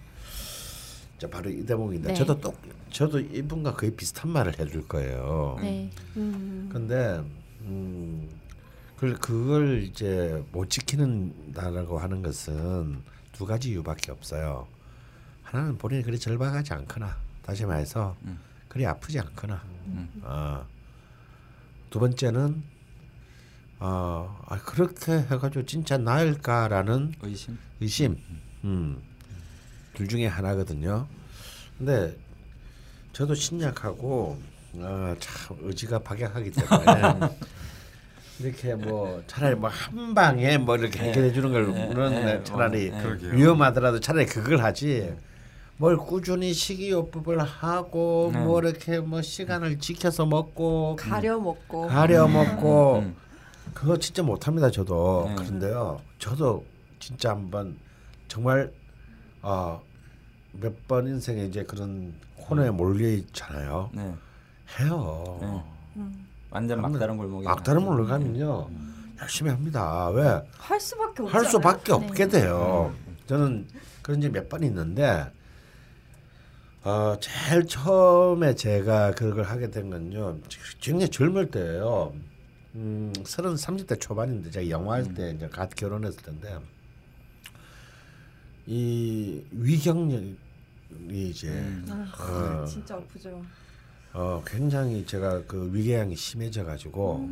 자 1.20 1.30
바로 1.30 1.50
이 1.50 1.66
대목인데 1.66 2.08
네. 2.08 2.14
저도 2.14 2.40
똑 2.40 2.58
저도 2.90 3.20
이분과 3.20 3.74
거의 3.74 3.92
비슷한 3.92 4.32
말을 4.32 4.58
해줄 4.58 4.88
거예요. 4.88 5.58
네. 5.62 5.92
음. 6.16 6.70
근데 6.72 7.22
음, 7.62 8.30
그걸 8.96 9.16
그걸 9.16 9.84
이제 9.84 10.44
못 10.54 10.70
지키는다라고 10.70 12.00
하는 12.00 12.22
것은 12.24 13.02
두 13.34 13.46
가지 13.46 13.72
이유밖에 13.72 14.14
없어요. 14.14 14.68
하나는 15.44 15.78
본인이 15.78 16.04
그리 16.04 16.18
절박하지 16.18 16.74
않거나 16.74 17.18
다시 17.44 17.66
말해서 17.66 18.16
음. 18.24 18.40
그리 18.70 18.86
아프지 18.86 19.20
않거나 19.20 19.62
음. 19.88 20.22
어. 20.24 20.66
두 21.90 22.00
번째는 22.00 22.64
어, 23.80 24.42
아, 24.46 24.58
그렇게 24.60 25.14
해가지고 25.14 25.66
진짜 25.66 25.98
나을까라는 25.98 27.14
의심. 27.22 27.58
의심. 27.82 28.18
음. 28.64 29.02
둘 30.00 30.08
중에 30.08 30.28
하나거든요. 30.28 31.08
근데 31.78 32.16
저도 33.12 33.36
신약하고 33.36 34.40
어, 34.76 35.16
참 35.20 35.58
의지가 35.62 36.00
박약하기 36.00 36.52
때문에 36.52 37.36
이렇게 38.40 38.76
뭐 38.76 39.22
차라리 39.28 39.56
뭐 39.56 39.70
한 39.70 40.16
방에 40.16 40.58
뭐 40.58 40.78
이렇게 40.78 41.00
해결해 41.00 41.34
주는 41.34 41.52
네, 41.52 41.94
걸는 41.94 42.26
네, 42.26 42.44
차라리 42.46 42.92
네. 42.92 43.04
그러게요. 43.04 43.34
위험하더라도 43.34 44.00
차라리 44.00 44.26
그걸 44.26 44.64
하지 44.64 45.14
뭘 45.76 45.98
꾸준히 45.98 46.54
식이요법을 46.54 47.40
하고 47.40 48.30
네. 48.32 48.40
뭐 48.40 48.62
이렇게 48.62 49.00
뭐 49.02 49.22
시간을 49.22 49.80
지켜서 49.80 50.26
먹고 50.26 50.96
가려 50.98 51.38
먹고 51.38 51.88
가려 51.88 52.26
먹고 52.26 53.00
음. 53.00 53.16
그거 53.74 53.98
진짜 53.98 54.24
못합니다 54.24 54.72
저도 54.72 55.26
네. 55.28 55.36
그런데요 55.36 56.00
저도 56.20 56.64
진짜 57.00 57.32
한번 57.32 57.76
정말 58.30 58.72
어, 59.42 59.82
몇 60.54 60.74
번 60.88 61.08
인생에 61.08 61.46
이제 61.46 61.64
그런 61.64 62.14
혼에 62.50 62.70
몰려 62.70 63.08
있잖아요 63.10 63.90
네. 63.94 64.14
해요 64.80 65.38
네. 65.42 65.64
음. 66.02 66.28
완전 66.50 66.82
막다른 66.82 67.18
골목에 67.18 67.46
막다른 67.46 67.84
물로 67.84 68.06
가면요 68.08 68.70
열심히 69.22 69.52
합니다 69.52 70.10
왜 70.10 70.42
할 70.58 70.80
수밖에 70.80 71.24
할 71.24 71.46
수밖에 71.46 71.84
네. 71.86 71.94
없게 71.94 72.28
돼요. 72.28 72.94
저는 73.28 73.68
그런 74.02 74.22
적이 74.22 74.34
몇번 74.34 74.64
있는데 74.64 75.26
어, 76.84 77.16
제일 77.20 77.66
처음에 77.68 78.56
제가 78.56 79.12
그걸 79.12 79.44
하게 79.44 79.70
된 79.70 79.90
건요. 79.90 80.38
굉장히 80.80 81.12
젊을 81.12 81.52
때예요. 81.52 82.14
음, 82.76 83.12
서른 83.26 83.58
삼십 83.58 83.88
대 83.88 83.96
초반인데 83.98 84.50
제가 84.52 84.70
영화할 84.70 85.14
때 85.14 85.32
이제 85.32 85.50
갓 85.50 85.76
결혼했을 85.76 86.22
텐데 86.22 86.58
이 88.72 89.44
위경련이 89.50 90.38
이제 91.10 91.52
아, 91.90 92.62
어. 92.62 92.66
진짜 92.68 92.94
아프죠. 92.94 93.44
어, 94.14 94.44
굉장히 94.46 95.04
제가 95.08 95.44
그 95.46 95.74
위궤양이 95.74 96.16
심해져 96.16 96.64
가지고 96.64 97.28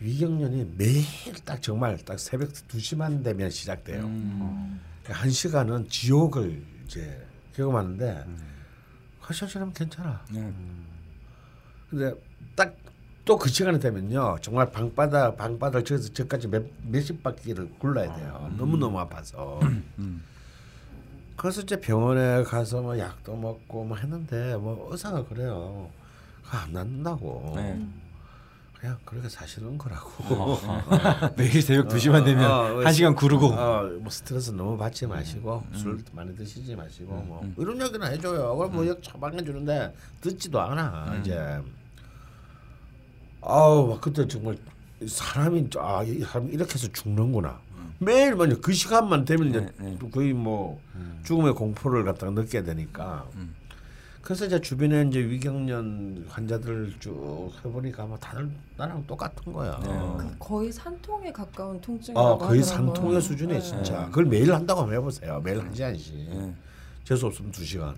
위경련이 0.00 0.72
매일 0.78 1.04
딱 1.44 1.60
정말 1.60 1.98
딱 1.98 2.18
새벽 2.18 2.50
2시만 2.50 3.22
되면 3.22 3.50
시작돼요. 3.50 4.04
음. 4.06 4.80
한 5.04 5.30
시간은 5.30 5.90
지옥을 5.90 6.64
이제 6.86 7.26
경험하는데 7.54 8.24
화장실하면 9.20 9.74
괜찮아. 9.74 10.24
네. 10.30 10.50
근데 11.90 12.14
딱 12.56 12.74
또 13.24 13.38
그 13.38 13.48
시간이 13.48 13.78
되면요 13.78 14.38
정말 14.40 14.70
방바닥 14.70 15.36
방바닥 15.36 15.84
저기서 15.84 16.12
저까지 16.12 16.48
몇 16.48 16.64
몇십 16.82 17.22
바퀴를 17.22 17.70
굴러야 17.78 18.14
돼요. 18.16 18.50
너무 18.56 18.76
너무 18.76 18.98
아파서. 18.98 19.60
음. 19.98 20.22
그래서 21.36 21.60
이제 21.62 21.80
병원에 21.80 22.42
가서 22.42 22.82
뭐 22.82 22.98
약도 22.98 23.36
먹고 23.36 23.84
뭐 23.84 23.96
했는데 23.96 24.56
뭐 24.56 24.88
의사가 24.90 25.24
그래요. 25.24 25.88
그거 26.44 26.58
안 26.58 26.72
낫는다고. 26.72 27.52
네. 27.56 27.80
그냥 28.78 28.98
그렇게 29.04 29.28
사시는 29.28 29.78
거라고. 29.78 30.58
매일 31.36 31.62
새벽 31.62 31.92
2 31.94 31.98
시만 32.00 32.24
되면 32.24 32.44
어, 32.50 32.80
한 32.84 32.92
시간 32.92 33.14
구르고 33.14 33.46
어, 33.46 33.82
뭐 34.00 34.10
스트레스 34.10 34.50
너무 34.50 34.76
받지 34.76 35.06
마시고 35.06 35.62
술 35.74 36.02
많이 36.12 36.34
드시지 36.36 36.74
마시고 36.74 37.12
뭐 37.14 37.48
이런 37.56 37.80
얘기는 37.80 38.04
해줘요. 38.04 38.56
그럼 38.56 38.72
뭐 38.74 39.00
처방해 39.00 39.44
주는데 39.44 39.94
듣지도 40.20 40.60
않아 40.60 41.18
이제. 41.20 41.60
아우 43.42 43.88
막 43.88 44.00
그때 44.00 44.26
정말 44.26 44.56
사람이 45.06 45.68
아이 45.78 46.20
사람 46.20 46.48
이렇게 46.50 46.74
해서 46.74 46.88
죽는구나. 46.92 47.60
매일 47.98 48.34
만약 48.34 48.60
그 48.60 48.72
시간만 48.72 49.24
되면 49.24 49.50
이제 49.50 49.60
네, 49.60 49.68
네. 49.78 50.10
거의 50.10 50.32
뭐 50.32 50.80
죽음의 51.24 51.54
공포를 51.54 52.04
갖다가 52.04 52.32
느끼게 52.32 52.62
되니까. 52.62 53.26
그래서 54.22 54.46
이제 54.46 54.60
주변에 54.60 55.02
이제 55.08 55.18
위경련 55.18 56.26
환자들 56.28 56.94
쭉 57.00 57.50
해보니까 57.64 58.06
뭐 58.06 58.16
다들 58.18 58.48
나랑 58.76 59.04
똑같은 59.06 59.52
거야. 59.52 59.78
네. 59.82 60.30
거의 60.38 60.70
산통에 60.72 61.32
가까운 61.32 61.76
아 61.76 61.80
통증이라고 61.80 62.38
거의 62.38 62.60
하더라고요. 62.60 62.94
산통의 62.94 63.20
수준에 63.20 63.54
네. 63.54 63.60
진짜 63.60 64.06
그걸 64.06 64.26
매일 64.26 64.54
한다고 64.54 64.82
한번 64.82 64.96
해보세요 64.96 65.40
매일 65.42 65.60
한 65.60 65.74
시간씩 65.74 66.14
네. 66.14 66.54
재수 67.04 67.26
없으면 67.26 67.50
두 67.50 67.64
시간 67.64 67.94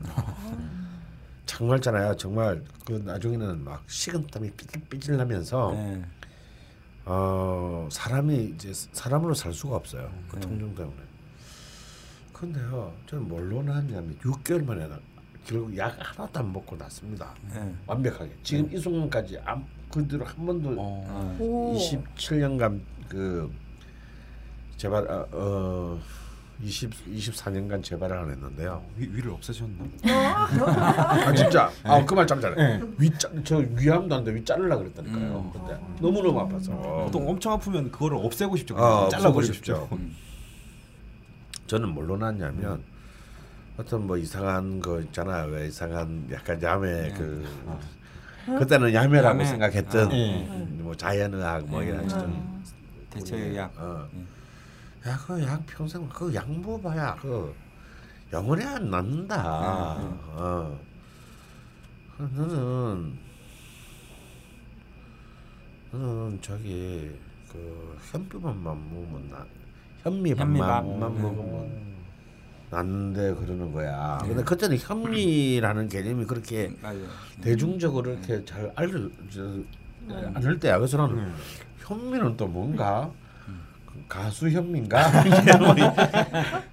정말잖아요 1.47 2.17
정말 2.17 2.63
그 2.85 2.93
나중에는 3.05 3.65
막 3.65 3.83
식은땀이 3.87 4.51
삐질삐질 4.53 5.17
나면서 5.17 5.73
네. 5.73 6.03
어 7.05 7.87
사람이 7.91 8.55
이제 8.55 8.73
사람으로 8.73 9.35
살 9.35 9.53
수가 9.53 9.77
없어요 9.77 10.11
그 10.31 10.41
통증 10.41 10.75
때문에 10.75 10.97
근데요 12.33 12.93
저는 13.07 13.29
뭘로 13.29 13.63
나왔냐면 13.63 14.17
6개월 14.21 14.65
만에 14.65 14.87
나- 14.89 14.99
결국 15.47 15.77
약 15.77 15.95
하나도 16.01 16.41
안 16.41 16.53
먹고 16.53 16.77
났습니다 16.77 17.35
네. 17.53 17.75
완벽하게 17.87 18.33
지금 18.43 18.73
이 18.73 18.79
순간까지 18.79 19.39
암 19.45 19.65
그대로 19.91 20.25
한 20.25 20.47
번도 20.47 20.75
어. 20.79 21.37
오. 21.39 21.77
27년간 21.77 22.81
그 23.09 23.53
재발 24.79 25.07
어, 25.07 25.29
어 25.31 26.01
20, 26.63 26.91
24년간 27.17 27.83
재발을 27.83 28.17
안 28.17 28.31
했는데요. 28.31 28.85
위, 28.97 29.09
위를 29.13 29.31
없애셨나? 29.33 29.85
아 30.07 31.35
진짜. 31.35 31.71
아 31.83 32.05
그 32.05 32.15
말 32.15 32.27
참 32.27 32.41
잘해. 32.41 32.81
위저 32.99 33.29
위암도 33.77 34.15
안돼 34.15 34.35
위 34.35 34.45
자르려 34.45 34.79
그랬다니까요. 34.79 35.51
그때 35.53 35.79
너무 36.01 36.23
너무 36.23 36.41
아파서. 36.41 36.73
보통 37.05 37.29
엄청 37.29 37.53
아프면 37.53 37.91
그거를 37.91 38.19
없애고 38.19 38.57
싶죠. 38.57 38.77
어, 38.77 39.09
잘라버리고 39.09 39.39
없애고 39.39 39.53
싶죠. 39.55 39.89
저는 41.67 41.89
뭘로 41.91 42.17
났냐면 42.17 42.83
어떤 43.77 44.07
뭐 44.07 44.17
이상한 44.17 44.81
거 44.81 45.01
있잖아요. 45.01 45.51
왜 45.51 45.67
이상한 45.67 46.29
약간 46.31 46.63
야매 46.63 47.13
그 47.17 47.45
그때는 48.47 48.95
야매라고 48.95 49.29
야매. 49.31 49.45
생각했던 49.45 50.09
아, 50.13 50.15
예. 50.15 50.47
뭐 50.79 50.95
자연의학 50.95 51.67
뭐 51.67 51.83
이런 51.83 52.09
좀 52.09 52.21
음. 52.21 52.63
대체의학. 53.11 53.73
어. 53.77 54.07
음. 54.13 54.29
야, 55.07 55.19
그 55.27 55.43
약 55.43 55.65
평생 55.67 56.09
그 56.09 56.33
약 56.35 56.51
먹어봐야 56.51 57.17
그 57.21 57.55
영원히 58.33 58.65
안 58.65 58.91
낫는다. 58.91 59.97
음, 59.99 60.19
어. 60.33 60.81
그 62.17 62.23
너는 62.35 63.19
너는 65.93 66.39
저기 66.41 67.11
그 67.53 67.97
현미밥만 68.11 68.65
먹으면 68.65 69.31
나 69.31 69.47
현미밥만 70.03 70.57
현미밥. 70.57 70.85
음. 70.85 71.23
먹으면 71.23 71.95
낫는데 72.71 73.35
그러는 73.35 73.73
거야. 73.73 74.19
근데 74.23 74.43
그때는 74.43 74.77
현미라는 74.79 75.89
개념이 75.89 76.25
그렇게 76.25 76.75
맞아요. 76.83 77.07
대중적으로 77.41 78.13
이렇게 78.13 78.45
잘 78.45 78.73
알려져 78.75 79.61
않을 80.35 80.59
때야. 80.59 80.79
그래서 80.79 80.97
나는 80.97 81.33
현미는 81.81 82.37
또 82.37 82.47
뭔가 82.49 83.11
그 83.13 83.24
가수 84.09 84.49
현미인가? 84.49 85.11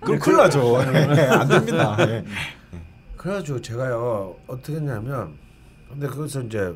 그럼 0.01 0.19
큰일 0.19 0.37
나죠. 0.37 0.77
안 0.77 1.47
됩니다. 1.47 1.95
예. 2.01 2.23
그래가지고 3.17 3.61
제가요 3.61 4.35
어떻게 4.47 4.73
했냐면 4.77 5.35
근데 5.89 6.07
그것을 6.07 6.45
이제 6.45 6.73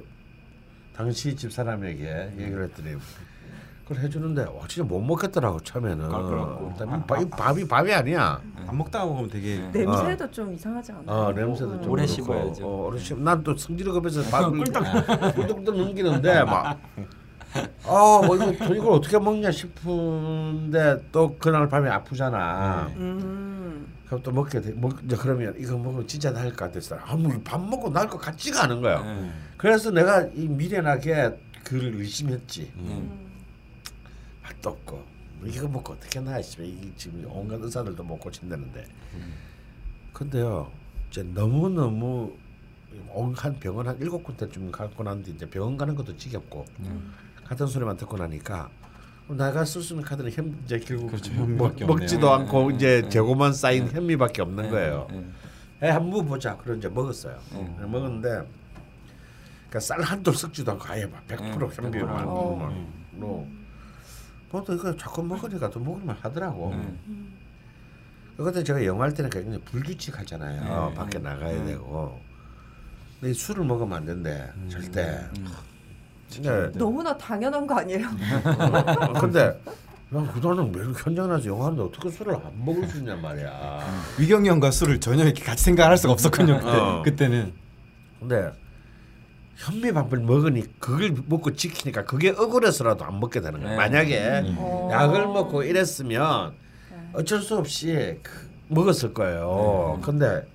당시 0.95 1.36
집 1.36 1.51
사람에게 1.51 2.34
얘기를 2.38 2.64
했더니 2.66 2.95
그걸 3.88 4.03
해주는데 4.03 4.43
와 4.43 4.68
진짜 4.68 4.88
못 4.88 4.99
먹겠더라고 5.01 5.60
처음에는. 5.62 6.10
껄끄럽고. 6.10 6.70
일단 6.72 7.06
밥이 7.06 7.30
밥이 7.30 7.68
밥이 7.68 7.93
아니야. 7.93 8.41
안 8.68 8.78
먹다가 8.78 9.06
보면 9.06 9.30
되게 9.30 9.58
냄새도 9.74 10.32
좀 10.32 10.53
이상하지 10.53 10.91
않아요? 10.91 11.03
어 11.08 11.32
냄새도 11.34 11.82
좀 11.82 11.91
오래 11.91 12.06
그렇고. 12.06 12.24
씹어야죠. 12.24 12.66
어, 12.66 12.88
오래 12.88 12.99
씹. 12.99 13.20
난또 13.22 13.56
성질이 13.58 13.91
급해서 13.91 14.22
밥을 14.32 14.58
꿀떡 14.58 15.36
꿀떡 15.36 15.64
넘기는데 15.78 16.43
막. 16.43 16.80
아, 17.86 18.22
뭐 18.26 18.36
이거 18.36 18.51
이걸 18.51 18.91
어떻게 18.91 19.18
먹냐 19.18 19.51
싶은데 19.51 21.08
또 21.12 21.38
그날 21.38 21.68
밤에 21.70 21.89
아프잖아. 21.89 22.91
음. 22.97 23.93
그럼 24.06 24.22
또 24.22 24.32
먹게 24.32 24.62
돼. 24.62 24.72
먹 24.74 25.03
이제 25.03 25.16
그러면 25.16 25.56
이거 25.58 25.78
먹으면 25.78 26.08
진짜 26.08 26.32
나을 26.32 26.49
것 26.49 26.66
같았어. 26.66 26.95
아뭐밥 26.97 27.62
먹고 27.68 27.89
나을 27.89 28.08
것 28.08 28.18
같지가 28.18 28.64
않은 28.66 28.82
거야. 28.82 29.01
네. 29.01 29.32
그래서 29.58 29.89
내가 29.91 30.22
이 30.34 30.47
미련하게 30.47 31.38
그를 31.64 31.95
의심했지. 31.95 32.72
음. 32.76 33.32
맛도 34.43 34.70
없고 34.72 35.03
뭐 35.39 35.47
이거 35.47 35.68
먹고 35.68 35.93
어떻게 35.93 36.20
나 36.20 36.41
싶어. 36.41 36.64
이게 36.64 36.91
지금 36.95 37.26
온갖 37.30 37.60
의사들도 37.62 38.03
못 38.03 38.18
고친다는데. 38.20 38.86
근데요, 40.14 40.72
이제 41.10 41.24
너무 41.24 41.70
너무 41.70 42.34
한 43.36 43.60
병원 43.60 43.88
한 43.88 43.97
일곱 43.99 44.24
군데쯤 44.24 44.72
갖고 44.72 45.03
났는데 45.03 45.32
이제 45.32 45.49
병원 45.49 45.76
가는 45.76 45.95
것도 45.95 46.16
지겹고 46.16 46.66
같은 47.47 47.67
소리만 47.67 47.97
듣고 47.97 48.17
나니까 48.17 48.69
내가 49.29 49.65
쓸 49.65 49.81
수 49.81 49.93
있는 49.93 50.05
카드는 50.05 50.31
현 50.31 50.55
이제 50.65 50.79
결국 50.79 51.07
그렇죠, 51.07 51.33
먹, 51.33 51.75
먹지도 51.79 52.29
없네요. 52.29 52.47
않고 52.47 52.69
네, 52.69 52.75
이제 52.75 53.01
네. 53.03 53.09
재고만 53.09 53.53
쌓인 53.53 53.87
현미밖에 53.87 54.41
없는 54.43 54.65
네, 54.65 54.69
거예요. 54.69 55.07
네. 55.11 55.25
에 55.81 55.89
한번 55.89 56.25
보자. 56.25 56.55
그런 56.57 56.77
이제 56.77 56.87
먹었어요. 56.87 57.37
음. 57.53 57.75
먹었는데 57.91 58.29
그러니까 59.67 59.79
쌀 59.79 60.01
한톨 60.01 60.35
섞지도 60.35 60.71
않고 60.73 60.85
아예 60.87 61.05
막 61.05 61.25
100% 61.27 61.41
음, 61.41 61.69
현미만 61.71 62.27
어. 62.27 62.71
로. 63.17 63.47
뭐또 64.51 64.73
이거 64.73 64.95
자꾸 64.95 65.23
먹으니까 65.23 65.69
또 65.69 65.79
먹을만 65.79 66.15
하더라고. 66.21 66.69
음. 66.71 67.33
그때 68.37 68.63
제가 68.63 68.85
영화할 68.85 69.13
때는 69.13 69.29
굉장히 69.29 69.59
불규칙하잖아요. 69.61 70.89
네, 70.89 70.95
밖에 70.95 71.17
네, 71.17 71.29
나가야 71.29 71.63
네. 71.63 71.65
되고. 71.71 72.19
근데 73.19 73.31
이 73.31 73.33
술을 73.33 73.65
먹으면 73.65 73.97
안 73.97 74.05
된대. 74.05 74.51
절대. 74.69 75.27
음. 75.37 75.47
근데 76.34 76.71
너무나 76.78 77.15
당연한 77.17 77.65
거 77.67 77.76
아니에요? 77.80 78.07
어, 78.07 79.13
근데 79.19 79.59
난 80.09 80.28
그동안은 80.32 80.71
매일 80.71 80.91
현장 80.95 81.30
나서 81.30 81.45
영화하는데 81.45 81.84
어떻게 81.84 82.09
술을 82.09 82.36
안 82.36 82.41
먹을 82.65 82.88
수 82.88 82.97
있냔 82.97 83.21
말이야. 83.21 83.80
위경이 84.19 84.49
형과 84.49 84.71
술을 84.71 84.99
전혀 84.99 85.23
이렇게 85.23 85.43
같이 85.43 85.63
생각할 85.65 85.97
수가 85.97 86.13
없었군요. 86.13 86.59
그때. 86.59 86.69
어. 86.69 87.01
그때는. 87.03 87.53
근데 88.19 88.51
현미밥을 89.57 90.19
먹으니 90.19 90.65
그걸 90.80 91.15
먹고 91.28 91.53
지키니까 91.53 92.03
그게 92.05 92.30
억울해서라도 92.32 93.05
안 93.05 93.19
먹게 93.19 93.39
되는 93.41 93.59
거야. 93.61 93.71
네. 93.71 93.76
만약에 93.78 94.43
어. 94.57 94.89
약을 94.91 95.28
먹고 95.28 95.63
이랬으면 95.63 96.53
어쩔 97.13 97.41
수 97.41 97.57
없이 97.57 98.19
그- 98.21 98.49
먹었을 98.67 99.13
거예요. 99.13 99.99
근데 100.03 100.45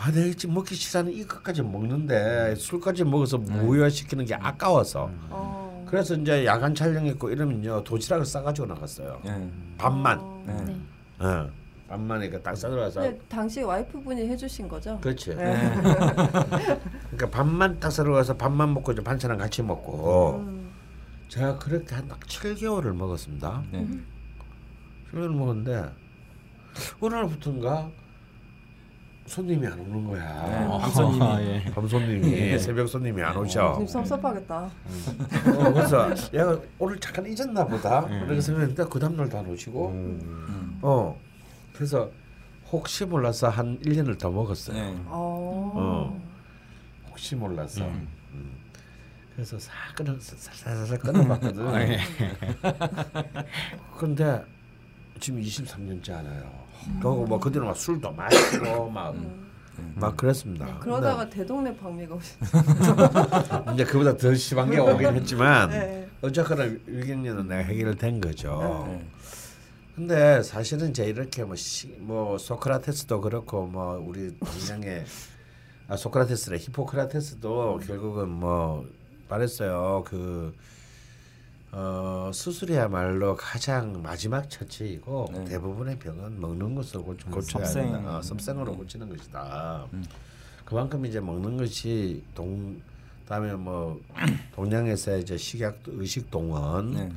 아 0.00 0.12
내가 0.12 0.32
지금 0.36 0.54
먹기 0.54 0.74
싫어하는 0.76 1.12
이것까지 1.12 1.62
먹는데 1.62 2.54
술까지 2.54 3.02
먹어서 3.04 3.36
무효화시키는 3.38 4.26
게 4.26 4.34
아까워서 4.34 5.10
어. 5.28 5.84
그래서 5.88 6.14
이제 6.14 6.44
야간 6.46 6.72
촬영했고 6.74 7.30
이러면요 7.30 7.82
도시락을 7.82 8.24
싸가지고 8.24 8.68
나갔어요. 8.68 9.20
예. 9.26 9.50
밥만, 9.76 10.18
어. 10.20 10.44
네. 10.46 10.64
네. 10.64 10.76
어, 11.18 11.50
밥만 11.88 12.20
이렇게 12.22 12.40
딱 12.40 12.54
싸들어가서 12.56 13.00
근데 13.00 13.18
당시 13.28 13.62
와이프분이 13.62 14.28
해주신 14.28 14.68
거죠? 14.68 14.98
그렇지. 15.00 15.34
네. 15.34 15.72
그러니까 17.10 17.30
밥만 17.30 17.80
딱 17.80 17.90
싸들어가서 17.90 18.36
밥만 18.36 18.74
먹고 18.74 18.92
이제 18.92 19.02
반찬은 19.02 19.36
같이 19.38 19.62
먹고 19.62 20.36
음. 20.46 20.70
제가 21.28 21.58
그렇게 21.58 21.94
한 21.96 22.06
딱 22.06 22.20
7개월을 22.20 22.94
먹었습니다. 22.94 23.64
네. 23.72 23.86
7개월 25.12 25.28
먹었는데 25.34 25.90
어느 27.00 27.14
날부터인가 27.14 27.90
손님이 29.28 29.66
안 29.66 29.78
오는 29.78 30.04
네. 30.04 30.10
거야. 30.10 30.78
밤 30.80 30.90
손님이. 30.90 31.22
아, 31.24 31.42
예. 31.42 31.64
밤 31.74 31.86
손님이 31.86 32.58
새벽 32.58 32.88
손님이 32.88 33.22
안 33.22 33.36
오셔. 33.36 33.72
지금 33.74 33.86
섭섭하겠다. 33.86 34.56
어, 34.56 35.72
그래서 35.72 36.10
얘가 36.32 36.58
오늘 36.78 36.98
잠깐 36.98 37.26
잊었나 37.26 37.66
보다. 37.66 38.06
그렇게 38.06 38.40
생각했는데 38.40 38.84
그 38.90 38.98
다음날도 38.98 39.38
안 39.38 39.46
오시고. 39.46 39.88
음. 39.90 40.78
어. 40.82 41.18
그래서 41.74 42.10
혹시 42.72 43.04
몰라서 43.04 43.48
한 43.48 43.78
1년을 43.80 44.18
더 44.18 44.30
먹었어요. 44.30 44.76
네. 44.76 44.96
어. 45.06 45.72
어. 45.74 46.22
혹시 47.10 47.36
몰라서. 47.36 47.84
음. 47.84 48.08
음. 48.32 48.50
그래서 49.34 49.58
싹 49.58 49.72
끊어 49.94 50.16
살살살 50.18 50.98
끊어봤거든. 50.98 51.68
아, 51.68 51.80
예. 51.82 51.98
근데 53.96 54.42
지금 55.20 55.40
23년째 55.40 56.10
하나요. 56.12 56.67
그리고 56.94 57.24
뭐 57.24 57.38
그때는 57.38 57.66
막 57.66 57.76
술도 57.76 58.12
마시고 58.12 58.90
막. 58.90 59.14
막 59.94 60.16
그랬습니다. 60.16 60.66
네, 60.66 60.74
그러다가 60.80 61.28
대동네 61.28 61.76
방미가 61.76 62.14
오신. 62.16 62.36
근데 62.40 63.72
이제 63.74 63.84
그보다 63.84 64.16
더 64.16 64.34
심한 64.34 64.70
게 64.70 64.78
오긴 64.78 65.14
했지만 65.14 65.70
네. 65.70 66.08
어쨌거나 66.20 66.64
위경련은 66.86 67.46
내가 67.46 67.62
해결된 67.62 68.20
거죠. 68.20 68.86
네. 68.88 69.06
근데 69.94 70.42
사실은 70.42 70.94
제 70.94 71.06
이렇게 71.06 71.42
뭐, 71.44 71.56
시, 71.56 71.88
뭐 71.98 72.38
소크라테스도 72.38 73.20
그렇고 73.20 73.66
뭐 73.66 73.96
우리 73.96 74.32
동양의 74.38 75.04
아 75.88 75.96
소크라테스래 75.96 76.58
히포크라테스도 76.58 77.80
결국은 77.84 78.28
뭐 78.28 78.86
말했어요 79.28 80.04
그 80.06 80.54
어, 81.70 82.30
수술이야말로 82.32 83.36
가장 83.36 84.00
마지막 84.02 84.48
처치이고 84.48 85.28
네. 85.32 85.44
대부분의 85.44 85.98
병은 85.98 86.40
먹는 86.40 86.74
것으로 86.74 87.04
고, 87.04 87.16
고쳐야 87.30 87.64
섭생. 87.64 87.94
한다. 87.94 88.18
어, 88.18 88.22
섭생으로 88.22 88.76
고치는 88.76 89.08
것이다. 89.10 89.86
음. 89.92 90.04
그만큼 90.64 91.04
이제 91.04 91.20
먹는 91.20 91.56
것이 91.56 92.22
동 92.34 92.80
다음에 93.26 93.52
뭐 93.54 94.00
동양에서 94.54 95.18
이제 95.18 95.36
식약 95.36 95.80
의식 95.86 96.30
동원 96.30 96.94
네. 96.94 97.12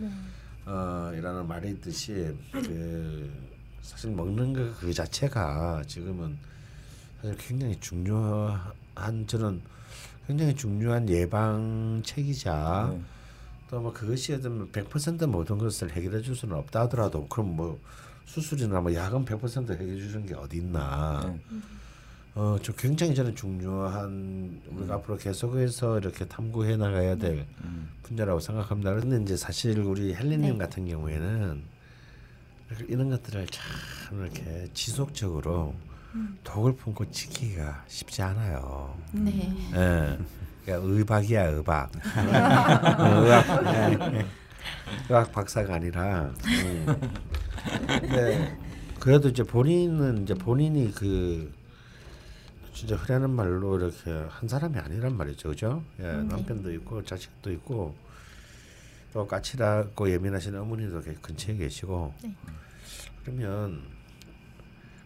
어, 0.65 1.11
이라는 1.15 1.47
말이 1.47 1.69
있듯이 1.71 2.35
그 2.51 3.31
사실 3.81 4.11
먹는 4.11 4.53
거그 4.53 4.93
자체가 4.93 5.83
지금은 5.87 6.37
사실 7.21 7.37
굉장히 7.37 7.79
중요한 7.79 9.25
저는 9.27 9.61
굉장히 10.27 10.53
중요한 10.55 11.07
예방책이자 11.07 12.89
네. 12.91 13.01
또 13.71 13.81
뭐 13.81 13.93
그것이 13.93 14.33
어떤 14.33 14.69
100% 14.71 15.25
모든 15.27 15.57
것을 15.57 15.91
해결해 15.91 16.21
줄 16.21 16.35
수는 16.35 16.55
없다 16.57 16.81
하더라도 16.81 17.25
그럼 17.27 17.55
뭐 17.55 17.79
수술이나 18.25 18.81
뭐 18.81 18.93
약은 18.93 19.23
100% 19.25 19.71
해결해 19.71 19.97
주는 19.97 20.25
게 20.25 20.35
어디 20.35 20.57
있나 20.57 21.33
네. 21.49 21.59
어, 22.35 22.57
저 22.61 22.73
굉장히 22.73 23.15
저는 23.15 23.35
중요한 23.35 24.61
우리가 24.67 24.95
앞으로 24.95 25.17
계속해서 25.17 25.99
이렇게 25.99 26.25
탐구해 26.25 26.75
나가야 26.77 27.15
될 27.15 27.45
음. 27.63 27.89
분야라고 28.03 28.39
생각합니다. 28.39 28.93
그런데 28.93 29.21
이제 29.21 29.35
사실 29.35 29.79
우리 29.79 30.13
헬리님 30.13 30.53
네. 30.53 30.57
같은 30.57 30.85
경우에는 30.87 31.63
이런 32.87 33.09
것들을 33.09 33.47
참 33.47 34.21
이렇게 34.21 34.69
지속적으로 34.73 35.75
독을 36.43 36.75
품고 36.75 37.11
지키기가 37.11 37.85
쉽지 37.87 38.21
않아요. 38.21 38.97
네. 39.13 39.53
예. 39.73 40.17
그러니까 40.65 40.87
의박이야 40.87 41.43
의박. 41.47 41.91
어, 42.99 43.23
의학, 43.23 44.13
예. 44.13 44.25
의학 45.09 45.31
박사가 45.31 45.75
아니라. 45.75 46.33
음. 46.45 46.85
근데 47.87 48.57
그래도 48.99 49.29
이제 49.29 49.43
본인은 49.43 50.23
이제 50.23 50.33
본인이 50.33 50.91
그 50.93 51.51
진짜 52.73 52.95
흔하는 52.95 53.29
말로 53.29 53.77
이렇게 53.77 54.11
한 54.29 54.47
사람이 54.47 54.77
아니란 54.77 55.15
말이죠, 55.17 55.49
그죠? 55.49 55.83
예, 55.99 56.03
남편도 56.03 56.71
있고 56.73 57.03
자식도 57.03 57.51
있고 57.53 57.95
또 59.13 59.27
까칠하고 59.27 60.09
예민하신 60.09 60.55
어머니도 60.55 61.01
근처에 61.21 61.55
계시고 61.57 62.13
네. 62.23 62.33
그러면 63.23 63.81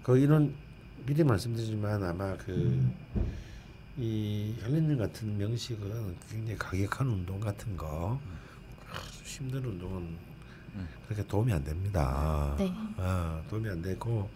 그 0.04 0.18
이런 0.18 0.54
미리 1.06 1.24
말씀드리지만 1.24 2.04
아마 2.04 2.38
그 2.38 2.88
이 3.98 4.54
헬렌님 4.62 4.98
같은 4.98 5.38
명식은 5.38 6.18
굉장히 6.30 6.58
가격한 6.58 7.08
운동 7.08 7.40
같은 7.40 7.78
거 7.78 8.20
힘든 9.24 9.64
운동은 9.64 10.18
그렇게 11.06 11.26
도움이 11.26 11.54
안 11.54 11.64
됩니다. 11.64 12.56
네. 12.58 12.74
아, 12.98 13.42
도움이 13.50 13.70
안 13.70 13.82
되고 13.82 14.30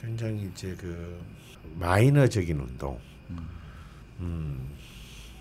굉장히 0.00 0.50
이제 0.52 0.74
그 0.76 1.20
마이너적인 1.78 2.58
운동. 2.58 2.98
음. 4.20 4.68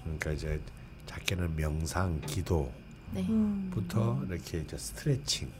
그러니까 0.03 0.31
이제 0.31 0.59
작게는 1.05 1.55
명상, 1.55 2.19
기도부터 2.21 2.71
네. 3.11 3.21
음. 3.29 4.27
이렇게 4.29 4.59
이제 4.59 4.77
스트레칭. 4.77 5.51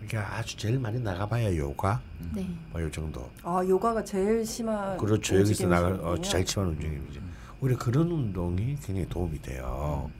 그러니까 0.00 0.36
아주 0.36 0.56
제일 0.56 0.78
많이 0.78 1.00
나가봐야 1.00 1.56
요가 1.56 2.00
네. 2.32 2.48
뭐요 2.72 2.90
정도. 2.90 3.30
아 3.42 3.64
요가가 3.66 4.04
제일 4.04 4.44
심한. 4.44 4.96
그렇죠. 4.96 5.38
여기서 5.38 5.66
나가 5.66 5.88
어. 5.88 6.20
제일 6.20 6.46
심한 6.46 6.70
움직임이죠. 6.70 7.20
오히려 7.60 7.78
그런 7.78 8.10
운동이 8.10 8.76
굉장히 8.76 9.08
도움이 9.08 9.40
돼요. 9.42 10.10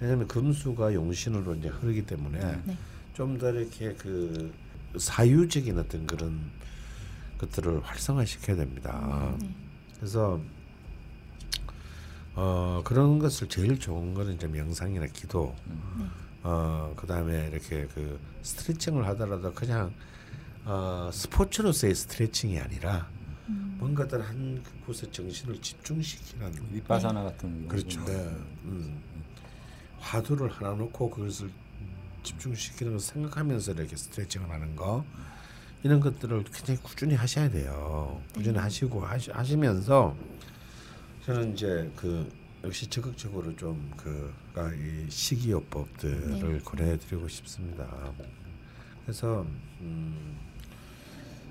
왜냐하면 0.00 0.26
금수가 0.26 0.94
용신으로 0.94 1.54
이제 1.54 1.68
흐르기 1.68 2.04
때문에 2.04 2.38
네. 2.64 2.76
좀더 3.14 3.50
이렇게 3.50 3.94
그 3.94 4.52
사유적인 4.98 5.78
어떤 5.78 6.06
그런 6.06 6.50
것들을 7.38 7.80
활성화시켜야 7.84 8.56
됩니다. 8.56 9.34
네. 9.38 9.48
그래서 9.96 10.40
어 12.34 12.80
그런 12.84 13.18
것을 13.18 13.48
제일 13.48 13.78
좋은 13.78 14.14
거는 14.14 14.34
이제 14.34 14.46
명상이나 14.46 15.06
기도, 15.06 15.54
네. 15.98 16.04
어 16.42 16.92
그 16.96 17.06
다음에 17.06 17.48
이렇게 17.52 17.86
그 17.94 18.18
스트레칭을 18.42 19.06
하더라도 19.08 19.52
그냥 19.52 19.92
어 20.64 21.10
스포츠로서의 21.12 21.94
스트레칭이 21.94 22.58
아니라 22.58 23.08
뭔가들 23.46 24.22
한 24.22 24.62
곳에 24.86 25.10
정신을 25.10 25.60
집중시키는 25.60 26.52
윗바사나 26.72 27.24
같은 27.24 27.66
그렇죠. 27.66 28.04
네. 28.04 28.12
음. 28.64 29.00
화두를 29.98 30.48
하나 30.50 30.74
놓고 30.74 31.10
그것을 31.10 31.50
집중시키는 32.22 32.92
걸 32.92 33.00
생각하면서 33.00 33.72
이렇게 33.72 33.96
스트레칭을 33.96 34.48
하는 34.48 34.76
거 34.76 35.04
이런 35.82 35.98
것들을 35.98 36.44
굉장히 36.44 36.80
꾸준히 36.80 37.14
하셔야 37.14 37.50
돼요. 37.50 38.20
꾸준히 38.32 38.58
하시고 38.58 39.04
하시, 39.04 39.30
하시면서 39.32 40.14
저는 41.26 41.54
이제 41.54 41.90
그 41.96 42.30
역시 42.64 42.86
적극적으로 42.86 43.54
좀그이 43.56 45.10
식이요법들을 45.10 46.52
네. 46.52 46.58
고려해드리고 46.64 47.26
싶습니다. 47.28 47.86
그래서 49.04 49.44
음, 49.80 50.36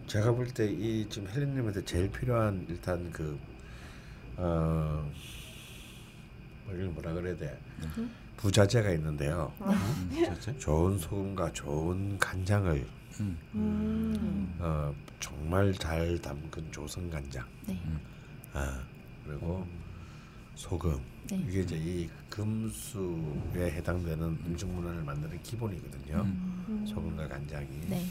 제가 0.08 0.32
볼 0.32 0.48
때 0.54 0.70
이 0.72 1.08
지금 1.10 1.28
헬렌님한테 1.30 1.84
제일 1.86 2.10
필요한 2.12 2.66
일단 2.70 3.12
그 3.12 3.38
어, 4.38 5.10
뭐 6.66 6.74
이걸 6.74 6.86
뭐라 6.88 7.14
그래야 7.14 7.36
돼? 7.36 7.60
부자재가 8.38 8.92
있는데요. 8.94 9.54
좋은 10.60 10.98
소금과 10.98 11.52
좋은 11.52 12.18
간장을 12.18 12.88
음. 13.20 14.56
어, 14.60 14.96
정말 15.20 15.74
잘 15.74 16.18
담근 16.20 16.72
조선 16.72 17.10
간장. 17.10 17.46
네. 17.68 17.78
아, 18.54 18.82
그리고 19.26 19.68
소금 20.62 21.00
네. 21.30 21.44
이게 21.50 21.62
이제 21.62 21.76
이 21.76 22.08
금수에 22.30 23.72
해당되는 23.72 24.24
음식 24.46 24.68
문화를 24.68 25.04
만드는 25.04 25.42
기본이거든요. 25.42 26.22
음. 26.22 26.86
소금과 26.88 27.28
간장이. 27.28 27.68
네. 27.90 28.06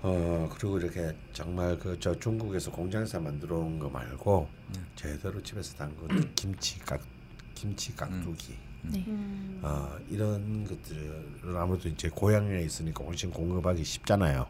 어 0.00 0.48
그리고 0.54 0.78
이렇게 0.78 1.14
정말 1.34 1.78
그 1.78 1.98
저 2.00 2.18
중국에서 2.18 2.70
공장에서 2.70 3.20
만들어 3.20 3.58
온 3.58 3.78
거 3.78 3.88
말고 3.90 4.48
제대로 4.96 5.42
집에서 5.42 5.76
담근 5.76 6.32
김치 6.34 6.78
깍 6.80 7.00
김치 7.54 7.94
깍두기 7.94 8.54
네. 8.82 9.04
음. 9.06 9.60
어 9.62 9.96
이런 10.08 10.64
것들을 10.64 11.56
아무래도 11.56 11.88
이제 11.90 12.08
고향에 12.08 12.62
있으니까 12.62 13.04
훨씬 13.04 13.30
공급하기 13.30 13.84
쉽잖아요. 13.84 14.46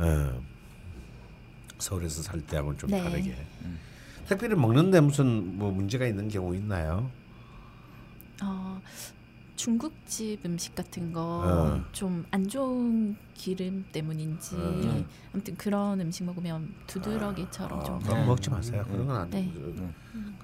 예. 0.00 0.30
서울에서 1.78 2.22
살 2.22 2.40
때하고는 2.42 2.78
좀 2.78 2.90
네. 2.90 3.02
다르게. 3.02 3.36
택배를 4.28 4.56
먹는데 4.56 5.00
무슨 5.00 5.58
뭐 5.58 5.70
문제가 5.70 6.06
있는 6.06 6.28
경우 6.28 6.54
있나요? 6.54 7.10
어, 8.42 8.80
중국집 9.56 10.44
음식 10.44 10.74
같은 10.74 11.12
거 11.12 11.20
어. 11.44 11.84
좀안 11.92 12.48
좋은 12.48 13.14
기름 13.34 13.84
때문인지 13.92 14.56
음. 14.56 15.06
아무튼 15.32 15.54
그런 15.56 16.00
음식 16.00 16.24
먹으면 16.24 16.72
두드러기처럼 16.86 17.78
어, 17.80 17.84
좀 17.84 17.98
그건 18.00 18.20
네. 18.20 18.26
먹지 18.26 18.50
마세요. 18.50 18.84
그런 18.88 19.06
건 19.06 19.16
안. 19.16 19.30
네. 19.30 19.50
그- 19.54 19.92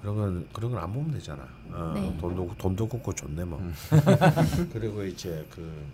그런 0.01 0.15
건 0.15 0.47
그런 0.53 0.71
건 0.71 0.81
안 0.81 0.91
먹으면 0.93 1.11
되잖아. 1.13 1.45
어, 1.71 1.91
네. 1.93 2.15
돈도 2.19 2.55
돈도 2.57 2.87
굽고 2.87 3.13
좋네 3.13 3.43
뭐. 3.45 3.61
그리고 4.71 5.03
이제 5.03 5.45
그 5.49 5.85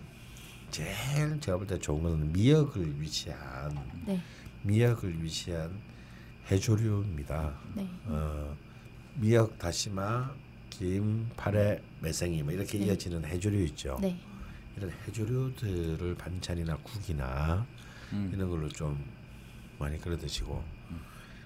제일 0.70 1.40
제가 1.40 1.56
볼 1.58 1.66
때 1.66 1.78
좋은 1.78 2.02
거는 2.02 2.32
미역을 2.32 3.00
위치한 3.00 3.76
네. 4.06 4.20
미역을 4.62 5.22
위치한 5.22 5.70
해조류입니다. 6.50 7.54
네. 7.74 7.88
어, 8.06 8.56
미역, 9.16 9.58
다시마, 9.58 10.30
김, 10.70 11.28
파래, 11.36 11.80
매생이 12.00 12.42
뭐 12.42 12.52
이렇게 12.52 12.78
네. 12.78 12.86
이어지는 12.86 13.24
해조류 13.24 13.62
있죠. 13.66 13.98
네. 14.00 14.16
이런 14.76 14.90
해조류들을 15.06 16.14
반찬이나 16.16 16.76
국이나 16.78 17.66
음. 18.12 18.30
이런 18.32 18.50
걸로 18.50 18.68
좀 18.68 19.02
많이 19.78 19.98
끓여 19.98 20.16
드시고 20.16 20.62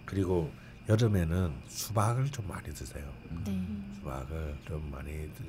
그리고 0.05 0.53
여름에는 0.89 1.53
수박을 1.69 2.31
좀 2.31 2.49
많이 2.49 2.73
드세요. 2.75 3.09
네. 3.45 3.65
수박을 3.95 4.59
좀 4.67 4.91
많이 4.91 5.13
드. 5.35 5.45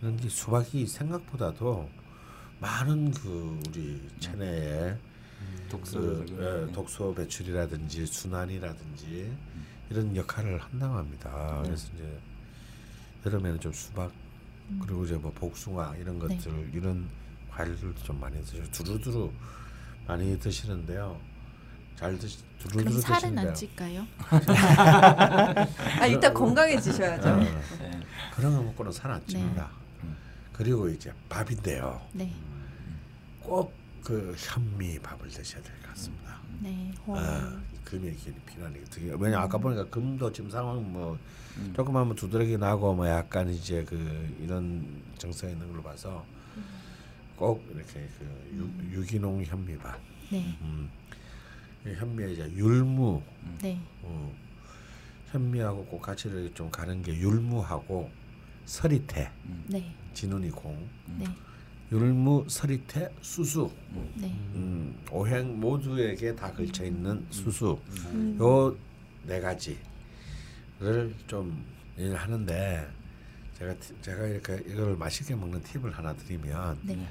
그런데 0.00 0.28
수박이 0.28 0.86
생각보다도 0.86 1.88
많은 2.60 3.12
그 3.12 3.60
우리 3.68 4.00
체내에 4.18 4.96
독소를 5.68 6.26
그, 6.26 6.66
예, 6.68 6.72
독소 6.72 7.14
배출이라든지 7.14 8.06
순환이라든지 8.06 9.32
이런 9.90 10.16
역할을 10.16 10.58
한다고 10.58 10.94
합니다. 10.96 11.60
그래서 11.64 11.88
이제 11.94 12.18
여름에는 13.26 13.60
좀 13.60 13.72
수박 13.72 14.12
그리고 14.80 15.04
이제 15.04 15.14
뭐 15.16 15.32
복숭아 15.32 15.96
이런 15.96 16.18
네. 16.18 16.36
것들 16.36 16.70
이런 16.74 17.08
과일들도 17.50 18.02
좀 18.02 18.18
많이 18.20 18.40
드시고 18.42 18.70
두루두루 18.70 19.30
많이 20.06 20.38
드시는데요. 20.38 21.20
잘 21.96 22.18
드시 22.18 22.38
두루두루 22.58 23.00
살은 23.00 23.20
드시는데요. 23.20 23.48
안 23.48 23.54
찔까요? 23.54 24.06
아 26.00 26.06
일단 26.06 26.32
건강해지셔야죠. 26.34 27.28
어, 27.28 27.36
네. 27.36 28.00
그런 28.34 28.56
거 28.56 28.62
먹고는 28.62 28.92
살안 28.92 29.20
네. 29.20 29.26
찝니다. 29.26 29.70
그리고 30.52 30.88
이제 30.88 31.12
밥인데요. 31.28 32.00
네. 32.12 32.32
꼭 33.40 33.72
그 34.04 34.34
현미 34.36 34.98
밥을 35.00 35.28
드셔야 35.28 35.62
될 35.62 35.72
것 35.82 35.88
같습니다. 35.90 36.40
네. 36.60 36.92
아, 37.08 37.60
금이 37.84 38.14
게 38.16 38.32
되게 38.90 39.14
왜냐 39.18 39.40
아까 39.40 39.58
보니까 39.58 39.84
금도 39.88 40.32
지금 40.32 40.50
상황 40.50 40.92
뭐 40.92 41.18
조금 41.74 41.96
하면 41.96 42.14
두드러기 42.14 42.56
나고 42.56 42.94
뭐 42.94 43.06
약간 43.08 43.48
이제 43.50 43.84
그 43.84 43.96
이런 44.40 45.02
증상이 45.18 45.52
있는 45.52 45.68
걸로 45.68 45.82
봐서 45.82 46.24
꼭 47.36 47.64
이렇게 47.74 48.08
그 48.18 48.70
유, 48.92 48.98
유기농 48.98 49.44
현미밥 49.44 50.00
네. 50.30 50.56
음. 50.62 50.88
이 51.86 51.90
현미에 51.92 52.32
이제 52.32 52.50
율무 52.52 53.20
네. 53.60 53.78
어, 54.02 54.34
현미하고 55.32 55.84
꼭 55.86 56.00
같이 56.00 56.50
좀 56.54 56.70
가는 56.70 57.02
게 57.02 57.12
율무하고 57.14 58.10
서리태 58.64 59.30
네. 59.66 59.94
진운이 60.14 60.50
공 60.50 60.88
네. 61.18 61.26
율무 62.02 62.46
서리태 62.48 63.12
수수 63.20 63.70
네. 64.14 64.28
음, 64.54 64.96
오행 65.10 65.60
모두에게 65.60 66.34
다 66.34 66.50
걸쳐 66.50 66.84
있는 66.86 67.24
수수 67.28 67.78
음. 68.14 68.38
요네 68.40 69.40
가지를 69.42 71.14
좀 71.26 71.62
얘기를 71.98 72.16
하는데 72.16 72.88
제가 73.58 73.74
티- 73.74 73.94
제가 74.00 74.26
이렇게 74.26 74.54
이걸 74.66 74.96
맛있게 74.96 75.34
먹는 75.34 75.62
팁을 75.64 75.90
하나 75.92 76.14
드리면 76.14 76.78
네. 76.82 77.06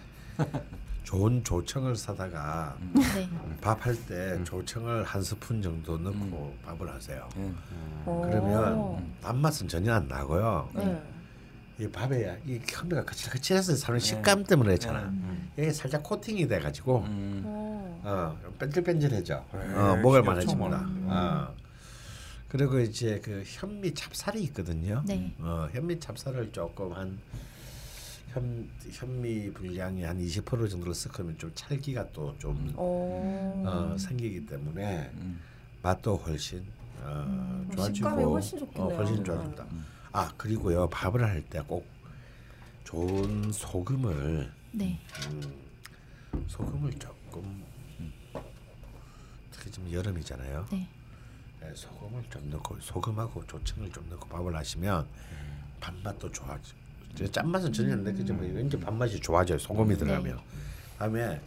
좋은 1.04 1.44
조청을 1.44 1.96
사다가 1.96 2.76
네. 2.94 3.30
밥할 3.62 3.96
때 4.08 4.44
조청을 4.44 5.04
한 5.04 5.22
스푼 5.22 5.62
정도 5.62 5.96
넣고 6.00 6.56
밥을 6.66 6.90
하세요. 6.92 7.30
네. 7.36 7.54
어. 8.06 8.22
그러면 8.26 9.14
단맛은 9.22 9.68
전혀 9.68 9.94
안 9.94 10.08
나고요. 10.08 10.70
네. 11.82 11.86
이 11.86 11.90
밥에 11.90 12.42
이 12.46 12.60
현미가 12.68 13.06
거칠거칠해서 13.06 13.76
사는 13.76 14.00
식감 14.00 14.44
때문에 14.44 14.70
그렇잖아. 14.76 15.04
음. 15.10 15.52
이게 15.58 15.72
살짝 15.72 16.04
코팅이 16.04 16.48
돼가지고 16.48 17.00
음. 17.00 17.42
어. 17.46 18.00
어, 18.04 18.38
뺀질뺀질해져. 18.60 19.46
네, 19.54 19.60
어, 19.74 19.96
먹을 19.98 20.22
그렇죠, 20.22 20.56
만해집니다. 20.56 20.78
뭐. 20.78 21.14
어. 21.14 21.56
그리고 22.48 22.80
이제 22.80 23.20
그 23.24 23.44
현미 23.46 23.94
찹쌀이 23.94 24.44
있거든요. 24.44 25.04
네. 25.06 25.34
어, 25.40 25.70
현미 25.72 26.00
찹쌀을 26.00 26.52
조금 26.52 26.94
한 26.94 27.18
현, 28.34 28.70
현미 28.92 29.52
분량이 29.54 30.04
한 30.04 30.20
20% 30.20 30.70
정도를 30.70 30.94
섞으면 30.94 31.38
좀 31.38 31.52
찰기가 31.56 32.12
또좀 32.12 32.74
어. 32.76 33.64
어, 33.66 33.98
생기기 33.98 34.46
때문에 34.46 35.10
음. 35.16 35.40
맛도 35.82 36.16
훨씬 36.18 36.64
어, 37.04 37.66
좋아지고 37.74 37.96
식감이 37.96 38.24
훨씬 38.24 38.60
좋겠네요. 38.60 38.94
어, 38.94 38.98
훨씬 38.98 39.24
좋아집니다. 39.24 39.66
아 40.14 40.32
그리고요 40.38 40.89
밥을 40.89 41.24
할 41.24 41.43
때 41.49 41.59
꼭 41.68 41.86
좋은 42.84 43.51
소금을 43.51 44.51
네. 44.74 44.99
음, 45.30 45.53
소금을 46.47 46.91
조금 46.99 47.64
특히 49.51 49.72
지금 49.72 49.91
여름이잖아요. 49.91 50.66
네. 50.72 50.88
네, 51.62 51.72
소금을 51.76 52.24
좀 52.30 52.49
넣고 52.49 52.80
소금하고 52.82 53.45
조청을 53.47 53.91
좀 53.91 54.09
넣고 54.09 54.28
밥을 54.28 54.55
하시면 54.55 55.07
밥맛도 55.80 56.32
좋아져. 56.32 56.74
짠맛은 57.32 57.72
전혀 57.74 57.93
안 57.93 58.03
느껴지면 58.03 58.41
왠지 58.55 58.78
밥맛이 58.80 59.20
좋아져요. 59.20 59.57
소금이 59.59 59.95
들어가면. 59.97 60.39
다음에 60.97 61.39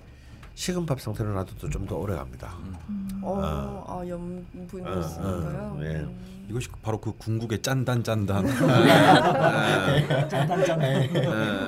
식은 0.55 0.86
밥 0.86 1.00
상태로 1.00 1.32
놔둬도 1.34 1.68
좀 1.70 1.86
더 1.86 1.96
오래 1.96 2.14
갑니다. 2.14 2.55
어. 3.22 3.84
아 3.88 4.07
염분이 4.09 4.86
어, 4.86 5.00
있으니까요. 5.00 5.72
어, 5.76 5.78
네. 5.80 5.96
음. 5.96 6.44
이것이 6.48 6.68
바로 6.82 7.00
그 7.00 7.12
궁극의 7.16 7.61
짠단 7.62 8.05
짠단. 8.05 8.46
짠짠 10.28 10.64
짠해. 10.64 11.09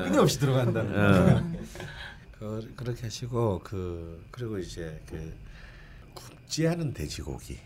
끊임없이 0.05 0.39
들어간다는. 0.39 1.37
어. 1.37 1.43
그, 2.39 2.73
그렇게 2.77 3.03
하시고 3.03 3.61
그 3.65 4.25
그리고 4.31 4.59
이제 4.59 5.01
그 5.09 5.35
굽지 6.15 6.69
않은 6.69 6.93
돼지고기, 6.95 7.59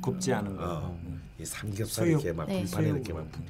굽지 0.00 0.32
않은 0.34 0.56
거. 0.56 0.64
어, 0.64 1.00
음. 1.04 1.22
이 1.38 1.44
삼겹살 1.44 2.06
수육. 2.06 2.20
이렇게 2.22 2.32
막 2.36 2.46
네. 2.46 2.62
불판에 2.62 2.86
수육. 2.86 2.96
이렇게 2.96 3.12
막 3.12 3.30
불- 3.32 3.44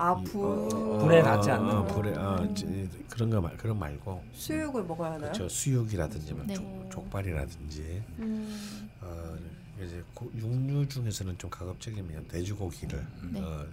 아 0.00 0.18
이- 0.18 0.24
불. 0.24 0.42
어, 0.46 0.98
불에 1.02 1.22
닿지 1.22 1.50
않는 1.50 1.68
어, 1.76 1.84
거. 1.84 1.94
불에 1.94 2.14
어, 2.16 2.48
지- 2.54 2.88
그런 3.10 3.28
거 3.28 3.40
말 3.42 3.54
그런 3.58 3.78
말고 3.78 4.24
수육을 4.32 4.84
먹어야 4.84 5.08
하나요? 5.12 5.20
그렇죠 5.32 5.46
수육이라든지 5.48 6.32
막 6.32 6.46
네. 6.46 6.54
족, 6.54 6.88
족발이라든지 6.90 8.02
음. 8.18 8.90
어, 9.02 9.36
이제 9.84 10.02
고, 10.14 10.30
육류 10.34 10.88
중에서는 10.88 11.36
좀 11.36 11.50
가급적이면 11.50 12.28
돼지고기를 12.28 13.06
네. 13.32 13.40
어, 13.42 13.66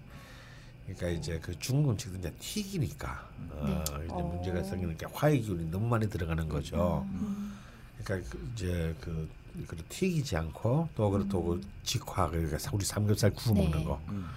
그러니까 0.86 1.08
이제 1.10 1.40
그 1.42 1.58
중국 1.60 1.92
음식은 1.92 2.20
이제 2.20 2.34
튀기니까 2.40 3.30
어, 3.52 3.84
이제 4.04 4.14
어. 4.14 4.20
문제가 4.22 4.62
생기는 4.64 4.98
게 4.98 5.06
화해균이 5.12 5.72
너무 5.72 5.88
많이 5.88 6.10
들어가는 6.10 6.50
거죠. 6.50 7.06
음. 7.10 7.58
그러니까 8.04 8.30
그 8.30 8.50
이제 8.54 8.94
그 9.00 9.30
그걸 9.66 9.80
튀기지 9.90 10.36
않고 10.36 10.90
또 10.96 11.10
그렇다고 11.10 11.46
그 11.56 11.62
직화 11.84 12.30
그러니까 12.30 12.58
우리 12.74 12.84
삼겹살 12.86 13.32
구워 13.32 13.56
네. 13.56 13.64
먹는 13.64 13.84
거 13.86 14.00
음. 14.10 14.28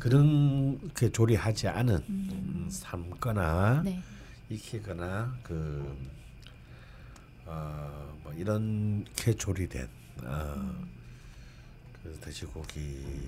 그렇게 0.00 1.10
조리하지 1.10 1.68
않은 1.68 2.02
음, 2.08 2.66
삶거나 2.70 3.82
네. 3.84 4.02
익히거나 4.48 5.36
그 5.42 5.96
어, 7.44 8.18
뭐 8.24 8.32
이렇게 8.32 9.34
조리된 9.34 9.88
어, 10.24 10.74
그 12.02 12.18
돼지고기들도 12.20 13.26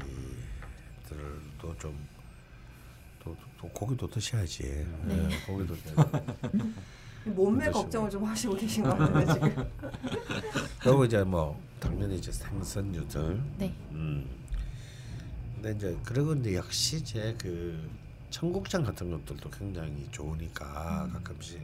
좀 1.78 2.08
또, 3.22 3.36
또 3.60 3.68
고기도 3.68 4.08
드셔야지. 4.08 4.86
네. 5.04 5.28
예, 5.30 5.46
고기도. 5.46 5.76
몸매. 7.24 7.70
걱정을 7.70 8.10
좀 8.10 8.24
하시고 8.24 8.56
계신 8.56 8.82
것 8.82 8.98
같은데 8.98 9.32
지금. 9.32 9.70
그리고 10.82 11.04
이제 11.04 11.22
뭐 11.22 11.62
당연히 11.78 12.16
이제 12.16 12.32
생선류들 12.32 13.40
네. 13.58 13.72
음, 13.92 14.28
근데 15.62 15.76
이제 15.76 15.96
그리고 16.04 16.34
이제 16.34 16.56
역시 16.56 16.96
이제 16.96 17.36
그 17.38 17.88
청국장 18.30 18.82
같은 18.82 19.12
것들도 19.12 19.48
굉장히 19.50 20.08
좋으니까 20.10 21.08
가끔씩 21.12 21.60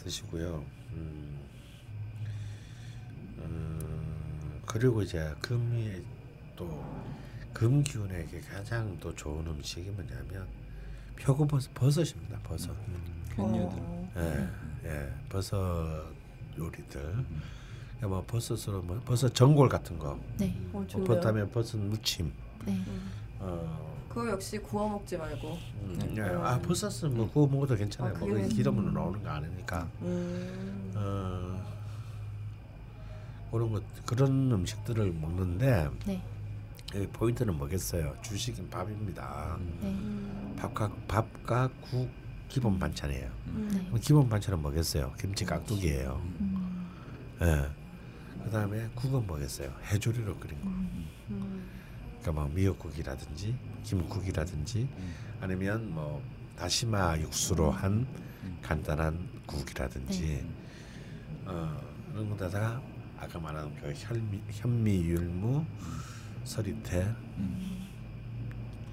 드시고요. 0.00 0.64
음, 0.90 1.38
음, 3.38 4.60
그리고 4.66 5.00
이제 5.00 5.32
금이 5.40 6.02
또 6.56 6.84
금기운에게 7.52 8.40
가장 8.40 8.98
또 8.98 9.14
좋은 9.14 9.46
음식이 9.46 9.88
뭐냐면 9.90 10.48
표고버섯 11.20 11.72
버섯입니다. 11.74 12.40
버섯. 12.40 12.74
웬류들. 13.38 13.78
어. 13.78 14.12
예, 14.16 14.88
예, 14.88 15.12
버섯 15.28 16.04
요리들. 16.58 17.00
그러니까 17.00 18.08
뭐 18.08 18.24
버섯으로 18.26 18.82
뭐 18.82 19.00
버섯 19.04 19.32
전골 19.32 19.68
같은 19.68 20.00
거. 20.00 20.18
네. 20.36 20.52
어, 20.72 20.84
뭐. 20.92 21.04
그렇다면 21.04 21.48
버섯 21.52 21.78
무침. 21.78 22.32
네. 22.66 22.82
어, 23.38 24.04
그거 24.08 24.28
역시 24.30 24.58
구워 24.58 24.88
먹지 24.88 25.16
말고. 25.16 25.58
음, 25.82 26.14
예. 26.16 26.22
아 26.22 26.58
버섯은 26.60 27.16
뭐 27.16 27.30
구워 27.30 27.46
먹어도 27.46 27.76
괜찮아요. 27.76 28.14
아, 28.14 28.18
뭐 28.18 28.28
그게- 28.28 28.48
기름으로 28.48 28.90
나오는 28.90 29.22
거 29.22 29.28
아니니까. 29.30 29.88
음. 30.02 30.92
어, 30.94 31.72
그런 33.50 33.72
것 33.72 33.82
그런 34.06 34.50
음식들을 34.52 35.12
먹는데 35.12 35.88
네. 36.06 36.22
여기 36.94 37.06
포인트는 37.08 37.56
뭐겠어요? 37.56 38.14
주식은 38.22 38.68
밥입니다. 38.70 39.56
네. 39.80 40.54
밥과 40.58 40.90
밥과 41.08 41.70
국 41.82 42.08
기본 42.48 42.78
반찬이에요. 42.78 43.30
네. 43.54 43.84
그럼 43.86 44.00
기본 44.00 44.28
반찬은 44.28 44.60
뭐겠어요? 44.60 45.12
김치 45.18 45.44
깍두기예요. 45.44 46.20
음. 46.40 46.88
예. 47.40 47.66
그다음에 48.44 48.88
국은 48.94 49.26
뭐겠어요? 49.26 49.72
해조류로 49.86 50.36
끓인 50.36 50.60
거. 50.60 50.68
음. 50.68 51.06
그러니까 52.22 52.32
뭐 52.32 52.48
미역국이라든지 52.54 53.54
김국이라든지 53.82 54.88
아니면 55.40 55.92
뭐 55.92 56.22
다시마 56.56 57.18
육수로 57.18 57.72
한 57.72 58.06
간단한 58.62 59.28
국이라든지 59.46 60.46
어, 61.44 61.80
그런 62.12 62.30
것에다가 62.30 62.80
아까 63.18 63.38
말한 63.38 63.74
그 63.80 63.92
현미, 63.94 64.42
현미 64.50 65.04
율무, 65.04 65.64
서리태, 66.44 67.12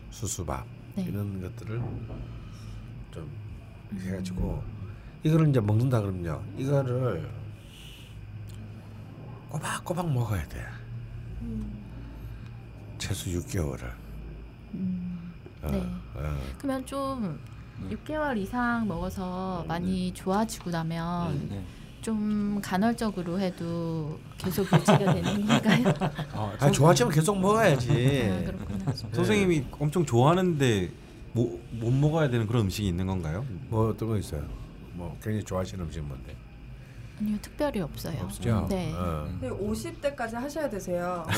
수수밥 0.09 0.65
네. 0.95 1.03
이런 1.03 1.39
것들을 1.41 1.81
좀 3.11 3.31
해가지고 3.93 4.63
이거를 5.23 5.49
이제 5.49 5.59
먹는다 5.59 6.01
그러면요 6.01 6.43
이거를 6.57 7.29
꼬박꼬박 9.49 10.11
먹어야 10.11 10.47
돼 10.47 10.65
최소 12.99 13.31
6개월을 13.31 13.91
음. 14.75 15.33
어, 15.63 15.71
네. 15.71 15.79
어. 16.15 16.37
그러면 16.59 16.85
좀 16.85 17.39
6개월 17.89 18.37
이상 18.37 18.87
먹어서 18.87 19.65
많이 19.67 20.13
좋아지고 20.13 20.69
나면 20.69 21.47
네. 21.49 21.63
좀 22.01 22.59
간헐적으로 22.61 23.39
해도 23.39 24.19
계속 24.37 24.63
유지가 24.71 24.97
되는 25.13 25.45
건가요? 25.45 25.93
어, 26.33 26.53
아 26.59 26.71
좋아지면 26.71 27.11
계속 27.11 27.39
먹어야지 27.39 27.89
아, 27.89 28.51
그렇구나. 28.51 28.93
선생님이 28.93 29.65
엄청 29.79 30.05
좋아하는데 30.05 30.91
뭐, 31.33 31.59
못 31.71 31.91
먹어야 31.91 32.29
되는 32.29 32.47
그런 32.47 32.63
음식이 32.65 32.87
있는 32.87 33.07
건가요? 33.07 33.45
뭐 33.69 33.89
어떤 33.89 34.09
거 34.09 34.17
있어요 34.17 34.45
뭐 34.93 35.17
굉장히 35.21 35.43
좋아하시는 35.43 35.83
음식 35.83 36.01
뭔데 36.03 36.35
아니요, 37.19 37.37
특별히 37.41 37.81
없어요. 37.81 38.21
없죠 38.21 38.67
네. 38.69 38.93
어. 38.95 39.27
근데 39.39 39.49
50대까지 39.49 40.33
하셔야 40.33 40.69
되세요. 40.69 41.25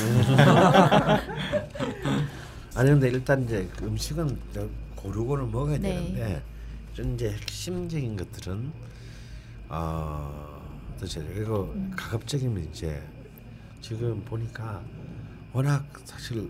아니 2.74 2.90
근데 2.90 3.08
일단 3.08 3.42
이제 3.44 3.68
그 3.76 3.86
음식은 3.86 4.38
저 4.54 4.68
고루고루 4.96 5.46
먹어야 5.48 5.78
네. 5.78 5.94
되는데 5.94 6.42
좀 6.94 7.14
이제 7.14 7.30
핵심적인 7.32 8.16
것들은 8.16 8.72
어 9.68 10.62
도대체 10.94 11.22
그리고 11.22 11.72
음. 11.74 11.92
가급적이면 11.96 12.68
이제 12.70 13.02
지금 13.80 14.22
보니까 14.24 14.80
워낙 15.52 15.84
사실 16.04 16.48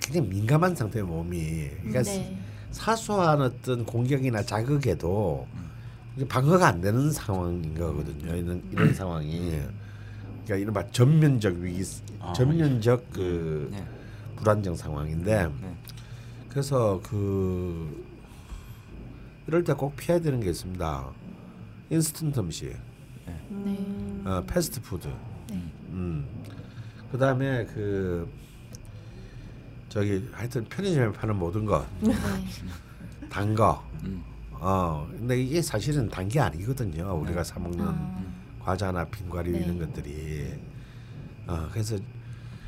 굉장히 0.00 0.28
민감한 0.28 0.74
상태의 0.74 1.04
몸이 1.04 1.70
그러니까 1.78 2.02
네. 2.02 2.36
사소한 2.70 3.40
어떤 3.40 3.84
공격이나 3.84 4.42
자극에도 4.42 5.48
이게 5.56 5.69
방어가 6.28 6.66
안 6.68 6.80
되는 6.80 7.10
상황인 7.10 7.74
거거든요. 7.74 8.34
이런 8.34 8.62
이런 8.70 8.94
상황이 8.94 9.60
그러니까 10.44 10.56
이른바 10.56 10.86
전면적 10.90 11.54
위기, 11.56 11.82
아, 12.20 12.32
전면적 12.32 13.10
그 13.12 13.68
네. 13.72 13.86
불안정 14.36 14.74
상황인데 14.74 15.48
네. 15.60 15.76
그래서 16.48 17.00
그 17.04 18.04
이럴 19.46 19.64
때 19.64 19.72
꼭 19.74 19.96
피해야 19.96 20.20
되는 20.20 20.40
게 20.40 20.50
있습니다. 20.50 21.10
인스턴트 21.90 22.38
음식, 22.40 22.76
네. 23.26 24.22
어, 24.24 24.42
패스트푸드. 24.46 25.08
네. 25.50 25.72
음. 25.90 26.26
그다음에 27.12 27.64
그 27.66 28.30
저기 29.88 30.28
하여튼 30.32 30.64
편의점에 30.66 31.12
파는 31.12 31.36
모든 31.36 31.64
거, 31.66 31.84
네. 32.00 32.12
단 33.28 33.54
거. 33.54 33.84
음. 34.04 34.22
어. 34.60 35.06
근데 35.10 35.40
이게 35.40 35.62
사실은 35.62 36.08
단 36.08 36.28
게 36.28 36.38
아니거든요. 36.40 37.14
우리가 37.22 37.42
사 37.42 37.58
먹는 37.58 37.86
아, 37.88 38.24
과자나 38.60 39.04
빙과류 39.06 39.52
네. 39.52 39.58
이런 39.60 39.78
것들이. 39.78 40.54
어, 41.46 41.68
그래서 41.72 41.96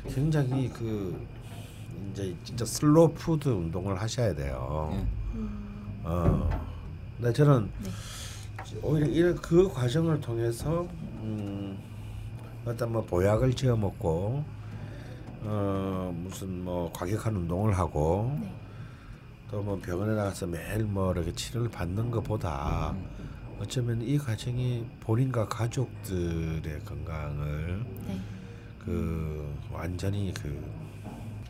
굉장히 0.09 0.69
그 0.69 1.25
이제 2.11 2.35
진짜 2.43 2.65
슬로우 2.65 3.13
푸드 3.13 3.47
운동을 3.49 4.01
하셔야 4.01 4.33
돼요. 4.35 4.89
네. 4.91 5.07
어. 6.03 6.49
근데 7.17 7.31
저는 7.31 7.69
네. 7.83 7.89
오히려 8.81 9.07
이런 9.07 9.35
그 9.35 9.69
과정을 9.71 10.19
통해서 10.19 10.87
음, 11.21 11.77
어떤 12.65 12.91
뭐 12.91 13.03
보약을 13.05 13.53
지어 13.53 13.75
먹고 13.77 14.43
어 15.45 16.13
무슨 16.15 16.63
뭐 16.63 16.91
과격한 16.93 17.35
운동을 17.35 17.77
하고 17.77 18.35
네. 18.41 18.51
또 19.53 19.61
뭐 19.61 19.79
병원에 19.79 20.15
나가서 20.15 20.47
매일 20.47 20.83
뭐 20.83 21.11
이렇게 21.11 21.31
치료를 21.31 21.69
받는 21.69 22.09
것보다 22.09 22.95
어쩌면 23.59 24.01
이 24.01 24.17
과정이 24.17 24.83
본인과 24.99 25.47
가족들의 25.47 26.79
건강을 26.83 27.85
네. 28.07 28.19
그 28.83 29.55
완전히 29.71 30.33
그 30.33 30.59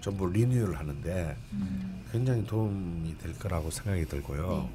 전부 0.02 0.28
리뉴얼 0.30 0.76
하는데 0.76 1.38
음, 1.54 2.04
굉장히 2.12 2.46
도움이 2.46 3.18
될 3.20 3.40
거라고 3.40 3.72
생각이 3.72 4.06
들고요. 4.06 4.50
네. 4.50 4.70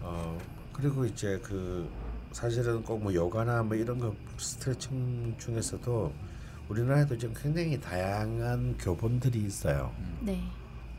어 0.00 0.38
그리고 0.72 1.04
이제 1.04 1.38
그 1.44 1.86
사실은 2.32 2.82
꼭 2.82 3.00
뭐 3.02 3.12
요가나 3.12 3.62
뭐 3.64 3.76
이런 3.76 3.98
거 3.98 4.14
스트레칭 4.38 5.34
중에서도 5.38 6.10
우리나라에도 6.70 7.18
지금 7.18 7.34
굉장히 7.36 7.78
다양한 7.78 8.78
교본들이 8.78 9.40
있어요. 9.40 9.92
네. 10.20 10.42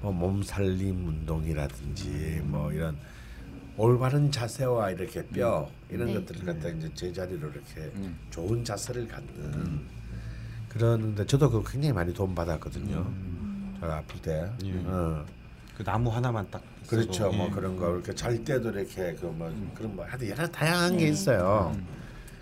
뭐 0.01 0.11
몸살림 0.11 1.07
운동이라든지 1.07 2.41
뭐 2.45 2.71
이런 2.71 2.97
올바른 3.77 4.31
자세와 4.31 4.91
이렇게 4.91 5.25
뼈 5.27 5.69
이런 5.89 6.07
네. 6.07 6.13
것들을 6.15 6.45
갖다 6.45 6.69
이제 6.69 6.89
제자리로 6.93 7.49
이렇게 7.49 7.81
음. 7.95 8.17
좋은 8.29 8.63
자세를 8.63 9.07
갖는 9.07 9.81
그러는데 10.69 11.25
저도 11.25 11.49
그거 11.49 11.69
굉장히 11.69 11.93
많이 11.93 12.13
도움 12.13 12.33
받았거든요. 12.33 12.97
음. 12.97 13.77
제가 13.79 13.97
아플 13.97 14.21
때. 14.21 14.49
예. 14.63 14.73
어. 14.85 15.25
그 15.77 15.83
나무 15.83 16.09
하나만 16.09 16.47
딱 16.51 16.61
그렇죠. 16.87 17.31
뭐 17.31 17.47
예. 17.47 17.51
그런 17.51 17.75
거 17.77 17.93
이렇게 17.93 18.13
잘 18.13 18.43
때도 18.43 18.69
이렇게 18.71 19.13
그 19.15 19.25
뭐 19.27 19.51
그런 19.75 19.95
뭐 19.95 20.05
하여튼 20.05 20.29
여러 20.29 20.47
다양한 20.47 20.97
게 20.97 21.07
있어요. 21.07 21.75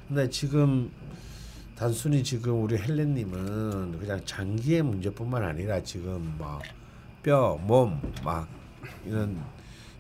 근데 0.07 0.29
지금 0.29 0.89
단순히 1.75 2.23
지금 2.23 2.63
우리 2.63 2.77
헬렌님은 2.77 3.99
그냥 3.99 4.19
장기의 4.25 4.81
문제뿐만 4.81 5.43
아니라 5.43 5.81
지금 5.81 6.33
뭐 6.37 6.59
뼈, 7.23 7.57
몸, 7.57 8.01
막 8.23 8.47
이런 9.05 9.41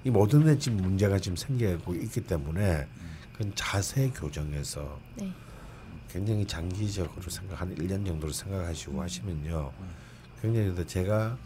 이 0.03 0.09
모든 0.09 0.45
데 0.45 0.57
지금 0.57 0.77
문제가 0.77 1.19
지금 1.19 1.35
생기고 1.35 1.93
있기 1.95 2.21
때문에 2.21 2.87
그건 3.33 3.53
자세 3.55 4.09
교정에서 4.09 4.99
네. 5.15 5.31
굉장히 6.09 6.45
장기적으로 6.45 7.29
생각 7.29 7.61
한 7.61 7.75
1년 7.75 8.05
정도로 8.05 8.31
생각하시고 8.31 9.01
하시면요. 9.01 9.71
굉장히 10.41 10.67
근데 10.67 10.85
제가 10.85 11.37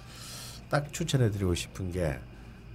딱 0.70 0.92
추천해 0.94 1.30
드리고 1.30 1.56
싶은 1.56 1.92
게 1.92 2.20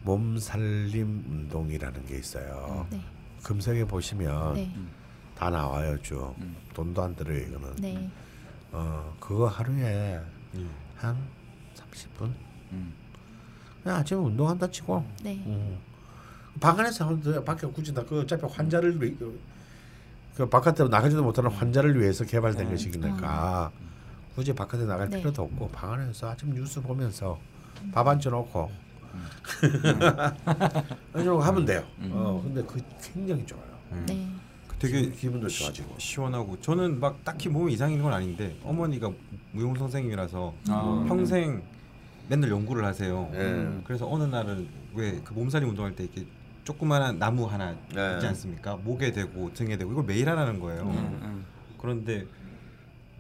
몸살림 0.02 1.24
운동이라는 1.28 2.06
게 2.06 2.18
있어요. 2.18 2.86
네. 2.90 3.00
검색해 3.42 3.86
보시면 3.86 4.54
네. 4.54 4.72
다 5.36 5.50
나와요, 5.50 5.96
쭉. 6.02 6.34
돈도 6.74 7.02
안 7.02 7.14
들어요, 7.14 7.38
이거는. 7.38 7.76
네. 7.76 8.10
어, 8.72 9.16
그거 9.20 9.46
하루에 9.46 10.20
한 10.96 11.16
30분? 11.74 12.47
음. 12.72 12.92
그냥 13.82 13.98
아침에 13.98 14.18
운동한다 14.20 14.70
치고 14.70 15.04
네. 15.22 15.42
음. 15.46 15.78
방 16.60 16.78
안에서 16.78 17.06
하면 17.06 17.44
밖에 17.44 17.66
굳이 17.68 17.94
다그 17.94 18.20
어차피 18.20 18.44
환자를 18.46 19.00
위, 19.02 19.16
그 20.36 20.48
바깥으로 20.48 20.88
나가지도 20.88 21.22
못하는 21.22 21.50
환자를 21.50 22.00
위해서 22.00 22.24
개발된 22.24 22.68
것이니까 22.70 23.70
굳이 24.34 24.52
바깥에 24.52 24.84
나갈 24.84 25.08
네. 25.08 25.18
필요도 25.18 25.42
없고 25.42 25.68
방 25.68 25.92
안에서 25.92 26.30
아침 26.30 26.52
뉴스 26.54 26.80
보면서 26.80 27.38
밥 27.92 28.06
앉혀 28.06 28.30
놓고 28.30 28.70
이러고 31.14 31.40
하면 31.40 31.64
돼요. 31.64 31.84
어 32.10 32.40
근데 32.44 32.62
그 32.62 32.80
굉장히 33.02 33.44
좋아요. 33.46 33.64
네. 34.06 34.28
되게 34.78 35.10
기분도 35.10 35.48
좋아지고. 35.48 35.96
시원하고 35.98 36.60
저는 36.60 37.00
막 37.00 37.24
딱히 37.24 37.48
몸에 37.48 37.72
이상 37.72 37.90
있는 37.90 38.04
건 38.04 38.12
아닌데 38.12 38.56
어머니가 38.62 39.10
무용 39.52 39.74
선생님이라서 39.74 40.54
아. 40.68 41.04
평생 41.08 41.62
맨날 42.28 42.50
연구를 42.50 42.84
하세요. 42.84 43.30
예. 43.34 43.80
그래서 43.84 44.08
어느 44.10 44.24
날은 44.24 44.68
왜 44.94 45.20
그 45.24 45.32
몸살림 45.32 45.68
운동할 45.70 45.94
때 45.94 46.04
이렇게 46.04 46.26
조그마한 46.64 47.18
나무 47.18 47.46
하나 47.46 47.74
네. 47.94 48.14
있지 48.14 48.26
않습니까? 48.26 48.76
목에 48.76 49.12
대고 49.12 49.52
등에 49.54 49.76
대고 49.76 49.92
이걸 49.92 50.04
매일 50.04 50.28
하라는 50.28 50.60
거예요. 50.60 50.82
음, 50.82 51.20
음. 51.22 51.44
그런데 51.78 52.26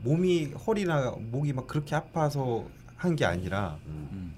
몸이 0.02 0.52
허리나 0.66 1.14
목이 1.18 1.52
막 1.52 1.66
그렇게 1.66 1.94
아파서 1.94 2.64
한 2.96 3.14
게 3.16 3.24
아니라 3.24 3.78
음. 3.86 4.34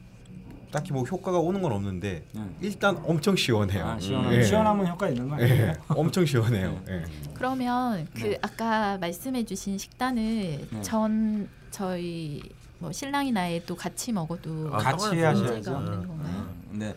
딱히 0.70 0.92
뭐 0.92 1.02
효과가 1.02 1.38
오는 1.38 1.60
건 1.62 1.72
없는데 1.72 2.24
네. 2.32 2.42
일단 2.60 2.96
엄청 3.04 3.34
시원해요. 3.34 3.84
아, 3.84 3.98
시원함, 3.98 4.32
예. 4.34 4.42
시원하면 4.44 4.86
효과 4.86 5.08
있는 5.08 5.28
거 5.28 5.34
아니에요? 5.34 5.52
예, 5.52 5.74
엄청 5.88 6.24
시원해요. 6.24 6.80
예. 6.88 7.02
그러면 7.34 8.06
그 8.14 8.20
네. 8.22 8.38
아까 8.42 8.96
말씀해주신 8.98 9.78
식단을 9.78 10.22
네. 10.70 10.80
전 10.82 11.48
저희 11.70 12.40
뭐 12.80 12.90
신랑이나 12.90 13.42
또 13.66 13.76
같이 13.76 14.10
먹어도 14.10 14.70
아, 14.74 14.78
같이. 14.78 15.06
문제가 15.14 15.76
없는 15.76 15.92
음, 15.92 16.08
건가요? 16.08 16.54
네. 16.70 16.96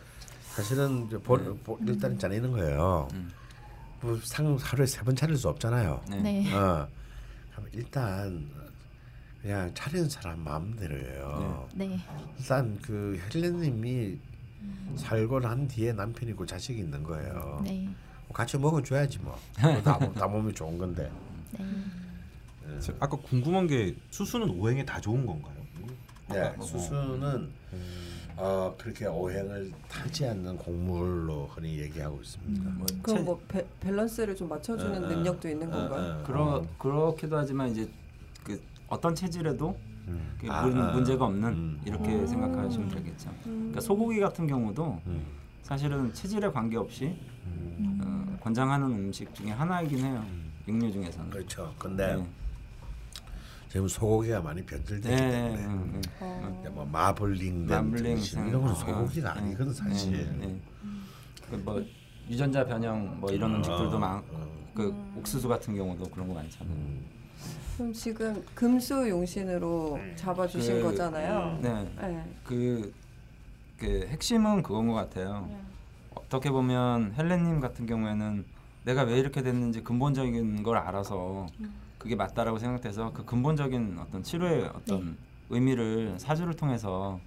사실은 0.55 1.07
이제 1.07 1.17
보, 1.17 1.37
보, 1.57 1.77
일단 1.85 2.17
짜내는 2.17 2.51
거예요. 2.51 3.07
음. 3.13 3.31
뭐상 4.01 4.57
하루에 4.59 4.85
세 4.85 5.03
번 5.03 5.15
차릴 5.15 5.35
수 5.37 5.49
없잖아요. 5.49 6.01
네. 6.09 6.21
네. 6.21 6.53
어. 6.55 6.87
일단 7.73 8.49
그냥 9.41 9.71
차리는 9.73 10.09
사람 10.09 10.39
마음대로예요. 10.43 11.67
네. 11.75 11.99
일단 12.39 12.77
그 12.81 13.19
헬렌님이 13.33 14.17
살고 14.95 15.41
난 15.41 15.67
뒤에 15.67 15.91
남편 15.91 16.29
있고 16.29 16.45
자식이 16.45 16.79
있는 16.79 17.03
거예요. 17.03 17.61
네. 17.65 17.85
뭐 18.27 18.33
같이 18.33 18.57
먹어줘야지 18.57 19.19
뭐. 19.19 19.37
다, 19.83 19.99
다 20.13 20.27
몸이 20.27 20.53
좋은 20.53 20.77
건데. 20.77 21.11
네. 21.51 21.65
저 22.79 22.93
아까 22.99 23.17
궁금한 23.17 23.67
게 23.67 23.95
수수는 24.11 24.49
오행에 24.51 24.85
다 24.85 24.99
좋은 25.01 25.25
건가요? 25.25 25.52
네, 26.29 26.53
수수는 26.61 27.49
어, 28.35 28.73
그렇게 28.77 29.05
오행을 29.05 29.71
타지 29.87 30.25
않는 30.27 30.57
곡물로 30.57 31.47
흔히 31.53 31.79
얘기하고 31.79 32.19
있습니다. 32.21 32.69
뭐 32.71 32.85
그럼 33.03 33.17
체- 33.17 33.23
뭐 33.23 33.41
배, 33.47 33.65
밸런스를 33.79 34.35
좀 34.35 34.49
맞춰주는 34.49 35.03
어, 35.03 35.05
어. 35.05 35.09
능력도 35.09 35.47
있는 35.49 35.71
어, 35.71 35.77
건가요? 35.89 36.19
어. 36.19 36.23
그러 36.25 36.65
그렇기도 36.79 37.37
하지만 37.37 37.69
이제 37.69 37.87
그 38.43 38.59
어떤 38.87 39.13
체질에도 39.13 39.77
음. 40.07 40.35
그 40.39 40.47
아, 40.51 40.65
문, 40.65 40.81
아, 40.81 40.91
문제가 40.93 41.25
없는 41.25 41.49
음. 41.49 41.81
이렇게 41.85 42.25
생각하시면 42.25 42.89
되겠죠. 42.89 43.29
그러니까 43.43 43.81
소고기 43.81 44.19
같은 44.19 44.47
경우도 44.47 44.99
음. 45.05 45.25
사실은 45.61 46.11
체질에 46.13 46.49
관계없이 46.49 47.15
음. 47.45 48.01
어, 48.03 48.37
권장하는 48.41 48.87
음식 48.87 49.33
중에 49.35 49.51
하나이긴 49.51 49.99
해요. 49.99 50.25
육류 50.67 50.91
중에서는. 50.91 51.29
그렇죠. 51.29 51.73
근데 51.77 52.15
네. 52.15 52.25
지금 53.73 53.87
소고기가 53.87 54.39
많이 54.39 54.63
변질되기 54.63 55.15
네, 55.15 55.31
때문에 55.31 55.55
네, 55.57 55.65
네. 55.97 56.01
어. 56.21 56.71
뭐 56.73 56.85
마블링 56.85 57.65
등심 57.65 58.47
이런 58.47 58.61
건 58.61 58.75
생- 58.75 58.85
소고기가 58.93 59.29
어, 59.29 59.33
아니거든 59.33 59.65
네, 59.69 59.73
사실. 59.73 60.11
네, 60.11 60.45
네. 60.45 60.59
그뭐 61.49 61.83
유전자 62.29 62.63
변형 62.63 63.19
뭐 63.19 63.31
이런 63.31 63.55
음식들도 63.55 63.95
어, 63.95 63.99
많. 63.99 64.17
어. 64.31 64.47
그 64.75 64.93
옥수수 65.17 65.47
같은 65.47 65.75
경우도 65.75 66.07
그런 66.11 66.27
거 66.27 66.35
많잖아요. 66.35 66.71
음. 66.71 67.03
그럼 67.75 67.93
지금 67.93 68.45
금수 68.53 69.09
용신으로 69.09 69.99
잡아주신 70.17 70.75
그- 70.75 70.83
거잖아요. 70.83 71.57
네. 71.59 71.91
네. 71.99 72.35
그, 72.43 72.93
그 73.79 74.05
핵심은 74.07 74.61
그건 74.61 74.85
것 74.89 74.93
같아요. 74.93 75.47
네. 75.49 75.57
어떻게 76.13 76.51
보면 76.51 77.15
헬렌님 77.17 77.59
같은 77.59 77.87
경우에는 77.87 78.45
내가 78.85 79.01
왜 79.01 79.17
이렇게 79.17 79.41
됐는지 79.41 79.83
근본적인 79.83 80.61
걸 80.61 80.77
알아서 80.77 81.47
그게 82.03 82.15
맞다라고 82.15 82.59
생각돼서 82.59 83.13
그 83.13 83.23
근본적인 83.23 83.97
어떤 83.97 84.21
치료의 84.21 84.69
어떤 84.75 85.15
의미를 85.49 86.15
사주를 86.17 86.53
통해서 86.53 87.17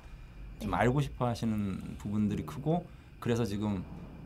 좀 0.61 0.74
알고 0.74 1.01
싶어 1.01 1.27
하시는 1.27 1.97
부분들이 1.97 2.45
크고 2.45 2.87
그래서 3.18 3.47
지금 3.47 3.83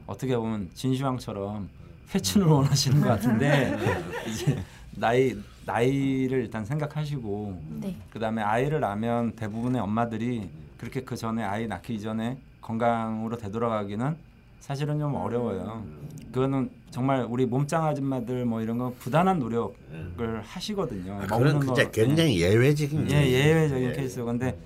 어떻게 0.08 0.36
보면 0.36 0.68
진시황처럼 0.74 1.68
회춘을 2.12 2.48
원하시는 2.48 3.00
것 3.00 3.06
같은데 3.06 3.78
이제 4.28 4.60
나이 4.96 5.36
나이를 5.64 6.40
일단 6.40 6.64
생각하시고 6.64 7.62
네. 7.82 7.96
그다음에 8.10 8.42
아이를 8.42 8.80
낳으면 8.80 9.36
대부분의 9.36 9.80
엄마들이 9.80 10.50
그렇게 10.78 11.04
그 11.04 11.14
전에 11.14 11.44
아이 11.44 11.68
낳기 11.68 11.94
이전에 11.94 12.38
건강으로 12.60 13.36
되돌아가기는 13.36 14.16
사실은 14.60 14.98
좀 14.98 15.14
어려워요. 15.14 15.84
그거는 16.32 16.70
정말 16.90 17.26
우리 17.28 17.44
몸짱 17.46 17.84
아줌마들 17.84 18.44
뭐 18.44 18.60
이런 18.62 18.78
거 18.78 18.94
부단한 18.98 19.38
노력을 19.40 20.40
하시거든요. 20.42 21.14
아, 21.22 21.26
그런 21.26 21.58
거- 21.58 21.74
진짜 21.74 21.90
굉장히 21.90 22.40
예외적인 22.40 23.10
예. 23.10 23.26
예외적인 23.30 23.90
예. 23.90 23.92
케이스. 23.94 24.22
근데 24.22 24.56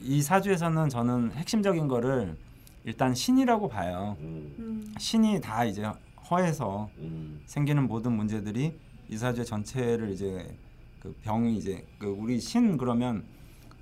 이 0.00 0.22
사주에서는 0.22 0.88
저는 0.88 1.32
핵심적인 1.32 1.88
거를 1.88 2.36
일단 2.84 3.14
신이라고 3.14 3.68
봐요. 3.68 4.16
음, 4.20 4.54
음. 4.58 4.94
신이 4.98 5.40
다 5.40 5.64
이제 5.64 5.84
허해서 6.30 6.90
음, 6.98 7.40
생기는 7.46 7.86
모든 7.86 8.12
문제들이 8.12 8.76
이 9.08 9.16
사주의 9.16 9.44
전체를 9.46 10.10
이제 10.10 10.56
그 11.00 11.14
병이 11.22 11.56
이제 11.56 11.84
그 11.98 12.06
우리 12.06 12.38
신 12.40 12.76
그러면 12.76 13.24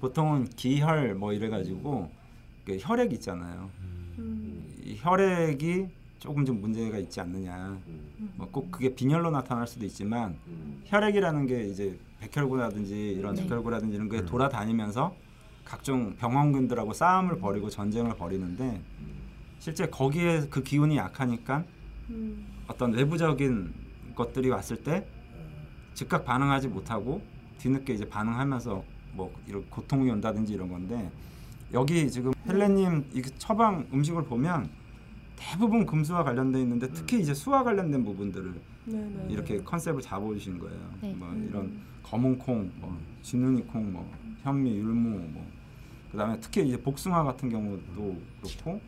보통은 0.01 0.47
기혈 0.57 1.15
뭐 1.15 1.33
이래 1.33 1.49
가지고 1.49 2.11
그 2.65 2.77
혈액 2.81 3.13
있잖아요. 3.15 3.71
음. 4.19 4.70
이 4.91 4.97
혈액이 4.99 5.87
조금 6.19 6.45
좀 6.45 6.61
문제가 6.61 6.99
있지 6.99 7.21
않느냐. 7.21 7.79
음, 7.87 8.33
뭐꼭 8.37 8.73
그게 8.73 8.93
빈혈로 8.93 9.31
나타날 9.31 9.67
수도 9.67 9.87
있지만 9.87 10.37
음. 10.49 10.83
혈액이라는 10.87 11.47
게 11.47 11.65
이제 11.69 11.97
백혈구라든지 12.19 13.13
이런 13.13 13.35
네. 13.35 13.43
적혈구라든지 13.43 13.95
이런 13.95 14.09
게 14.09 14.25
돌아다니면서 14.25 15.15
각종 15.65 16.17
병원군들하고 16.17 16.93
싸움을 16.93 17.39
벌이고 17.39 17.71
전쟁을 17.71 18.17
벌이는데 18.17 18.83
실제 19.61 19.87
거기에 19.87 20.49
그 20.51 20.63
기운이 20.63 20.97
약하니까 20.97 21.65
음. 22.11 22.47
어떤 22.67 22.93
외부적인 22.93 23.73
것들이 24.17 24.51
왔을 24.51 24.83
때 24.83 25.07
즉각 25.95 26.25
반응하지 26.25 26.69
못하고 26.69 27.23
뒤늦게 27.59 27.95
이제 27.95 28.09
반응하면서 28.09 28.83
뭐 29.13 29.33
이런 29.47 29.65
고통이 29.71 30.11
온다든지 30.11 30.53
이런 30.53 30.69
건데 30.69 31.11
여기 31.73 32.11
지금 32.11 32.33
헬레님 32.49 33.11
이 33.15 33.23
처방 33.39 33.87
음식을 33.93 34.25
보면 34.25 34.80
대부분 35.41 35.87
금수와 35.87 36.23
관련돼 36.23 36.61
있는데 36.61 36.87
특히 36.93 37.19
이제 37.21 37.33
수와 37.33 37.65
관련된 37.65 38.05
부분들을 38.05 38.55
네네. 38.85 39.27
이렇게 39.31 39.63
컨셉을 39.63 40.03
잡아주신 40.03 40.59
거예요. 40.59 40.79
네. 41.01 41.15
뭐 41.15 41.33
이런 41.35 41.81
검은 42.03 42.39
콩, 42.39 42.71
뭐 42.77 43.01
진눈이 43.23 43.63
콩, 43.67 43.91
뭐 43.91 44.09
현미, 44.43 44.77
율무, 44.77 45.19
뭐 45.33 45.47
그다음에 46.13 46.39
특히 46.41 46.69
이제 46.69 46.77
복숭아 46.77 47.25
같은 47.25 47.49
경우도 47.49 48.21
그렇고 48.43 48.81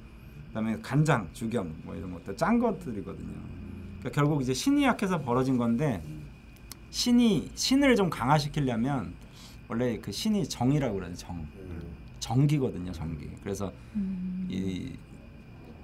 그다음에 0.49 0.79
간장, 0.83 1.31
죽염 1.33 1.75
뭐 1.85 1.95
이런 1.95 2.13
것들 2.13 2.37
짠 2.37 2.59
것들이거든요. 2.59 3.33
그러니까 4.01 4.11
결국 4.11 4.43
이제 4.43 4.53
신이 4.53 4.85
약해서 4.85 5.23
벌어진 5.23 5.57
건데 5.57 6.03
신이 6.91 7.53
신을 7.55 7.97
좀 7.97 8.11
강화시키려면 8.11 9.15
원래 9.69 9.99
그 9.99 10.13
신이 10.13 10.47
정이라고 10.47 10.97
그러죠 10.97 11.15
정 11.15 11.47
정기거든요 12.19 12.93
정기. 12.93 13.31
그래서 13.43 13.73
음. 13.97 14.47
이 14.51 14.93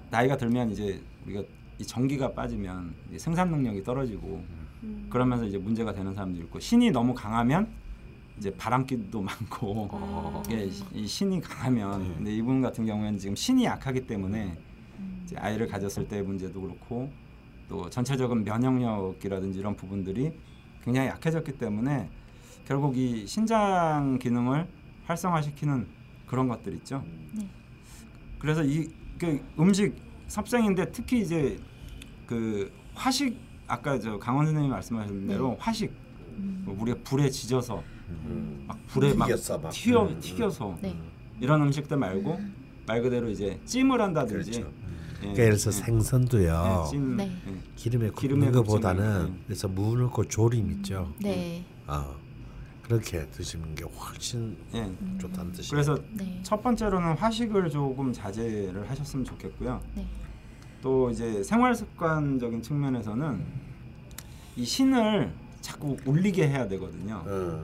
나이가 0.09 0.37
들면 0.37 0.71
이제 0.71 1.01
우리가 1.25 1.43
이 1.77 1.85
전기가 1.85 2.33
빠지면 2.33 2.93
이제 3.09 3.19
생산 3.19 3.49
능력이 3.51 3.83
떨어지고 3.83 4.43
음. 4.83 5.07
그러면서 5.09 5.45
이제 5.45 5.57
문제가 5.57 5.93
되는 5.93 6.13
사람도 6.13 6.39
있고 6.43 6.59
신이 6.59 6.91
너무 6.91 7.13
강하면 7.13 7.69
이제 8.37 8.53
바람기도 8.55 9.21
많고 9.21 9.89
아. 9.91 10.43
이게 10.47 10.65
이- 10.65 10.83
이 11.03 11.07
신이 11.07 11.41
강하면 11.41 12.15
근데 12.15 12.33
이분 12.35 12.61
같은 12.61 12.85
경우에는 12.85 13.19
지금 13.19 13.35
신이 13.35 13.65
약하기 13.65 14.07
때문에 14.07 14.57
이제 15.23 15.35
아이를 15.37 15.67
가졌을 15.67 16.07
때의 16.07 16.23
문제도 16.23 16.59
그렇고 16.59 17.11
또 17.67 17.89
전체적인 17.89 18.43
면역력이라든지 18.43 19.59
이런 19.59 19.75
부분들이 19.75 20.31
굉장히 20.83 21.09
약해졌기 21.09 21.53
때문에 21.57 22.09
결국 22.65 22.97
이 22.97 23.27
신장 23.27 24.17
기능을 24.19 24.67
활성화시키는 25.05 25.87
그런 26.25 26.47
것들 26.47 26.73
있죠. 26.75 27.03
네. 27.33 27.47
그래서 28.39 28.63
이 28.63 28.89
그 29.19 29.39
음식 29.59 29.93
섭생인데 30.27 30.91
특히 30.91 31.21
이제 31.21 31.59
그 32.25 32.71
화식 32.95 33.37
아까 33.67 33.99
저 33.99 34.17
강원 34.17 34.45
선생님이 34.45 34.71
말씀하신 34.71 35.27
대로 35.27 35.55
화식 35.59 35.91
뭐 36.37 36.75
우리가 36.79 36.99
불에 37.03 37.29
지져서 37.29 37.83
음. 38.09 38.63
막 38.67 38.79
불에 38.87 39.13
막 39.13 39.25
튀겼어, 39.25 39.57
막. 39.59 39.69
튀어 39.69 40.03
음, 40.07 40.19
튀겨서 40.19 40.77
네. 40.81 40.95
이런 41.39 41.61
음식들 41.61 41.97
말고 41.97 42.39
말 42.87 43.01
그대로 43.01 43.29
이제 43.29 43.59
찜을 43.65 44.01
한다든지 44.01 44.51
그렇죠. 44.51 44.71
예, 44.71 45.19
그러니까 45.19 45.43
예를 45.43 45.57
들어서 45.57 45.69
예, 45.69 45.85
생선도요. 45.85 46.83
예, 46.85 46.89
찜, 46.89 47.17
네. 47.17 47.31
기름에 47.75 48.09
기름에 48.15 48.47
굽는 48.47 48.51
것보다는 48.53 49.41
그래서 49.45 49.67
무 49.67 49.95
넣고 49.97 50.25
조림 50.25 50.71
있죠. 50.71 51.13
네. 51.19 51.65
어. 51.87 52.15
그렇게 52.89 53.23
드시는 53.29 53.75
게 53.75 53.83
훨씬 53.85 54.57
예. 54.73 54.91
좋다는 55.19 55.51
뜻이에요. 55.51 55.69
그래서 55.69 55.95
네. 56.11 56.39
첫 56.41 56.63
번째로는 56.63 57.13
화식을 57.17 57.69
조금 57.69 58.11
자제를 58.11 58.89
하셨으면 58.89 59.23
좋겠고요. 59.25 59.79
네. 59.95 60.07
또 60.81 61.11
이제 61.11 61.43
생활 61.43 61.75
습관적인 61.75 62.63
측면에서는 62.63 63.45
이 64.55 64.65
신을 64.65 65.31
자꾸 65.61 65.97
울리게 66.03 66.47
해야 66.49 66.67
되거든요. 66.67 67.23
어. 67.27 67.63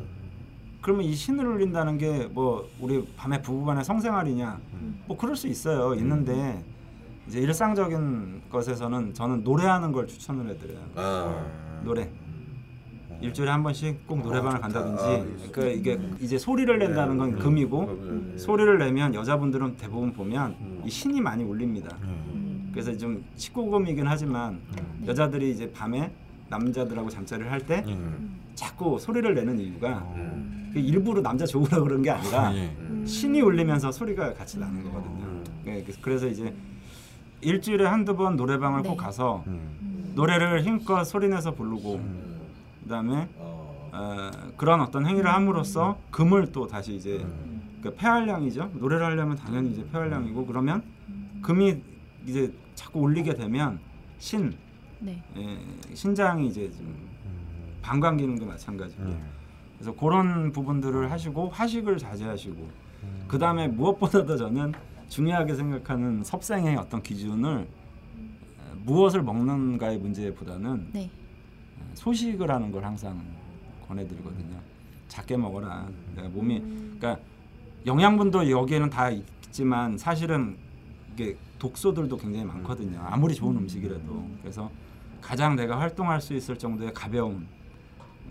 그러면 0.83 1.03
이 1.05 1.15
신을 1.15 1.43
울린다는 1.43 1.97
게 1.97 2.27
뭐 2.31 2.69
우리 2.79 3.03
밤에 3.17 3.41
부부간의 3.41 3.83
성생활이냐? 3.83 4.59
뭐 5.07 5.17
그럴 5.17 5.35
수 5.35 5.47
있어요. 5.47 5.95
있는데 5.95 6.63
이제 7.27 7.39
일상적인 7.39 8.43
것에서는 8.51 9.15
저는 9.15 9.43
노래하는 9.43 9.91
걸 9.91 10.05
추천을 10.05 10.47
해드려요. 10.51 10.85
아. 10.95 11.81
노래. 11.83 12.11
일주일에 13.21 13.51
한 13.51 13.63
번씩 13.63 14.07
꼭 14.07 14.21
노래방을 14.21 14.57
아. 14.57 14.59
간다든지. 14.61 15.03
아, 15.03 15.49
그러니까 15.51 15.65
이게 15.67 15.99
이제 16.19 16.37
소리를 16.37 16.77
낸다는 16.77 17.17
건 17.17 17.35
네. 17.35 17.41
금이고 17.41 17.81
음. 17.83 18.35
소리를 18.37 18.77
내면 18.77 19.13
여자분들은 19.13 19.77
대부분 19.77 20.13
보면 20.13 20.55
음. 20.59 20.81
이 20.85 20.89
신이 20.89 21.21
많이 21.21 21.43
울립니다. 21.43 21.95
음. 22.03 22.69
그래서 22.71 22.95
좀 22.97 23.23
19금이긴 23.37 24.03
하지만 24.05 24.53
음. 24.53 25.03
여자들이 25.07 25.51
이제 25.51 25.71
밤에 25.71 26.11
남자들하고 26.49 27.09
잠자리를 27.09 27.51
할때 27.51 27.83
음. 27.87 28.39
자꾸 28.53 28.99
소리를 28.99 29.33
내는 29.33 29.59
이유가 29.59 29.99
음. 30.15 30.69
그 30.73 30.79
일부러 30.79 31.21
남자 31.21 31.45
좋으라 31.45 31.79
그런 31.81 32.01
게 32.01 32.09
아니라 32.11 32.53
예. 32.55 32.71
신이 33.05 33.41
울리면서 33.41 33.91
소리가 33.91 34.33
같이 34.33 34.59
나는 34.59 34.83
거거든요. 34.83 35.23
음. 35.23 35.43
네, 35.63 35.83
그래서- 36.01 36.27
이제 36.27 36.53
일주일에 37.41 37.85
한두 37.85 38.15
번 38.15 38.35
노래방을 38.35 38.81
네. 38.83 38.89
꼭 38.89 38.95
가서 38.97 39.43
음. 39.47 40.11
노래를 40.15 40.63
힘껏 40.63 41.03
소리내서 41.03 41.51
부르고 41.55 41.99
그다음에 42.85 43.27
어. 43.37 43.89
어, 43.91 44.31
그런 44.57 44.81
어떤 44.81 45.05
행위를 45.05 45.31
함으로써 45.31 45.97
금을 46.11 46.51
또 46.51 46.67
다시 46.67 46.95
이제 46.95 47.17
음. 47.17 47.79
그 47.81 47.93
폐활량이죠. 47.93 48.71
노래를 48.75 49.05
하려면 49.05 49.37
당연히 49.37 49.71
이제 49.71 49.85
폐활량이고 49.91 50.45
그러면 50.45 50.83
금이 51.41 51.81
이제 52.25 52.51
자꾸 52.73 53.01
울리게 53.01 53.35
되면 53.35 53.79
신 54.17 54.55
네. 54.99 55.21
예, 55.37 55.59
신장이 55.93 56.47
이제 56.47 56.71
좀 56.71 56.95
방광 57.81 58.17
기능도 58.17 58.45
마찬가지고 58.45 59.03
음. 59.03 59.23
그래서 59.77 59.93
그런 59.93 60.51
부분들을 60.51 61.11
하시고 61.11 61.49
화식을 61.49 61.97
자제하시고 61.97 62.85
그 63.27 63.37
다음에 63.37 63.67
무엇보다도 63.67 64.37
저는 64.37 64.73
중요하게 65.09 65.53
생각하는 65.53 66.23
섭생의 66.23 66.77
어떤 66.77 67.03
기준을 67.03 67.67
어, 68.57 68.75
무엇을 68.83 69.21
먹는가의 69.21 69.99
문제보다는 69.99 70.89
네. 70.93 71.11
소식을 71.95 72.51
하는 72.51 72.71
걸 72.71 72.85
항상 72.85 73.19
권해드리거든요. 73.87 74.57
작게 75.07 75.37
먹어라. 75.37 75.87
내가 76.15 76.29
몸이 76.29 76.59
그러니까 76.59 77.19
영양분도 77.85 78.49
여기에는 78.49 78.89
다 78.89 79.09
있지만 79.09 79.97
사실은 79.97 80.57
이게 81.13 81.37
독소들도 81.59 82.17
굉장히 82.17 82.45
많거든요. 82.45 83.01
아무리 83.05 83.33
좋은 83.33 83.55
음식이라도 83.57 84.27
그래서 84.41 84.69
가장 85.21 85.55
내가 85.55 85.79
활동할 85.79 86.21
수 86.21 86.33
있을 86.33 86.57
정도의 86.57 86.93
가벼운 86.93 87.47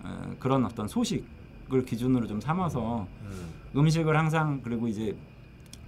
어, 0.03 0.35
그런 0.39 0.65
어떤 0.65 0.87
소식을 0.87 1.85
기준으로 1.87 2.27
좀 2.27 2.41
삼아서 2.41 3.07
음. 3.23 3.55
음식을 3.77 4.17
항상 4.17 4.61
그리고 4.63 4.87
이제 4.87 5.17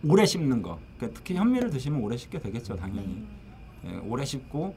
오래 0.04 0.24
씹는 0.24 0.62
거 0.62 0.78
그러니까 0.96 1.18
특히 1.18 1.36
현미를 1.36 1.70
드시면 1.70 2.00
오래 2.00 2.16
씹게 2.16 2.40
되겠죠 2.40 2.76
당연히 2.76 3.26
예, 3.84 3.96
오래 3.98 4.24
씹고 4.24 4.74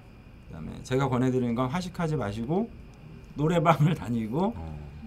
그다음에 0.47 0.83
제가 0.83 1.09
권해드리는 1.09 1.55
건 1.55 1.69
화식하지 1.69 2.15
마시고 2.15 2.69
노래방을 3.39 3.95
다니고 3.95 4.53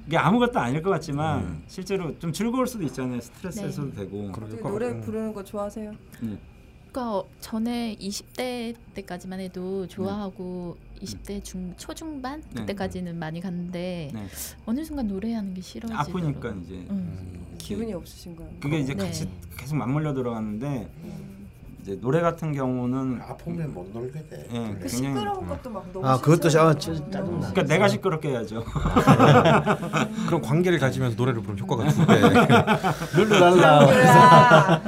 이게 0.07 0.17
아무것도 0.17 0.59
아닐 0.59 0.83
것 0.83 0.91
같지만 0.91 1.63
실제로 1.69 2.19
좀 2.19 2.33
즐거울 2.33 2.67
수도 2.67 2.83
있잖아요 2.85 3.21
스트레스 3.21 3.61
네. 3.61 3.67
해소도 3.67 3.93
되고 3.93 4.31
어떻게 4.31 4.63
노래 4.63 5.01
부르는 5.01 5.33
거 5.33 5.45
좋아하세요? 5.45 5.93
예. 6.25 6.39
그러니까 6.91 7.29
전에 7.41 7.97
20대 7.99 8.75
때까지만 8.95 9.41
해도 9.41 9.87
좋아하고 9.87 10.77
20대 11.01 11.43
중 11.43 11.75
초중반 11.77 12.43
네. 12.53 12.61
그때까지는 12.61 13.19
많이 13.19 13.41
갔는데 13.41 14.11
네. 14.13 14.27
어느 14.67 14.85
순간 14.85 15.09
노래하는 15.09 15.55
게 15.55 15.61
싫어지더라고요. 15.61 16.25
아프니까 16.29 16.51
이제 16.63 16.75
음. 16.91 17.55
기분이 17.59 17.93
없으신 17.95 18.37
거예요? 18.37 18.53
그게 18.61 18.81
이제 18.81 18.95
네. 18.95 19.05
같이 19.05 19.29
계속 19.57 19.77
맞물려 19.77 20.13
들어가는데 20.15 20.89
이제 21.83 21.99
노래 22.01 22.21
같은 22.21 22.53
경우는 22.53 23.21
아프면 23.23 23.75
못 23.75 23.91
놀게 23.93 24.29
돼. 24.29 24.47
예, 24.53 24.59
그 24.75 24.79
굉장히 24.79 24.89
시끄러운 24.89 25.49
것도 25.49 25.69
막 25.71 25.93
너무 25.93 26.07
아, 26.07 26.17
그것도 26.21 26.49
싫잖아요. 26.49 26.75
짜- 26.79 26.95
짜증나. 26.95 27.39
그러니까 27.51 27.63
내가 27.65 27.89
시끄럽게 27.89 28.29
해야죠. 28.29 28.63
그럼 30.29 30.41
관계를 30.43 30.79
가지면서 30.79 31.17
노래를 31.17 31.41
부르면 31.43 31.59
효과가 31.61 31.89
두 31.91 32.07
배. 32.07 32.21
룰루랄라. 33.19 33.83
야, 33.91 34.81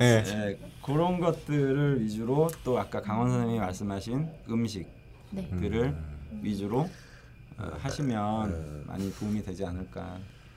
예. 0.00 0.24
예, 0.26 0.58
그런 0.82 1.20
것들을 1.20 2.00
위주로 2.00 2.48
또 2.64 2.78
아까 2.78 3.02
강원 3.02 3.28
선생님이 3.30 3.60
말씀하신 3.60 4.26
음식들을 4.48 5.90
네. 5.92 6.38
위주로 6.40 6.88
어, 7.58 7.70
하시면 7.78 8.84
많이 8.86 9.12
도움이 9.16 9.42
되지 9.42 9.66
않을까. 9.66 10.16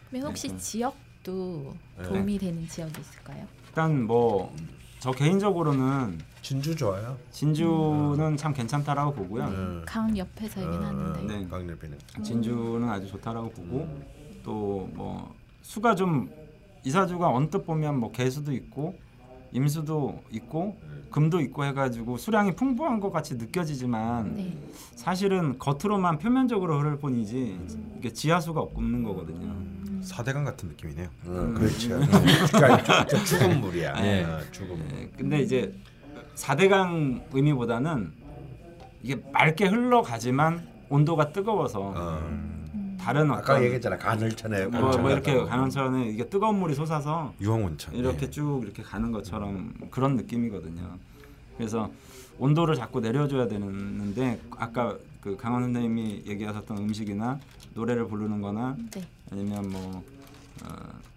그러면 0.09 0.29
혹시 0.29 0.47
네. 0.47 0.57
지역도 0.57 1.73
도움이 2.01 2.37
되는 2.39 2.65
지역이 2.65 2.93
있을까요? 3.01 3.45
일단 3.67 4.03
뭐 4.03 4.55
저 4.99 5.11
개인적으로는 5.11 6.19
진주 6.41 6.75
좋아요. 6.75 7.15
진주는 7.31 8.35
참 8.37 8.53
괜찮다라고 8.53 9.13
보고요. 9.13 9.43
음. 9.45 9.83
강 9.85 10.17
옆에 10.17 10.47
살긴 10.47 10.73
하는데 10.81 11.21
네. 11.39 11.47
강렬비는. 11.47 11.97
진주는 12.23 12.87
아주 12.89 13.07
좋다라고 13.07 13.49
보고 13.51 13.87
또 14.43 14.89
뭐 14.93 15.33
수가 15.61 15.95
좀 15.95 16.29
이사주가 16.83 17.27
언뜻 17.29 17.65
보면 17.65 17.99
뭐 17.99 18.11
개수도 18.11 18.51
있고 18.53 18.95
임수도 19.51 20.21
있고 20.31 20.77
금도 21.11 21.41
있고 21.41 21.63
해가지고 21.65 22.17
수량이 22.17 22.55
풍부한 22.55 22.99
것 22.99 23.11
같이 23.11 23.35
느껴지지만 23.35 24.35
네. 24.35 24.57
사실은 24.95 25.57
겉으로만 25.59 26.17
표면적으로 26.19 26.79
흐를 26.79 26.97
뿐이지 26.97 27.59
이게 27.97 28.11
지하수가 28.13 28.59
없는 28.59 29.03
거거든요. 29.03 29.53
사대강 30.01 30.43
같은 30.43 30.69
느낌이네요. 30.69 31.07
어, 31.25 31.53
그렇죠. 31.57 31.99
그러니까 32.51 33.05
주- 33.05 33.23
죽은 33.25 33.61
물이야. 33.61 33.93
예. 34.05 34.23
어, 34.23 34.39
죽은 34.51 34.77
물. 34.77 34.85
예, 34.99 35.09
근데 35.17 35.39
이제 35.41 35.73
4대강 36.35 37.21
의미보다는 37.33 38.11
이게 39.03 39.21
맑게 39.31 39.67
흘러가지만 39.67 40.67
온도가 40.89 41.31
뜨거워서 41.31 41.93
어. 41.95 42.49
다른 42.99 43.31
아까 43.31 43.61
얘기했잖아 43.63 43.97
간헐천에 43.97 44.67
뭐, 44.67 44.97
뭐 44.97 45.11
이렇게. 45.11 45.33
간헐천에 45.45 46.09
이게 46.09 46.27
뜨거운 46.27 46.59
물이 46.59 46.75
솟아서 46.75 47.33
유황온천. 47.39 47.95
이렇게 47.95 48.25
예. 48.25 48.29
쭉 48.29 48.61
이렇게 48.63 48.83
가는 48.83 49.11
것처럼 49.11 49.73
그런 49.89 50.15
느낌이거든요. 50.17 50.97
그래서 51.57 51.89
온도를 52.37 52.75
자꾸 52.75 52.99
내려줘야 53.01 53.47
되는데 53.47 54.39
아까 54.57 54.95
그 55.21 55.35
강원 55.35 55.63
선생님이 55.63 56.23
얘기하셨던 56.25 56.77
음식이나 56.77 57.39
노래를 57.79 58.07
부르는 58.09 58.41
거나 58.41 58.75
네. 58.91 59.07
아니면 59.31 59.69
뭐 59.71 60.03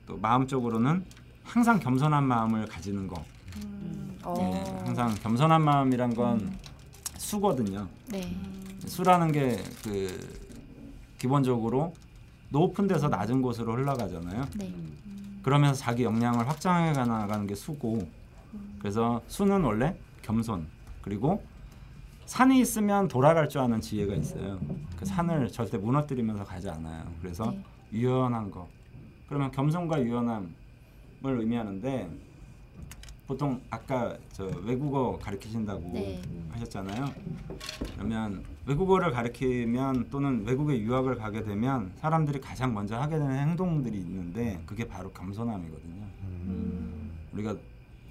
또 0.07 0.17
마음적으로는 0.19 1.05
항상 1.43 1.81
겸손한 1.81 2.25
마음을 2.25 2.67
가지는 2.67 3.09
거. 3.09 3.25
어. 4.23 4.35
예, 4.39 4.85
항상 4.85 5.13
겸손한 5.15 5.61
마음이란 5.63 6.15
건 6.15 6.57
수거든요. 7.19 7.89
네. 8.09 8.37
수라는 8.87 9.33
게 9.33 9.59
그 9.83 10.43
기본적으로 11.19 11.95
높은 12.51 12.87
데서 12.87 13.09
낮은 13.09 13.43
곳으로 13.43 13.75
흘러가잖아요. 13.75 14.45
네. 14.57 14.73
그러면서 15.43 15.81
자기 15.81 16.05
역량을 16.05 16.49
확장해 16.49 16.93
나가는 16.93 17.47
게 17.47 17.55
수고. 17.57 18.09
그래서 18.79 19.23
수는 19.27 19.63
원래 19.65 19.97
겸손. 20.23 20.67
그리고 21.01 21.43
산이 22.27 22.61
있으면 22.61 23.09
돌아갈 23.09 23.49
줄 23.49 23.61
아는 23.61 23.81
지혜가 23.81 24.15
있어요. 24.15 24.59
그 24.99 25.05
산을 25.05 25.51
절대 25.51 25.77
무너뜨리면서 25.77 26.45
가지 26.45 26.69
않아요. 26.71 27.05
그래서 27.21 27.51
네. 27.51 27.63
유연한 27.93 28.51
거. 28.51 28.69
그러면 29.29 29.51
겸손과 29.51 30.03
유연함을 30.03 30.51
의미하는데 31.23 32.09
보통 33.27 33.61
아까 33.71 34.17
저 34.33 34.45
외국어 34.65 35.19
가르치신다고 35.19 35.91
네. 35.93 36.21
하셨잖아요. 36.53 37.07
그러면 37.95 38.45
외국어를 38.67 39.11
가르치면 39.11 40.09
또는 40.11 40.45
외국에 40.47 40.79
유학을 40.79 41.17
가게 41.17 41.43
되면 41.43 41.93
사람들이 41.97 42.41
가장 42.41 42.73
먼저 42.75 42.97
하게 42.97 43.19
되는 43.19 43.35
행동들이 43.37 43.97
있는데 43.99 44.63
그게 44.67 44.87
바로 44.87 45.11
겸손함이거든요. 45.13 46.03
우리가 47.33 47.57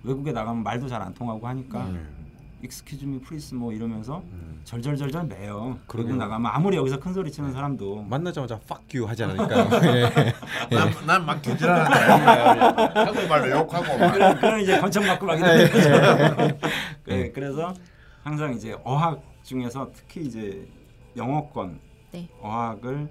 외국에 0.03 0.31
나가면 0.31 0.63
말도 0.63 0.87
잘 0.87 1.01
안 1.01 1.13
통하고 1.13 1.47
하니까 1.47 1.89
네. 1.89 1.99
excuse 2.63 3.05
me 3.05 3.19
please 3.19 3.53
뭐 3.55 3.73
이러면서 3.73 4.23
절절절절 4.63 5.27
매요. 5.27 5.79
그러게요. 5.87 6.15
나가면 6.15 6.51
아무리 6.53 6.77
여기서 6.77 6.99
큰 6.99 7.13
소리 7.13 7.31
치는 7.31 7.51
사람도 7.51 8.03
만나자마자 8.03 8.55
fuck 8.63 8.99
you 8.99 9.09
하지 9.09 9.23
않으니까요. 9.23 9.69
예. 10.71 11.05
난막 11.05 11.41
개질하는 11.41 11.91
한국말로 12.95 13.51
욕하고 13.51 13.97
막. 13.97 14.13
그런, 14.13 14.35
그런 14.39 14.61
이제 14.61 14.79
권총 14.79 15.05
맞고 15.05 15.25
막 15.25 15.35
이런 15.39 15.71
거죠. 15.71 16.57
네, 17.05 17.31
그래서 17.31 17.73
항상 18.23 18.53
이제 18.53 18.75
어학 18.83 19.21
중에서 19.43 19.89
특히 19.93 20.21
이제 20.21 20.67
영어권 21.17 21.79
네. 22.11 22.29
어학을 22.41 23.09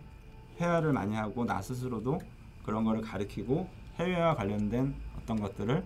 회화를 0.61 0.93
많이 0.93 1.17
하고 1.17 1.45
나 1.45 1.61
스스로도 1.61 2.21
그런 2.65 2.85
거를 2.85 3.01
가르치고 3.01 3.69
해외와 3.99 4.35
관련된 4.37 4.95
어떤 5.19 5.41
것들을 5.41 5.83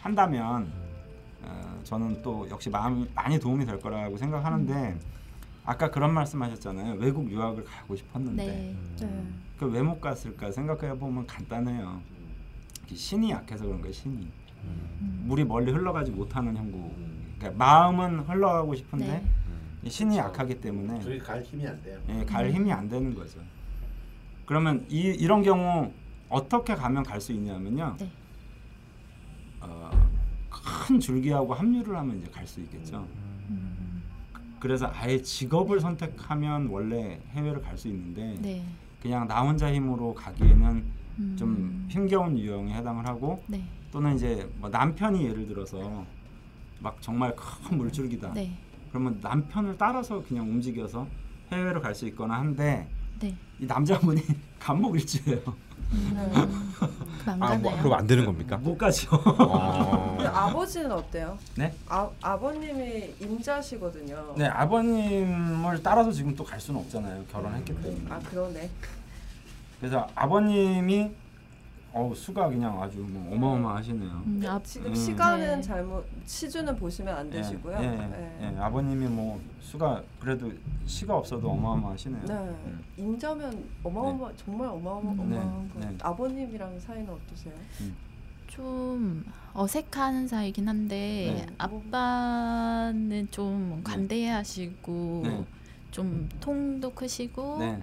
한다면 0.00 0.87
어, 1.48 1.80
저는 1.84 2.22
또 2.22 2.48
역시 2.50 2.68
마음 2.70 3.08
많이 3.14 3.38
도움이 3.38 3.64
될 3.64 3.78
거라고 3.80 4.16
생각하는데 4.16 4.98
아까 5.64 5.90
그런 5.90 6.12
말씀하셨잖아요. 6.14 6.94
외국 6.94 7.30
유학을 7.30 7.64
가고 7.64 7.96
싶었는데 7.96 8.46
네. 8.46 8.76
네. 9.06 9.26
그왜 9.58 9.82
못 9.82 10.00
갔을까 10.00 10.50
생각해 10.52 10.98
보면 10.98 11.26
간단해요. 11.26 12.00
이 12.90 12.94
신이 12.96 13.30
약해서 13.30 13.64
그런 13.64 13.80
거예요. 13.80 13.92
신이 13.92 14.28
음. 14.64 15.24
물이 15.26 15.44
멀리 15.44 15.72
흘러가지 15.72 16.10
못하는 16.10 16.56
형국. 16.56 16.94
그러니까 17.38 17.58
마음은 17.64 18.20
흘러가고 18.20 18.74
싶은데 18.74 19.06
네. 19.06 19.24
이 19.82 19.90
신이 19.90 20.16
약하기 20.18 20.60
때문에 20.60 21.00
저기 21.00 21.18
갈 21.18 21.42
힘이 21.42 21.66
안 21.66 21.82
돼요. 21.82 21.98
예, 22.08 22.24
갈 22.24 22.50
힘이 22.50 22.72
안 22.72 22.88
되는 22.88 23.14
거죠. 23.14 23.38
그러면 24.46 24.84
이 24.88 25.00
이런 25.00 25.42
경우 25.42 25.92
어떻게 26.28 26.74
가면 26.74 27.02
갈 27.04 27.20
수 27.20 27.32
있냐면요. 27.32 27.96
네. 27.98 28.10
어, 29.60 29.90
큰 30.88 30.98
줄기하고 30.98 31.52
합류를 31.52 31.94
하면 31.98 32.18
이제 32.18 32.30
갈 32.30 32.46
수 32.46 32.60
있겠죠. 32.62 33.06
음. 33.50 34.02
그래서 34.58 34.90
아예 34.94 35.20
직업을 35.20 35.80
선택하면 35.80 36.68
원래 36.68 37.20
해외를 37.32 37.60
갈 37.60 37.76
수 37.76 37.88
있는데 37.88 38.34
네. 38.40 38.64
그냥 39.02 39.28
나 39.28 39.42
혼자 39.42 39.70
힘으로 39.72 40.14
가기에는 40.14 40.84
음. 41.18 41.36
좀 41.38 41.86
힘겨운 41.90 42.38
유형에 42.38 42.72
해당을 42.72 43.06
하고 43.06 43.42
네. 43.46 43.62
또는 43.92 44.16
이제 44.16 44.50
뭐 44.56 44.70
남편이 44.70 45.26
예를 45.26 45.46
들어서 45.46 46.06
막 46.80 46.96
정말 47.02 47.36
큰 47.36 47.76
물줄기다. 47.76 48.32
네. 48.32 48.50
그러면 48.88 49.18
남편을 49.20 49.76
따라서 49.76 50.22
그냥 50.26 50.48
움직여서 50.48 51.06
해외로 51.52 51.82
갈 51.82 51.94
수 51.94 52.06
있거나 52.08 52.38
한데 52.38 52.88
네. 53.20 53.36
이 53.60 53.66
남자분이 53.66 54.22
간목일주예요. 54.58 55.42
네. 55.90 56.30
그럼 57.22 57.42
안 57.42 57.42
아? 57.42 57.54
뭐, 57.56 57.76
그럼 57.78 57.92
안 57.94 58.06
되는 58.06 58.24
겁니까? 58.24 58.56
못 58.58 58.76
가죠. 58.76 59.08
근데 59.10 59.42
어. 59.44 60.32
아버지는 60.32 60.92
어때요? 60.92 61.38
네? 61.56 61.74
아 61.88 62.08
아버님이 62.20 63.14
임자시거든요. 63.20 64.34
네 64.36 64.46
아버님을 64.46 65.82
따라서 65.82 66.12
지금 66.12 66.34
또 66.36 66.44
갈 66.44 66.60
수는 66.60 66.80
없잖아요. 66.80 67.24
결혼했기 67.32 67.74
때문에. 67.82 68.04
아 68.10 68.18
그러네. 68.20 68.70
그래서 69.80 70.06
아버님이 70.14 71.10
어우 71.98 72.14
수가 72.14 72.48
그냥 72.48 72.80
아주 72.80 72.98
뭐 73.00 73.34
어마어마하시네요. 73.34 74.22
음, 74.24 74.42
아, 74.46 74.60
지금 74.62 74.90
음. 74.90 74.94
시간은 74.94 75.56
네. 75.56 75.62
잘못 75.62 76.06
시주는 76.26 76.76
보시면 76.76 77.16
안 77.16 77.28
되시고요. 77.28 77.76
예, 77.80 77.84
예, 77.84 77.90
네. 77.90 78.38
예, 78.54 78.60
아버님이 78.60 79.06
뭐 79.08 79.40
수가 79.60 80.00
그래도 80.20 80.52
시가 80.86 81.16
없어도 81.16 81.50
어마어마하시네요. 81.50 82.22
네. 82.24 82.34
음. 82.34 82.84
임자면 82.96 83.64
어마어마 83.82 84.30
정말 84.36 84.68
어마어마 84.68 85.10
음. 85.10 85.20
어마어마한 85.20 85.70
거. 85.70 85.80
네, 85.80 85.86
네. 85.86 85.96
아버님이랑 86.00 86.78
사이는 86.78 87.12
어떠세요? 87.12 87.54
좀 88.46 89.24
어색한 89.52 90.28
사이긴 90.28 90.68
한데 90.68 91.46
네. 91.48 91.54
아빠는 91.58 93.26
좀 93.32 93.80
관대하시고 93.82 95.22
네. 95.24 95.44
좀 95.90 96.28
통도 96.40 96.92
크시고 96.92 97.58
네. 97.58 97.82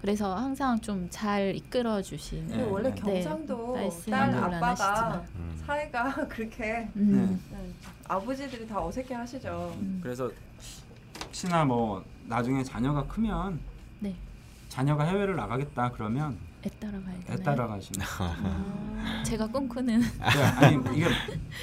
네. 0.00 0.06
그래서 0.06 0.34
항상 0.34 0.80
좀 0.80 1.08
잘 1.10 1.54
이끌어 1.54 2.00
주시는 2.00 2.56
네, 2.56 2.62
원래 2.64 2.90
네. 2.94 2.94
경상도 3.00 3.76
네, 3.76 3.90
딸 4.10 4.34
아빠가. 4.34 5.24
음. 5.36 5.62
사이가 5.66 6.14
그렇게 6.28 6.88
음. 6.96 7.40
네. 7.50 7.70
아버지들이 8.08 8.66
다 8.66 8.82
어색해 8.84 9.14
하시죠. 9.14 9.74
음. 9.80 10.00
그래서 10.02 10.30
혹시나 11.24 11.64
뭐 11.64 12.04
나중에 12.26 12.62
자녀가 12.64 13.04
크면 13.06 13.60
네. 14.00 14.14
자녀가 14.68 15.04
해외를 15.04 15.36
나가겠다 15.36 15.90
그러면 15.92 16.38
애 16.64 16.68
따라가야 16.78 17.14
애 17.14 17.24
되나요? 17.24 17.42
따라가시는. 17.44 18.06
아, 18.18 19.22
제가 19.24 19.46
꿈꾸는 19.46 20.00
네, 20.00 20.42
아니 20.58 20.76
이게 20.94 21.06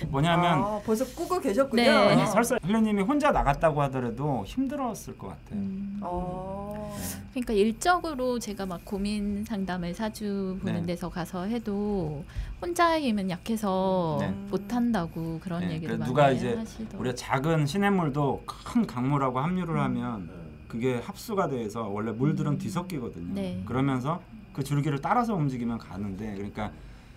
뭐냐면 0.08 0.64
아, 0.64 0.82
벌써 0.84 1.06
꾸고 1.06 1.40
계셨군요. 1.40 1.84
네. 1.84 1.90
아니, 1.90 2.26
설사 2.26 2.58
헬레님이 2.66 3.04
혼자 3.04 3.32
나갔다고 3.32 3.80
하더라도 3.84 4.44
힘들었을 4.48 5.18
것 5.18 5.28
같아요. 5.28 5.60
음. 5.60 6.00
어. 6.02 6.98
그러니까 7.32 7.54
일적으로 7.54 8.40
제가 8.40 8.66
막 8.66 8.84
고민 8.84 9.44
상담을 9.46 9.94
사주 9.94 10.58
보는 10.62 10.82
네. 10.82 10.88
데서 10.88 11.10
가서 11.10 11.44
해도 11.44 12.24
혼자의 12.60 13.04
힘은 13.04 13.30
약해서 13.30 14.18
네. 14.20 14.30
못 14.50 14.74
한다고 14.74 15.40
그런 15.44 15.68
네, 15.68 15.76
얘기를 15.76 15.96
많이 16.00 16.10
누가 16.10 16.32
이제 16.32 16.56
하시더라고요. 16.56 17.00
우리가 17.02 17.16
작은 17.16 17.68
시냇물도 17.68 18.44
큰 18.48 18.88
강물하고 18.88 19.40
합류를 19.40 19.76
음. 19.76 19.80
하면 19.80 20.48
그게 20.68 20.98
합수가 20.98 21.50
돼서 21.50 21.88
원래 21.88 22.12
물들은 22.12 22.58
뒤섞이거든요. 22.58 23.36
네. 23.36 23.62
그러면서 23.66 24.22
그 24.58 24.64
줄기를 24.64 25.00
따라서 25.00 25.36
움직이면 25.36 25.78
가는데 25.78 26.34
그러니까 26.34 26.72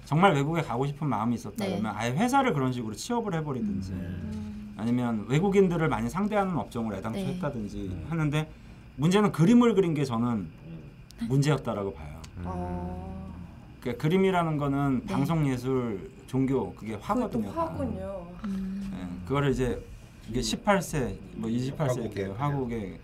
정말 0.04 0.34
외국에 0.34 0.60
가고 0.60 0.86
싶은 0.86 1.08
마음이 1.08 1.36
있었다 1.36 1.64
네. 1.64 1.80
아예 1.86 2.10
회사를 2.10 2.52
그런 2.52 2.70
식으로 2.70 2.94
취업을 2.94 3.32
해버리든지 3.32 3.92
음. 3.92 4.74
아니면 4.76 5.24
외국인들을 5.26 5.88
많이 5.88 6.10
상대하는 6.10 6.54
업종을 6.58 6.96
애당초 6.96 7.18
네. 7.18 7.32
했다든지 7.34 8.04
하는데 8.10 8.50
문제는 8.96 9.32
그림을 9.32 9.74
그린 9.74 9.94
게 9.94 10.04
저는 10.04 10.48
문제였다라고 11.28 11.94
봐요. 11.94 12.20
아. 12.44 13.06
그러니까 13.80 14.02
그림이라는 14.02 14.58
거는 14.58 15.00
네. 15.06 15.14
방송 15.14 15.48
예술, 15.48 16.10
종교 16.26 16.74
그게 16.74 16.96
화거든요. 16.96 17.50
다. 17.54 17.62
화군요. 17.62 18.26
음. 18.44 18.90
예, 18.94 19.26
그거를 19.26 19.50
이제 19.52 19.82
이게 20.28 20.40
18세, 20.40 21.16
뭐 21.36 21.48
28세 21.48 21.78
화국에 21.78 22.20
이렇게. 22.20 22.38
화국에 22.38 23.00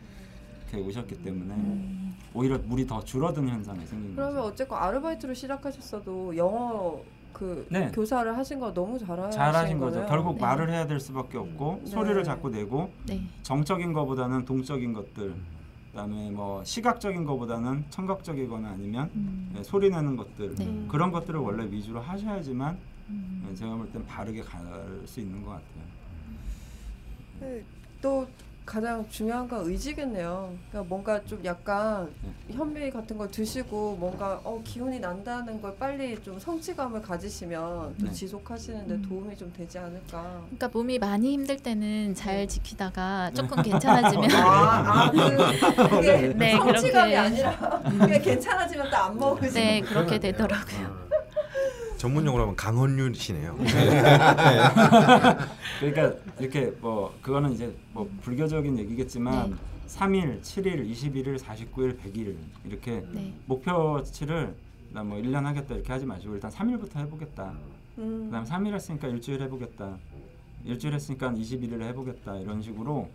이렇게 0.71 0.87
오셨기 0.87 1.23
때문에 1.23 1.55
음. 1.55 2.06
오히려 2.37 2.59
물이 2.59 2.87
더 2.87 3.03
줄어든 3.03 3.49
현상이 3.49 3.85
생긴 3.87 4.15
그러면 4.15 4.37
거죠. 4.37 4.49
어쨌건 4.49 4.79
아르바이트로 4.83 5.33
시작하셨어도 5.33 6.37
영어 6.37 7.01
그 7.33 7.67
네. 7.71 7.91
교사를 7.93 8.37
하신 8.37 8.61
거 8.61 8.73
너무 8.75 8.99
잘하신 8.99 9.31
잘하신 9.33 9.79
거죠. 9.79 9.95
거네요. 9.97 10.09
결국 10.09 10.35
네. 10.37 10.41
말을 10.43 10.71
해야 10.71 10.87
될 10.87 11.01
수밖에 11.01 11.39
없고 11.39 11.81
네. 11.85 11.91
소리를 11.91 12.23
자꾸 12.25 12.51
내고 12.51 12.91
네. 13.07 13.23
정적인 13.43 13.93
거보다는 13.95 14.45
동적인 14.45 14.93
것들, 14.93 15.35
그다음에 15.93 16.31
뭐 16.31 16.63
시각적인 16.65 17.25
거보다는 17.25 17.85
청각적이거나 17.89 18.69
아니면 18.69 19.11
음. 19.15 19.55
예, 19.59 19.63
소리 19.63 19.89
내는 19.91 20.17
것들 20.17 20.55
네. 20.57 20.67
음. 20.67 20.89
그런 20.91 21.11
것들을 21.11 21.41
원래 21.41 21.65
위주로 21.71 22.01
하셔야지만 22.01 22.77
음. 23.09 23.47
예, 23.51 23.55
제가 23.55 23.75
볼 23.77 23.87
땐 23.93 24.05
바르게 24.07 24.43
갈 24.43 24.61
수 25.07 25.21
있는 25.21 25.43
것 25.43 25.51
같아요. 25.53 25.87
네, 27.41 27.63
또 28.03 28.27
가장 28.67 29.07
중요한 29.09 29.47
건 29.49 29.65
의지겠네요. 29.65 30.53
그러니까 30.71 30.89
뭔가 30.89 31.25
좀 31.25 31.41
약간 31.45 32.11
네. 32.21 32.55
현미 32.55 32.91
같은 32.91 33.17
걸 33.17 33.31
드시고 33.31 33.97
뭔가 33.99 34.41
어, 34.43 34.61
기운이 34.65 34.99
난다는 34.99 35.63
걸 35.63 35.77
빨리 35.77 36.21
좀 36.23 36.37
성취감을 36.39 37.01
가지시면 37.01 37.95
또 37.99 38.07
네. 38.07 38.11
지속하시는데 38.13 38.95
음. 38.95 39.03
도움이 39.09 39.37
좀 39.37 39.53
되지 39.57 39.79
않을까. 39.79 40.43
그러니까 40.47 40.69
몸이 40.73 40.99
많이 40.99 41.33
힘들 41.33 41.57
때는 41.57 42.15
잘 42.17 42.49
지키다가 42.49 43.31
조금 43.35 43.63
괜찮아지면 43.63 44.31
아, 44.35 45.05
아, 45.07 45.11
그, 45.13 45.89
그게 45.89 46.17
네, 46.35 46.57
성취감이 46.57 47.13
그렇게. 47.13 47.17
아니라 47.17 47.81
그게 47.89 48.21
괜찮아지면 48.21 48.91
또 48.91 48.97
안 48.97 49.17
먹으시는 49.17 49.53
네 49.63 49.81
그렇게 49.83 50.19
되더라고요. 50.19 51.06
전문용어로 52.07 52.43
하면 52.45 52.57
강헌률이시네요. 52.57 53.57
그러니까 55.81 56.13
이렇게 56.39 56.67
뭐 56.81 57.13
그거는 57.21 57.53
이제 57.53 57.77
뭐 57.93 58.09
불교적인 58.23 58.79
얘기겠지만 58.79 59.51
네. 59.51 59.57
3일, 59.89 60.41
7일, 60.41 60.89
21일, 60.91 61.39
49일, 61.39 61.99
100일 62.01 62.37
이렇게 62.65 63.05
네. 63.13 63.35
목표치를 63.47 64.55
나뭐 64.91 65.17
1년 65.17 65.43
하겠다 65.43 65.75
이렇게 65.75 65.93
하지 65.93 66.07
마시고 66.07 66.35
일단 66.35 66.51
3일부터 66.51 66.97
해보겠다. 66.99 67.55
음. 67.99 68.27
그다음 68.27 68.45
3일 68.45 68.75
했으니까 68.75 69.09
일주일 69.09 69.43
해보겠다. 69.43 69.97
일주일 70.65 70.95
했으니까 70.95 71.31
21일 71.33 71.83
해보겠다 71.83 72.37
이런 72.37 72.63
식으로 72.63 73.09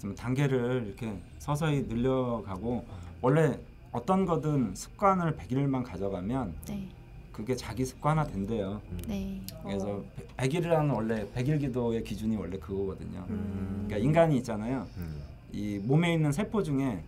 좀 0.00 0.14
단계를 0.14 0.84
이렇게 0.86 1.18
서서히 1.38 1.82
늘려가고 1.88 2.84
원래 3.20 3.58
어떤 3.92 4.26
거든 4.26 4.74
습관을 4.74 5.36
100일만 5.36 5.84
가져가면 5.84 6.54
네. 6.66 6.88
그게 7.34 7.56
자기 7.56 7.84
습관화 7.84 8.24
된대요. 8.24 8.80
네. 9.08 9.40
그래서 9.64 9.88
어. 9.88 10.04
100일이라는 10.36 10.94
원래 10.94 11.26
100일 11.34 11.58
기도의 11.60 12.04
기준이 12.04 12.36
원래 12.36 12.56
그거거든요. 12.58 13.24
음. 13.28 13.84
그러니까 13.86 13.96
인간이 14.06 14.36
있잖아요. 14.38 14.86
음. 14.96 15.20
이 15.52 15.78
몸에 15.82 16.14
있는 16.14 16.30
세포 16.30 16.62
중에 16.62 17.02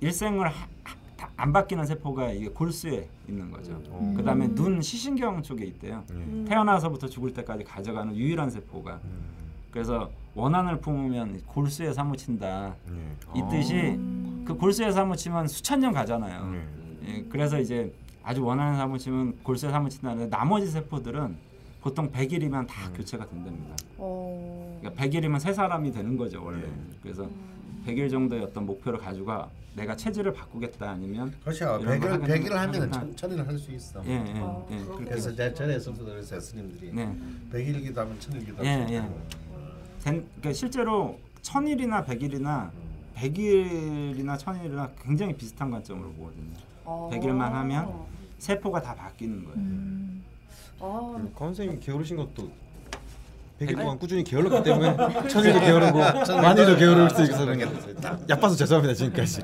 일생을 0.00 0.48
하- 0.48 0.66
하- 0.84 0.96
다안 1.16 1.52
바뀌는 1.52 1.86
세포가 1.86 2.32
이게 2.32 2.48
골수에 2.48 3.08
있는 3.28 3.50
거죠. 3.50 3.80
음. 3.92 4.14
그다음에 4.14 4.46
음. 4.46 4.54
눈 4.56 4.82
시신경 4.82 5.42
쪽에 5.42 5.64
있대요. 5.66 6.04
예. 6.10 6.14
음. 6.14 6.44
태어나서부터 6.48 7.08
죽을 7.08 7.32
때까지 7.32 7.62
가져가는 7.64 8.14
유일한 8.16 8.50
세포가. 8.50 9.00
음. 9.04 9.20
그래서 9.70 10.10
원한을 10.34 10.80
품으면 10.80 11.42
골수에 11.46 11.92
사무친다. 11.92 12.74
예. 12.90 13.38
이 13.38 13.42
뜻이 13.50 13.74
음. 13.74 14.44
그 14.46 14.54
골수에 14.56 14.90
사무치면 14.90 15.46
수천 15.46 15.78
년 15.80 15.92
가잖아요. 15.92 16.54
예. 16.54 17.08
예, 17.08 17.24
그래서 17.28 17.58
이제 17.60 17.92
아주 18.28 18.44
원하는 18.44 18.76
사무치면 18.76 19.38
골수에 19.42 19.70
사무친다는데 19.70 20.28
나머지 20.28 20.66
세포들은 20.66 21.34
보통 21.80 22.12
100일이면 22.12 22.66
다 22.66 22.88
음. 22.88 22.92
교체가 22.92 23.26
된답니다. 23.26 23.74
어. 23.96 24.78
그러니까 24.82 25.02
100일이면 25.02 25.40
세 25.40 25.54
사람이 25.54 25.90
되는 25.92 26.14
거죠 26.14 26.44
원래. 26.44 26.66
예. 26.66 26.70
그래서 27.02 27.22
음. 27.24 27.82
100일 27.86 28.10
정도의 28.10 28.42
어떤 28.42 28.66
목표를 28.66 28.98
가지고 28.98 29.32
내가 29.74 29.96
체질을 29.96 30.34
바꾸겠다 30.34 30.90
아니면 30.90 31.32
그렇죠. 31.42 31.78
이런 31.80 32.00
거 32.00 32.06
100일 32.06 32.10
하겠다, 32.10 32.34
100일 32.34 32.50
하면은 32.50 32.80
하겠다. 32.82 33.00
천, 33.00 33.16
천일을 33.16 33.48
할 33.48 33.58
수 33.58 33.72
있어. 33.72 34.02
예, 34.04 34.10
예, 34.12 34.40
어, 34.40 34.68
예. 34.72 35.04
그래서 35.06 35.34
제 35.34 35.54
전에 35.54 35.78
그랬어요 35.78 36.38
스님들이. 36.38 36.92
네. 36.92 37.16
100일기도 37.50 37.94
하면 37.96 38.20
천일기도 38.20 38.62
예, 38.62 38.86
예. 38.90 39.00
된, 40.04 40.26
그러니까 40.36 40.52
실제로 40.52 41.18
천일이나 41.40 42.04
백일이나 42.04 42.70
백일이나 43.14 44.36
천일이나 44.36 44.90
굉장히 45.02 45.34
비슷한 45.34 45.70
관점으로 45.70 46.10
보거든요. 46.10 46.52
어. 46.84 47.08
100일만 47.10 47.38
하면 47.38 48.17
세포가 48.38 48.80
다 48.82 48.94
바뀌는 48.94 49.44
거예요. 49.44 49.56
음. 49.58 50.24
어. 50.80 51.12
강 51.36 51.48
선생님 51.48 51.80
게으르신 51.80 52.16
것도 52.16 52.50
100일 53.60 53.76
동안 53.76 53.98
꾸준히 53.98 54.22
게을렀기 54.22 54.62
때문에 54.62 54.96
천일도 55.28 55.60
게으르고 55.60 55.98
만일도 56.40 56.76
게으를 56.76 57.10
수 57.10 57.22
있어서 57.24 57.44
그냥 57.44 57.74
야빠서 58.28 58.54
죄송합니다 58.54 58.94
지금까지. 58.94 59.42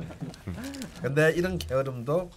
근데 1.02 1.32
이런 1.32 1.58
게으름도 1.58 2.30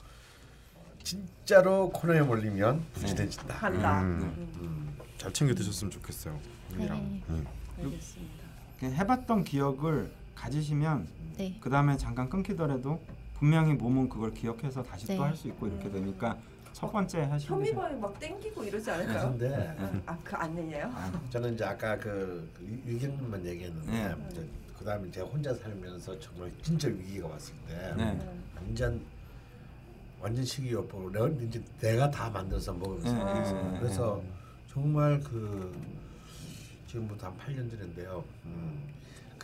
진짜로 1.03 1.89
코너에 1.91 2.21
몰리면 2.21 2.84
부지런해진다. 2.93 3.55
한다. 3.55 4.01
음. 4.01 4.51
음. 4.59 4.97
잘 5.17 5.31
챙겨 5.31 5.53
드셨으면 5.53 5.91
좋겠어요. 5.91 6.38
네. 6.77 6.88
음. 6.89 7.45
알겠습니다. 7.77 8.43
그냥 8.79 8.95
해봤던 8.95 9.43
기억을 9.43 10.11
가지시면 10.35 11.07
네. 11.38 11.55
그 11.61 11.69
다음에 11.69 11.95
잠깐 11.97 12.27
끊기더라도 12.29 12.99
분명히 13.39 13.73
몸은 13.73 14.09
그걸 14.09 14.34
기억해서 14.34 14.81
다시 14.84 15.07
네. 15.07 15.15
또할 15.15 15.35
수 15.35 15.47
있고 15.47 15.68
이렇게 15.68 15.89
되니까 15.89 16.38
첫 16.73 16.91
번째 16.91 17.22
하시는 17.22 17.39
게 17.39 17.72
현미밥이 17.72 17.99
막 17.99 18.19
땡기고 18.19 18.64
이러지 18.64 18.91
않을까요? 18.91 19.30
근데 19.30 20.01
아그 20.05 20.35
아니에요? 20.35 20.91
저는 21.30 21.53
이제 21.53 21.64
아까 21.64 21.97
그 21.97 22.49
유경님만 22.85 23.45
얘기했는데 23.45 23.91
네. 23.91 24.15
이제 24.31 24.47
그다음에 24.77 25.09
제가 25.11 25.27
혼자 25.27 25.53
살면서 25.53 26.19
정말 26.19 26.51
진짜 26.61 26.88
위기가 26.88 27.27
왔을 27.27 27.53
때 27.68 27.93
네. 27.97 28.19
완전 28.55 29.01
완전 30.19 30.43
식이요법으로 30.43 31.11
내가 31.11 31.43
이제 31.43 31.61
내가 31.80 32.09
다 32.09 32.30
만들어서 32.30 32.73
먹으면서 32.73 33.14
네. 33.14 33.72
네, 33.72 33.80
그래서 33.80 34.22
정말 34.72 35.19
그 35.19 35.76
지금부터 36.88 37.27
한 37.27 37.38
8년 37.38 37.69
전인데요. 37.69 38.23
음, 38.45 38.88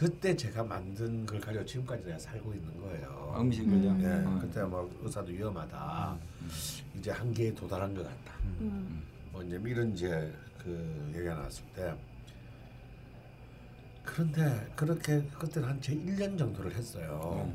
그때 0.03 0.35
제가 0.35 0.61
만든 0.65 1.25
걸 1.25 1.39
가지고 1.39 1.63
지금까지 1.65 2.03
내가 2.03 2.19
살고 2.19 2.53
있는 2.53 2.81
거예요. 2.81 3.35
음식을요. 3.39 3.89
음. 3.91 4.01
예, 4.03 4.27
어. 4.27 4.37
그때 4.41 4.61
뭐 4.63 4.91
의사도 5.01 5.31
위험하다. 5.31 6.17
이제 6.97 7.09
한계에 7.11 7.53
도달한 7.55 7.93
것 7.95 8.03
같다. 8.03 8.33
음. 8.59 9.01
뭐 9.31 9.41
이제 9.41 9.57
이런 9.63 9.93
이제 9.93 10.29
그 10.61 11.11
얘기가 11.15 11.35
나왔을 11.35 11.63
때 11.73 11.95
그런데 14.03 14.69
그렇게 14.75 15.21
그때는 15.39 15.69
한 15.69 15.79
제 15.81 15.93
1년 15.95 16.37
정도를 16.37 16.73
했어요. 16.75 17.49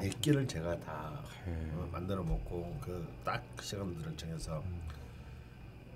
몇 0.00 0.20
개를 0.22 0.48
제가 0.48 0.80
다 0.80 1.20
어, 1.46 1.88
만들어 1.92 2.22
먹고 2.22 2.74
그 2.80 3.06
딱 3.22 3.44
시간들을 3.60 4.16
정해서 4.16 4.64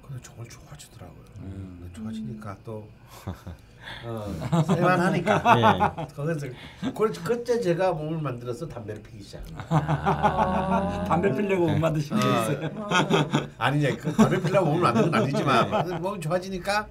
근데 0.06 0.20
정말 0.22 0.46
좋아지더라고요. 0.46 1.24
음. 1.38 1.78
근데 1.80 1.92
좋아지니까 1.94 2.58
또 2.64 2.86
어, 4.04 4.62
살만하니까 4.66 6.08
거기서 6.14 6.46
그, 6.94 7.12
그때 7.24 7.60
제가 7.60 7.92
몸을 7.92 8.20
만들어서 8.20 8.66
담배를 8.68 9.02
피기 9.02 9.22
시작한 9.22 9.52
거예요. 9.54 9.66
아. 9.70 11.04
담배 11.08 11.32
피려고 11.34 11.66
못 11.68 11.78
만드신 11.78 12.16
게 12.18 12.22
있어요. 12.26 12.70
아니냐 13.58 13.96
그 13.96 14.12
담배 14.12 14.40
피려고 14.40 14.66
몸을 14.66 14.80
만드는 14.82 15.10
건 15.10 15.22
아니지만 15.22 16.02
몸이 16.02 16.20
좋아지니까 16.20 16.86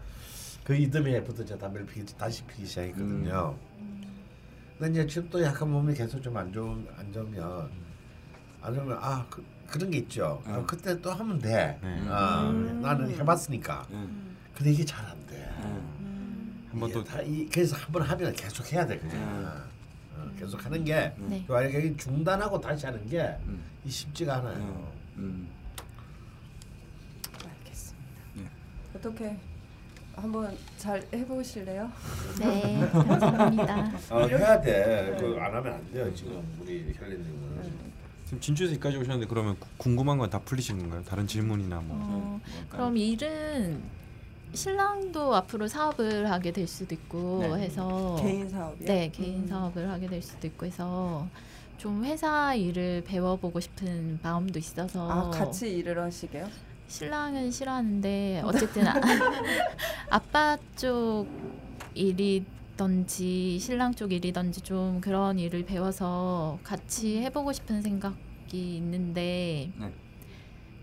그 0.63 0.75
이듬해부터 0.75 1.45
제가 1.45 1.59
담배를 1.61 1.85
피기 1.87 2.05
다시 2.17 2.43
피기 2.45 2.65
시작했거든요. 2.65 3.55
근데 4.79 4.91
이제 5.01 5.07
지금 5.07 5.29
또 5.29 5.41
약간 5.43 5.69
몸이 5.71 5.93
계속 5.93 6.21
좀 6.21 6.35
안 6.37 6.51
좋은 6.53 6.87
안 6.99 7.11
좋으면 7.11 7.69
안 8.61 8.75
좋으면 8.75 8.97
아 9.01 9.25
그, 9.29 9.43
그런 9.67 9.89
게 9.89 9.97
있죠. 9.99 10.41
아, 10.45 10.63
그때 10.67 10.99
또 11.01 11.11
하면 11.11 11.39
돼. 11.39 11.79
네. 11.81 12.03
아, 12.09 12.43
나는 12.81 13.09
해봤으니까. 13.17 13.85
예. 13.91 13.95
근데 14.55 14.71
이게 14.71 14.83
잘 14.85 15.05
안 15.05 15.15
돼. 15.27 15.35
예. 15.63 15.96
한번 16.79 16.91
또 16.91 17.03
다 17.03 17.21
이, 17.21 17.47
그래서 17.51 17.75
한 17.75 17.91
번 17.91 18.01
하면 18.03 18.33
계속 18.33 18.71
해야 18.71 18.85
돼 18.85 18.97
그냥. 18.99 19.63
어, 20.15 20.29
계속 20.37 20.63
하는 20.65 20.83
게 20.83 21.11
네. 21.17 21.43
만약에 21.47 21.95
중단하고 21.97 22.59
다시 22.59 22.85
하는 22.85 23.07
게 23.07 23.21
음. 23.45 23.61
이 23.85 23.89
쉽지가 23.89 24.37
않아요. 24.37 24.57
음. 24.57 24.87
음. 25.23 25.49
알겠습니다. 27.45 28.21
예. 28.39 28.47
어떻게 28.95 29.37
한번 30.15 30.57
잘 30.77 31.05
해보실래요? 31.13 31.91
네. 32.39 32.79
감사합니다. 32.91 33.91
어, 34.09 34.25
해야 34.27 34.59
돼. 34.61 35.15
그안 35.19 35.53
하면 35.53 35.73
안 35.73 35.91
돼요 35.91 36.13
지금 36.15 36.43
우리 36.61 36.93
혈린님은. 36.97 37.87
지금 38.25 38.39
진주에서 38.41 38.73
여기까지 38.73 38.97
오셨는데 38.97 39.27
그러면 39.29 39.57
구- 39.59 39.69
궁금한 39.77 40.17
건 40.17 40.29
다 40.29 40.39
풀리신 40.39 40.79
건가요? 40.79 41.03
다른 41.03 41.27
질문이나 41.27 41.79
뭐. 41.81 41.95
어, 41.99 42.41
그럼 42.69 42.97
일은 42.97 43.81
신랑도 44.53 45.35
앞으로 45.35 45.67
사업을 45.67 46.29
하게 46.29 46.51
될 46.51 46.67
수도 46.67 46.95
있고 46.95 47.39
네. 47.41 47.65
해서 47.65 48.17
개인 48.19 48.49
사업이요? 48.49 48.87
네 48.87 49.11
개인 49.11 49.43
음. 49.43 49.47
사업을 49.47 49.89
하게 49.89 50.07
될 50.07 50.21
수도 50.21 50.47
있고 50.47 50.65
해서 50.65 51.27
좀 51.77 52.03
회사 52.05 52.55
일을 52.55 53.03
배워보고 53.05 53.59
싶은 53.59 54.19
마음도 54.23 54.57
있어서 54.57 55.09
아 55.09 55.29
같이 55.29 55.69
일을 55.77 56.01
하시게요? 56.01 56.47
신랑은 56.87 57.51
싫어하는데 57.51 58.41
어쨌든 58.45 58.87
아, 58.87 58.95
아빠 60.09 60.57
쪽 60.75 61.27
일이든지 61.93 63.59
신랑 63.59 63.93
쪽 63.93 64.11
일이든지 64.11 64.61
좀 64.61 65.01
그런 65.01 65.37
일을 65.37 65.65
배워서 65.65 66.57
같이 66.63 67.19
해보고 67.19 67.53
싶은 67.53 67.81
생각이 67.81 68.77
있는데 68.77 69.69
네. 69.77 69.93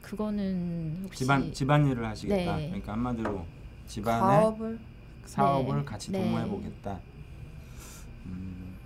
그거는 0.04 1.00
혹시 1.02 1.24
집안 1.24 1.52
집안일을 1.52 2.04
하시겠다. 2.06 2.56
네. 2.56 2.66
그러니까 2.66 2.92
한마디로 2.92 3.46
집안의 3.86 4.20
가업을 4.20 4.78
사업을 5.24 5.78
네. 5.78 5.84
같이 5.84 6.12
네. 6.12 6.22
도모해 6.22 6.46
보겠다. 6.46 7.00
음, 8.26 8.76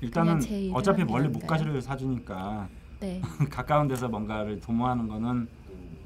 일단은 0.00 0.40
어차피 0.74 1.04
멀리 1.04 1.28
못? 1.28 1.46
가실 1.46 1.80
사주니까 1.80 2.68
네 2.98 3.20
가까운 3.48 3.86
데서 3.86 4.08
뭔가를 4.08 4.60
도모하는 4.60 5.06
거는 5.06 5.48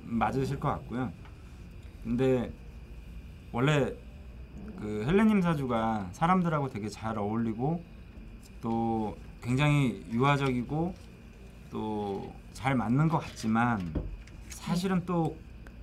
맞으실 0.03 0.61
것 0.61 0.69
같고요. 0.69 1.11
근데 2.05 2.53
원래 3.51 3.95
그 4.79 5.05
헬레님 5.07 5.41
사주가 5.41 6.11
사람들하고 6.13 6.69
되게 6.69 6.89
잘 6.89 7.17
어울리고 7.17 7.83
또 8.61 9.17
굉장히 9.43 10.05
유화적이고 10.13 10.95
또 11.71 12.33
잘 12.57 12.75
맞는 12.75 13.09
것 13.09 13.19
같지만 13.19 13.93
사실은 14.49 15.05
또 15.05 15.37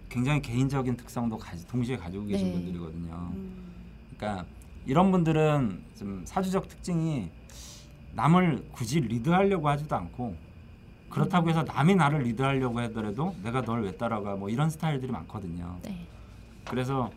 굉장히 0.09 0.41
개인적인 0.41 0.97
특성도 0.97 1.37
가지, 1.37 1.67
동시에 1.67 1.95
가지고 1.95 2.25
계신 2.25 2.47
네. 2.47 2.53
분들이거든요. 2.53 3.31
음. 3.35 3.73
그러니까 4.17 4.45
이런 4.87 5.11
분들은 5.11 5.83
좀 5.95 6.23
사주적 6.25 6.67
특징이 6.67 7.29
남을 8.13 8.69
굳이 8.71 8.99
리드하려고 9.01 9.69
하지도 9.69 9.95
않고 9.95 10.35
그렇다고 11.11 11.47
해서 11.51 11.61
남이 11.61 11.93
나를 11.93 12.23
리드하려고 12.23 12.79
하더라도 12.79 13.35
내가 13.43 13.61
널 13.61 13.83
왜 13.83 13.95
따라가 13.95 14.35
뭐 14.35 14.49
이런 14.49 14.71
스타일들이 14.71 15.11
많거든요. 15.11 15.77
네. 15.83 16.07
그래서 16.67 17.11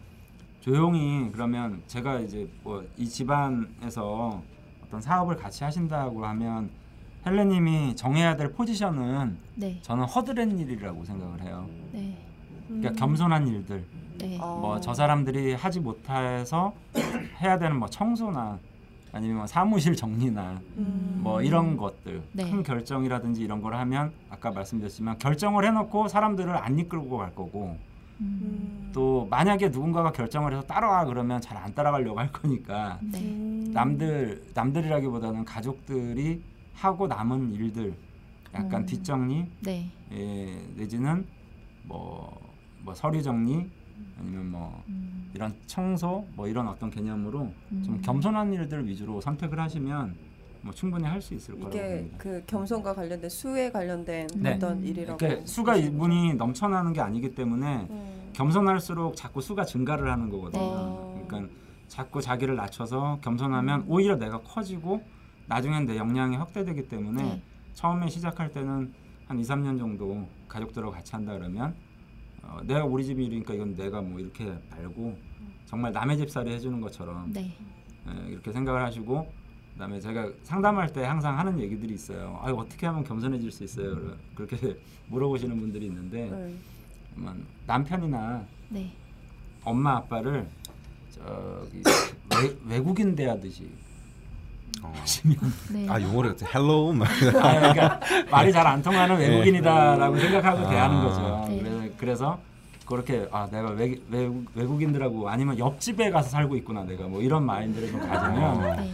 조용히 0.61 1.31
그러면 1.33 1.83
제가 1.87 2.21
이제 2.21 2.47
뭐 2.63 2.85
이 2.99 3.09
집안에서 3.09 4.43
어떤 4.85 5.01
사업을 5.01 5.37
같이 5.37 5.65
하신다고 5.65 6.27
하면 6.27 6.69
헬레님이 7.27 7.97
정해야 7.97 8.37
될 8.37 8.53
포지션은 8.53 9.37
네. 9.57 9.79
저는 9.83 10.05
허드렛 10.05 10.49
일이라고 10.61 11.05
생각을 11.05 11.43
해요. 11.43 11.67
네. 11.93 12.17
그러니까 12.69 12.91
음. 12.91 12.95
겸손한 12.95 13.49
일들. 13.49 13.85
네. 14.19 14.39
어. 14.41 14.59
뭐저 14.63 14.95
사람들이 14.95 15.55
하지 15.55 15.81
못해서 15.81 16.73
해야 17.43 17.59
되는 17.59 17.77
뭐 17.79 17.89
청소나 17.89 18.59
아니면 19.13 19.39
뭐 19.39 19.47
사무실 19.47 19.97
정리나 19.97 20.61
음. 20.79 21.21
뭐 21.23 21.43
이런 21.43 21.77
것들 21.77 22.23
네. 22.33 22.49
큰 22.49 22.63
결정이라든지 22.63 23.43
이런 23.43 23.61
걸 23.61 23.75
하면 23.75 24.13
아까 24.31 24.53
말씀드렸지만 24.53 25.19
결정을 25.19 25.65
해놓고 25.65 26.07
사람들을 26.09 26.57
안 26.57 26.79
이끌고 26.79 27.19
갈 27.19 27.35
거고 27.35 27.77
음. 28.21 28.41
음. 28.43 28.91
또 28.95 29.27
만약에 29.29 29.69
누군가가 29.71 30.13
결정을 30.13 30.53
해서 30.53 30.63
따라와 30.63 31.05
그러면 31.07 31.41
잘 31.41 31.57
안 31.57 31.75
따라가려고 31.75 32.21
할 32.21 32.31
거니까 32.31 32.99
네. 33.03 33.19
음. 33.19 33.71
남들 33.75 34.45
남들이라기보다는 34.55 35.45
가족들이 35.45 36.41
하고 36.77 37.07
남은 37.07 37.53
일들 37.55 37.95
약간 38.55 38.83
음. 38.83 38.87
뒷정리 38.87 39.47
네. 39.61 39.91
예, 40.13 40.63
내지는 40.77 41.27
뭐, 41.85 42.39
뭐 42.83 42.95
서류 42.95 43.23
정리 43.23 43.69
아니면 44.19 44.51
뭐 44.51 44.83
음. 44.89 45.31
이런 45.35 45.55
청소 45.67 46.27
뭐 46.35 46.47
이런 46.47 46.69
어떤 46.69 46.91
개념으로 46.91 47.51
좀 47.85 47.95
음. 47.95 48.03
겸손한 48.03 48.53
일들 48.53 48.87
위주로 48.87 49.21
선택을 49.21 49.59
하시면 49.59 50.15
뭐 50.61 50.73
충분히 50.75 51.05
할 51.05 51.21
수 51.21 51.35
있을 51.35 51.55
거라고 51.55 51.77
이게 51.77 51.97
봅니다. 51.97 52.19
그 52.19 52.43
겸손과 52.47 52.95
관련된 52.95 53.31
수에 53.31 53.71
관련된 53.71 54.27
네. 54.37 54.55
어떤 54.55 54.83
일이라고. 54.85 55.17
그러니까 55.19 55.47
수가 55.47 55.77
이분이 55.77 56.35
넘쳐나는 56.35 56.93
게 56.93 57.01
아니기 57.01 57.35
때문에? 57.35 57.87
음. 57.89 58.31
겸손할수록 58.33 59.17
자꾸 59.17 59.41
수가 59.41 59.65
증가를 59.65 60.11
하는 60.11 60.29
거거든요. 60.29 61.15
네. 61.17 61.25
그러니까 61.27 61.55
자꾸 61.89 62.21
자기를 62.21 62.57
낮춰서 62.57 63.21
겸손하면 63.23 63.85
오히려 63.87 64.17
내가 64.17 64.41
커지고 64.43 65.03
나중엔 65.47 65.87
내 65.87 65.97
역량이 65.97 66.37
확대되기 66.37 66.89
때문에 66.89 67.23
네. 67.23 67.43
처음에 67.75 68.09
시작할 68.09 68.51
때는 68.53 68.93
한 69.27 69.39
2, 69.39 69.43
3년 69.43 69.79
정도 69.79 70.29
가족들하고 70.49 70.93
같이 70.93 71.13
한다 71.13 71.33
그러면 71.35 71.75
어, 72.43 72.61
내가 72.65 72.85
우리 72.85 73.05
집이 73.05 73.25
이러니까 73.27 73.55
이건 73.55 73.75
내가 73.75 74.01
뭐 74.01 74.21
이렇게 74.21 74.57
말고 74.71 75.17
정말 75.67 75.93
남의 75.93 76.17
집살이 76.19 76.53
해주는 76.53 76.81
것처럼 76.81 77.33
네. 77.33 77.53
예, 78.09 78.29
이렇게 78.31 78.53
생각을 78.53 78.83
하시고 78.83 79.33
그다음에 79.73 80.01
제가 80.01 80.31
상담할 80.45 80.93
때 80.93 81.05
항상 81.05 81.39
하는 81.39 81.59
얘기들이 81.61 81.95
있어요. 81.95 82.39
아 82.43 82.51
어떻게 82.51 82.87
하면 82.87 83.05
겸손해질 83.05 83.51
수 83.51 83.65
있어요? 83.65 83.95
그러- 83.95 84.17
그렇게 84.47 84.79
물어보시는 85.09 85.59
분들이 85.59 85.87
있는데 85.87 86.31
네. 86.31 86.57
그러면 87.15 87.45
남편이나 87.67 88.45
네. 88.71 88.93
엄마 89.65 89.97
아빠를 89.97 90.49
저기 91.11 91.83
외, 92.43 92.57
외국인 92.77 93.15
대하듯이 93.15 93.69
어. 94.83 94.93
하시면 94.97 95.37
네. 95.73 95.87
아 95.89 96.01
영어로 96.01 96.35
hello 96.55 96.93
막 96.95 97.09
아, 97.09 97.59
그러니까 97.61 98.01
말이 98.31 98.53
잘 98.53 98.67
안 98.67 98.83
통하는 98.83 99.17
외국인이다라고 99.19 100.19
생각하고 100.19 100.67
아. 100.67 100.71
대하는 100.71 101.03
거죠. 101.05 101.47
네. 101.49 101.93
그래서, 101.97 102.39
그렇게 102.85 103.27
아 103.33 103.49
내가 103.51 103.71
외, 103.71 103.99
외국, 104.11 104.45
외국인들하고 104.55 105.29
아니면 105.29 105.59
옆집에 105.59 106.11
가서 106.11 106.29
살고 106.31 106.57
있구나 106.57 106.85
내가 106.85 107.05
뭐 107.09 107.21
이런 107.21 107.45
마인드를 107.45 107.91
좀 107.91 108.01
가지면 108.01 108.61
네. 108.61 108.93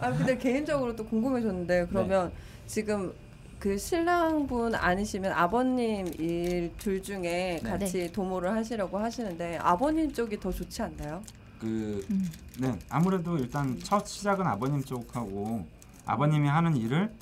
아 0.00 0.12
근데 0.12 0.36
개인적으로 0.38 0.94
또 0.94 1.04
궁금해졌는데 1.04 1.86
그러면 1.90 2.30
지금 2.66 3.12
그 3.58 3.76
신랑분 3.76 4.74
아니시면 4.76 5.32
아버님 5.32 6.06
일 6.18 6.70
둘 6.78 7.02
중에 7.02 7.20
네. 7.20 7.60
같이 7.62 8.12
도모를 8.12 8.52
하시려고 8.52 8.98
하시는데 8.98 9.58
아버님 9.60 10.12
쪽이 10.12 10.38
더 10.38 10.52
좋지 10.52 10.82
않나요? 10.82 11.20
그 11.60 12.04
음. 12.10 12.30
네, 12.58 12.78
아무래도 12.88 13.36
일단 13.38 13.78
첫 13.80 14.06
시작은 14.06 14.46
아버님 14.46 14.82
쪽하고 14.82 15.66
아버님이 16.06 16.48
하는 16.48 16.76
일을 16.76 17.12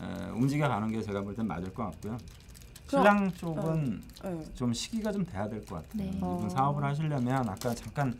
에, 0.00 0.30
움직여 0.30 0.68
가는 0.68 0.90
게 0.90 1.00
제가 1.02 1.22
볼 1.22 1.34
땐 1.34 1.46
맞을 1.46 1.72
것 1.72 1.84
같고요. 1.84 2.18
그럼- 2.88 3.04
신랑 3.04 3.32
쪽은 3.32 4.02
네. 4.24 4.44
좀 4.54 4.72
시기가 4.72 5.12
좀 5.12 5.24
돼야 5.24 5.48
될 5.48 5.64
것 5.66 5.76
같아요. 5.76 6.02
네. 6.04 6.08
이분 6.16 6.22
어. 6.28 6.48
사업을 6.48 6.82
하시려면 6.84 7.48
아까 7.48 7.74
잠깐 7.74 8.16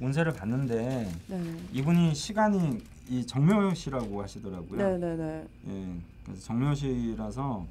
운세를 0.00 0.32
봤는데 0.32 1.12
네. 1.28 1.56
이분이 1.72 2.14
시간이 2.14 2.80
이 3.08 3.26
정묘시라고 3.26 4.22
하시더라고요. 4.22 4.76
네네네. 4.78 5.46
예, 5.68 5.96
그래서 6.24 6.42
정묘시라서 6.42 7.66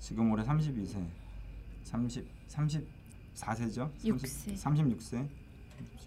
지금 0.00 0.30
올해 0.30 0.44
32세, 0.44 1.04
30, 1.84 2.26
34세죠? 2.48 3.90
육세. 4.04 4.54
36세, 4.54 5.26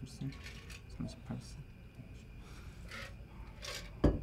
37세, 0.05 0.31
38세. 0.99 1.59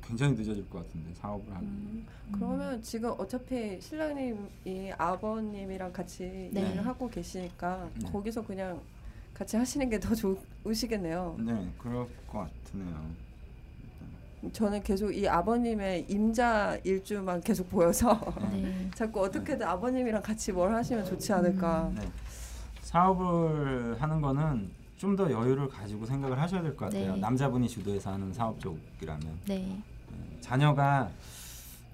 굉장히 0.06 0.34
늦어질 0.34 0.68
것 0.70 0.84
같은데 0.86 1.12
사업을 1.14 1.52
하기. 1.54 1.66
음, 1.66 2.06
그러면 2.32 2.80
지금 2.82 3.12
어차피 3.18 3.80
신랑님이 3.80 4.92
아버님이랑 4.96 5.92
같이 5.92 6.50
네. 6.52 6.70
일을 6.72 6.86
하고 6.86 7.08
계시니까 7.10 7.88
네. 7.94 8.10
거기서 8.10 8.44
그냥 8.46 8.80
같이 9.34 9.56
하시는 9.56 9.90
게 9.90 9.98
더 9.98 10.14
좋으시겠네요. 10.14 11.36
네, 11.40 11.70
그럴 11.78 12.06
것 12.28 12.48
같으네요. 12.64 13.26
저는 14.52 14.82
계속 14.84 15.10
이 15.10 15.26
아버님의 15.26 16.06
임자 16.08 16.78
일주만 16.84 17.40
계속 17.40 17.68
보여서 17.68 18.18
네. 18.52 18.88
자꾸 18.94 19.22
어떻게든 19.24 19.66
아버님이랑 19.66 20.22
같이 20.22 20.52
뭘 20.52 20.72
하시면 20.72 21.04
좋지 21.04 21.32
않을까. 21.32 21.90
네. 21.96 22.08
사업을 22.82 24.00
하는 24.00 24.20
거는 24.20 24.70
좀 24.98 25.16
더 25.16 25.30
여유를 25.30 25.68
가지고 25.68 26.06
생각을 26.06 26.40
하셔야 26.40 26.62
될 26.62 26.74
것 26.76 26.86
같아요. 26.86 27.14
네. 27.14 27.20
남자분이 27.20 27.68
주도해서 27.68 28.12
하는 28.12 28.32
사업 28.32 28.58
쪽이라면 28.60 29.40
네. 29.46 29.58
네, 29.58 29.82
자녀가 30.40 31.10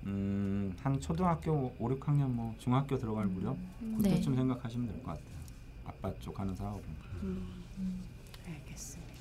음, 0.05 0.74
한 0.83 1.01
초등학교 1.01 1.73
5, 1.79 1.89
6학년 1.89 2.27
뭐 2.29 2.55
중학교 2.59 2.97
들어갈 2.99 3.27
무렵 3.27 3.57
그때쯤 3.97 4.35
생각하시면 4.37 4.87
될 4.89 4.97
것 5.03 5.07
같아요. 5.12 5.33
아빠 5.85 6.12
쪽 6.20 6.39
하는 6.39 6.55
사업은. 6.55 6.83
음, 7.23 8.03
알겠습니다. 8.47 9.12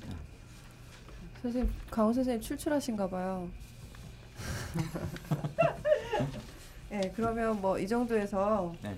선생님 1.42 1.72
강호 1.90 2.12
선생님 2.12 2.40
출출하신가 2.40 3.08
봐요. 3.08 3.48
네, 6.90 7.12
그러면 7.16 7.60
뭐 7.60 7.78
이 7.78 7.86
정도에서 7.88 8.72
네. 8.82 8.96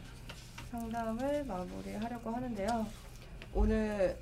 상담을 0.71 1.45
마무리하려고 1.45 2.31
하는데요. 2.31 2.87
오늘 3.55 4.17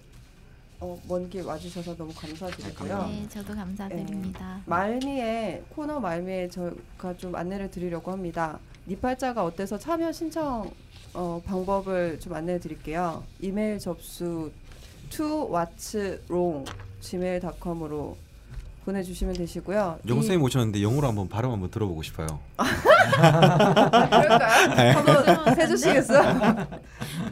어, 0.85 0.99
먼길 1.09 1.43
와주셔서 1.43 1.97
너무 1.97 2.13
감사드리고요. 2.13 3.07
네, 3.07 3.29
저도 3.29 3.55
감사드립니다. 3.55 4.61
말미에 4.67 5.63
코너 5.77 6.01
말미에 6.01 6.49
저가 6.49 7.17
좀 7.17 7.37
안내를 7.37 7.71
드리려고 7.71 8.11
합니다. 8.11 8.59
니팔자가 8.89 9.45
어때서 9.45 9.79
참여 9.79 10.11
신청 10.11 10.69
어, 11.15 11.41
방법을 11.47 12.19
좀 12.19 12.35
안내해 12.35 12.59
드릴게요. 12.59 13.23
이메일 13.41 13.79
접수 13.79 14.51
to 15.11 15.49
what's 15.53 15.95
wrong 16.29 16.69
gmail.com으로 17.01 18.17
보내주시면 18.85 19.35
되시고요. 19.35 20.01
영 20.09 20.17
이- 20.17 20.21
선생님 20.21 20.43
오셨는데 20.43 20.83
영어로 20.83 21.07
한번 21.07 21.29
발음 21.29 21.53
한번 21.53 21.71
들어보고 21.71 22.03
싶어요. 22.03 22.27
아, 22.57 24.09
그럴까요? 24.09 24.75
네. 24.75 24.91
한번 24.91 25.61
해주시겠어요? 25.61 26.67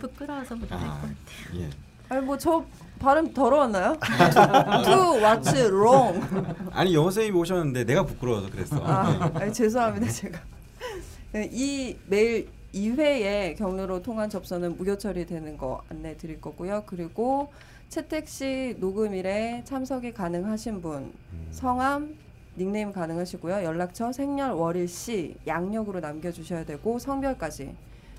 부끄러워서 0.00 0.54
못할 0.54 0.78
것 0.78 0.84
아, 0.86 0.88
같아요. 1.00 1.14
예. 1.56 1.68
아니 2.10 2.24
뭐 2.26 2.36
저 2.36 2.64
발음 2.98 3.32
더러웠나요? 3.32 3.96
to 4.84 5.20
what's 5.22 5.54
wrong 5.70 6.20
아니 6.72 6.94
영어 6.94 7.04
선생님이 7.10 7.38
오셨는데 7.38 7.84
내가 7.84 8.04
부끄러워서 8.04 8.50
그랬어. 8.50 8.76
아, 8.84 9.30
아니, 9.34 9.50
죄송합니다 9.52 10.06
제가 10.12 10.38
네, 11.32 11.48
이 11.52 11.96
메일 12.08 12.48
2회의 12.74 13.56
경로로 13.56 14.02
통한 14.02 14.28
접선은 14.28 14.76
무효 14.76 14.98
처리되는 14.98 15.56
거 15.56 15.82
안내 15.88 16.16
드릴 16.16 16.40
거고요. 16.40 16.82
그리고 16.86 17.52
채택 17.88 18.28
시 18.28 18.76
녹음일에 18.78 19.62
참석이 19.64 20.12
가능하신 20.12 20.82
분 20.82 21.12
성함 21.52 22.14
닉네임 22.56 22.92
가능하시고요. 22.92 23.64
연락처 23.64 24.12
생년 24.12 24.52
월일 24.52 24.88
시 24.88 25.36
양력으로 25.46 26.00
남겨주셔야 26.00 26.64
되고 26.64 26.98
성별까지 26.98 27.74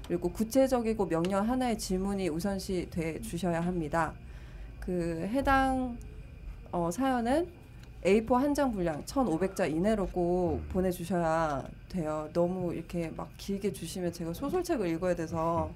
그리고 0.08 0.30
구체적이고 0.30 1.08
명료 1.08 1.38
하나의 1.38 1.78
질문이 1.78 2.30
우선시 2.30 2.88
돼 2.90 3.20
주셔야 3.22 3.62
합니다. 3.62 4.14
그 4.80 5.28
해당 5.32 5.98
어, 6.72 6.90
사연은 6.92 7.48
A4 8.04 8.34
한 8.34 8.54
장 8.56 8.72
분량 8.72 9.04
1,500자 9.06 9.70
이내로 9.70 10.08
꼭 10.08 10.62
보내주셔야 10.70 11.64
돼요. 11.90 12.28
너무 12.34 12.74
이렇게 12.74 13.12
막 13.16 13.30
길게 13.38 13.72
주시면 13.74 14.12
제가 14.12 14.34
소설책을 14.34 14.88
읽어야 14.88 15.16
돼서 15.16 15.70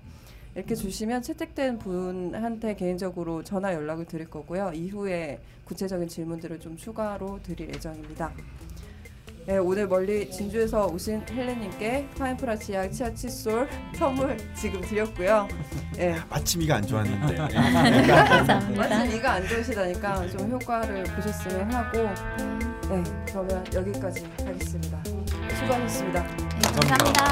이렇게 0.56 0.74
주시면 0.74 1.22
채택된 1.22 1.78
분한테 1.80 2.76
개인적으로 2.76 3.44
전화 3.44 3.74
연락을 3.74 4.06
드릴 4.06 4.30
거고요. 4.30 4.72
이후에 4.74 5.40
구체적인 5.66 6.08
질문들을 6.08 6.60
좀 6.60 6.76
추가로 6.78 7.42
드릴 7.44 7.70
예정입니다. 7.70 8.32
네, 9.48 9.58
오늘 9.60 9.88
멀리 9.88 10.28
진주에서 10.32 10.88
오신 10.88 11.24
헬렌님께 11.30 12.10
파인프라 12.18 12.56
치약 12.56 12.92
치아 12.92 13.14
칫솔 13.14 13.70
선물 13.96 14.36
지금 14.56 14.82
드렸고요. 14.82 15.48
네, 15.96 16.16
마침 16.28 16.64
이가 16.64 16.78
안 16.78 16.88
좋았는데. 16.88 17.36
감사합니다. 17.54 18.70
마침 18.76 19.16
이가 19.18 19.34
안 19.34 19.48
좋으시다니까 19.48 20.28
좀 20.30 20.50
효과를 20.52 21.04
보셨으면 21.04 21.72
하고 21.72 21.98
네, 22.90 23.04
그러면 23.28 23.64
여기까지 23.72 24.26
하겠습니다. 24.40 25.04
수고하셨습니다. 25.60 26.24
네, 26.24 26.38
감사합니다. 26.74 27.26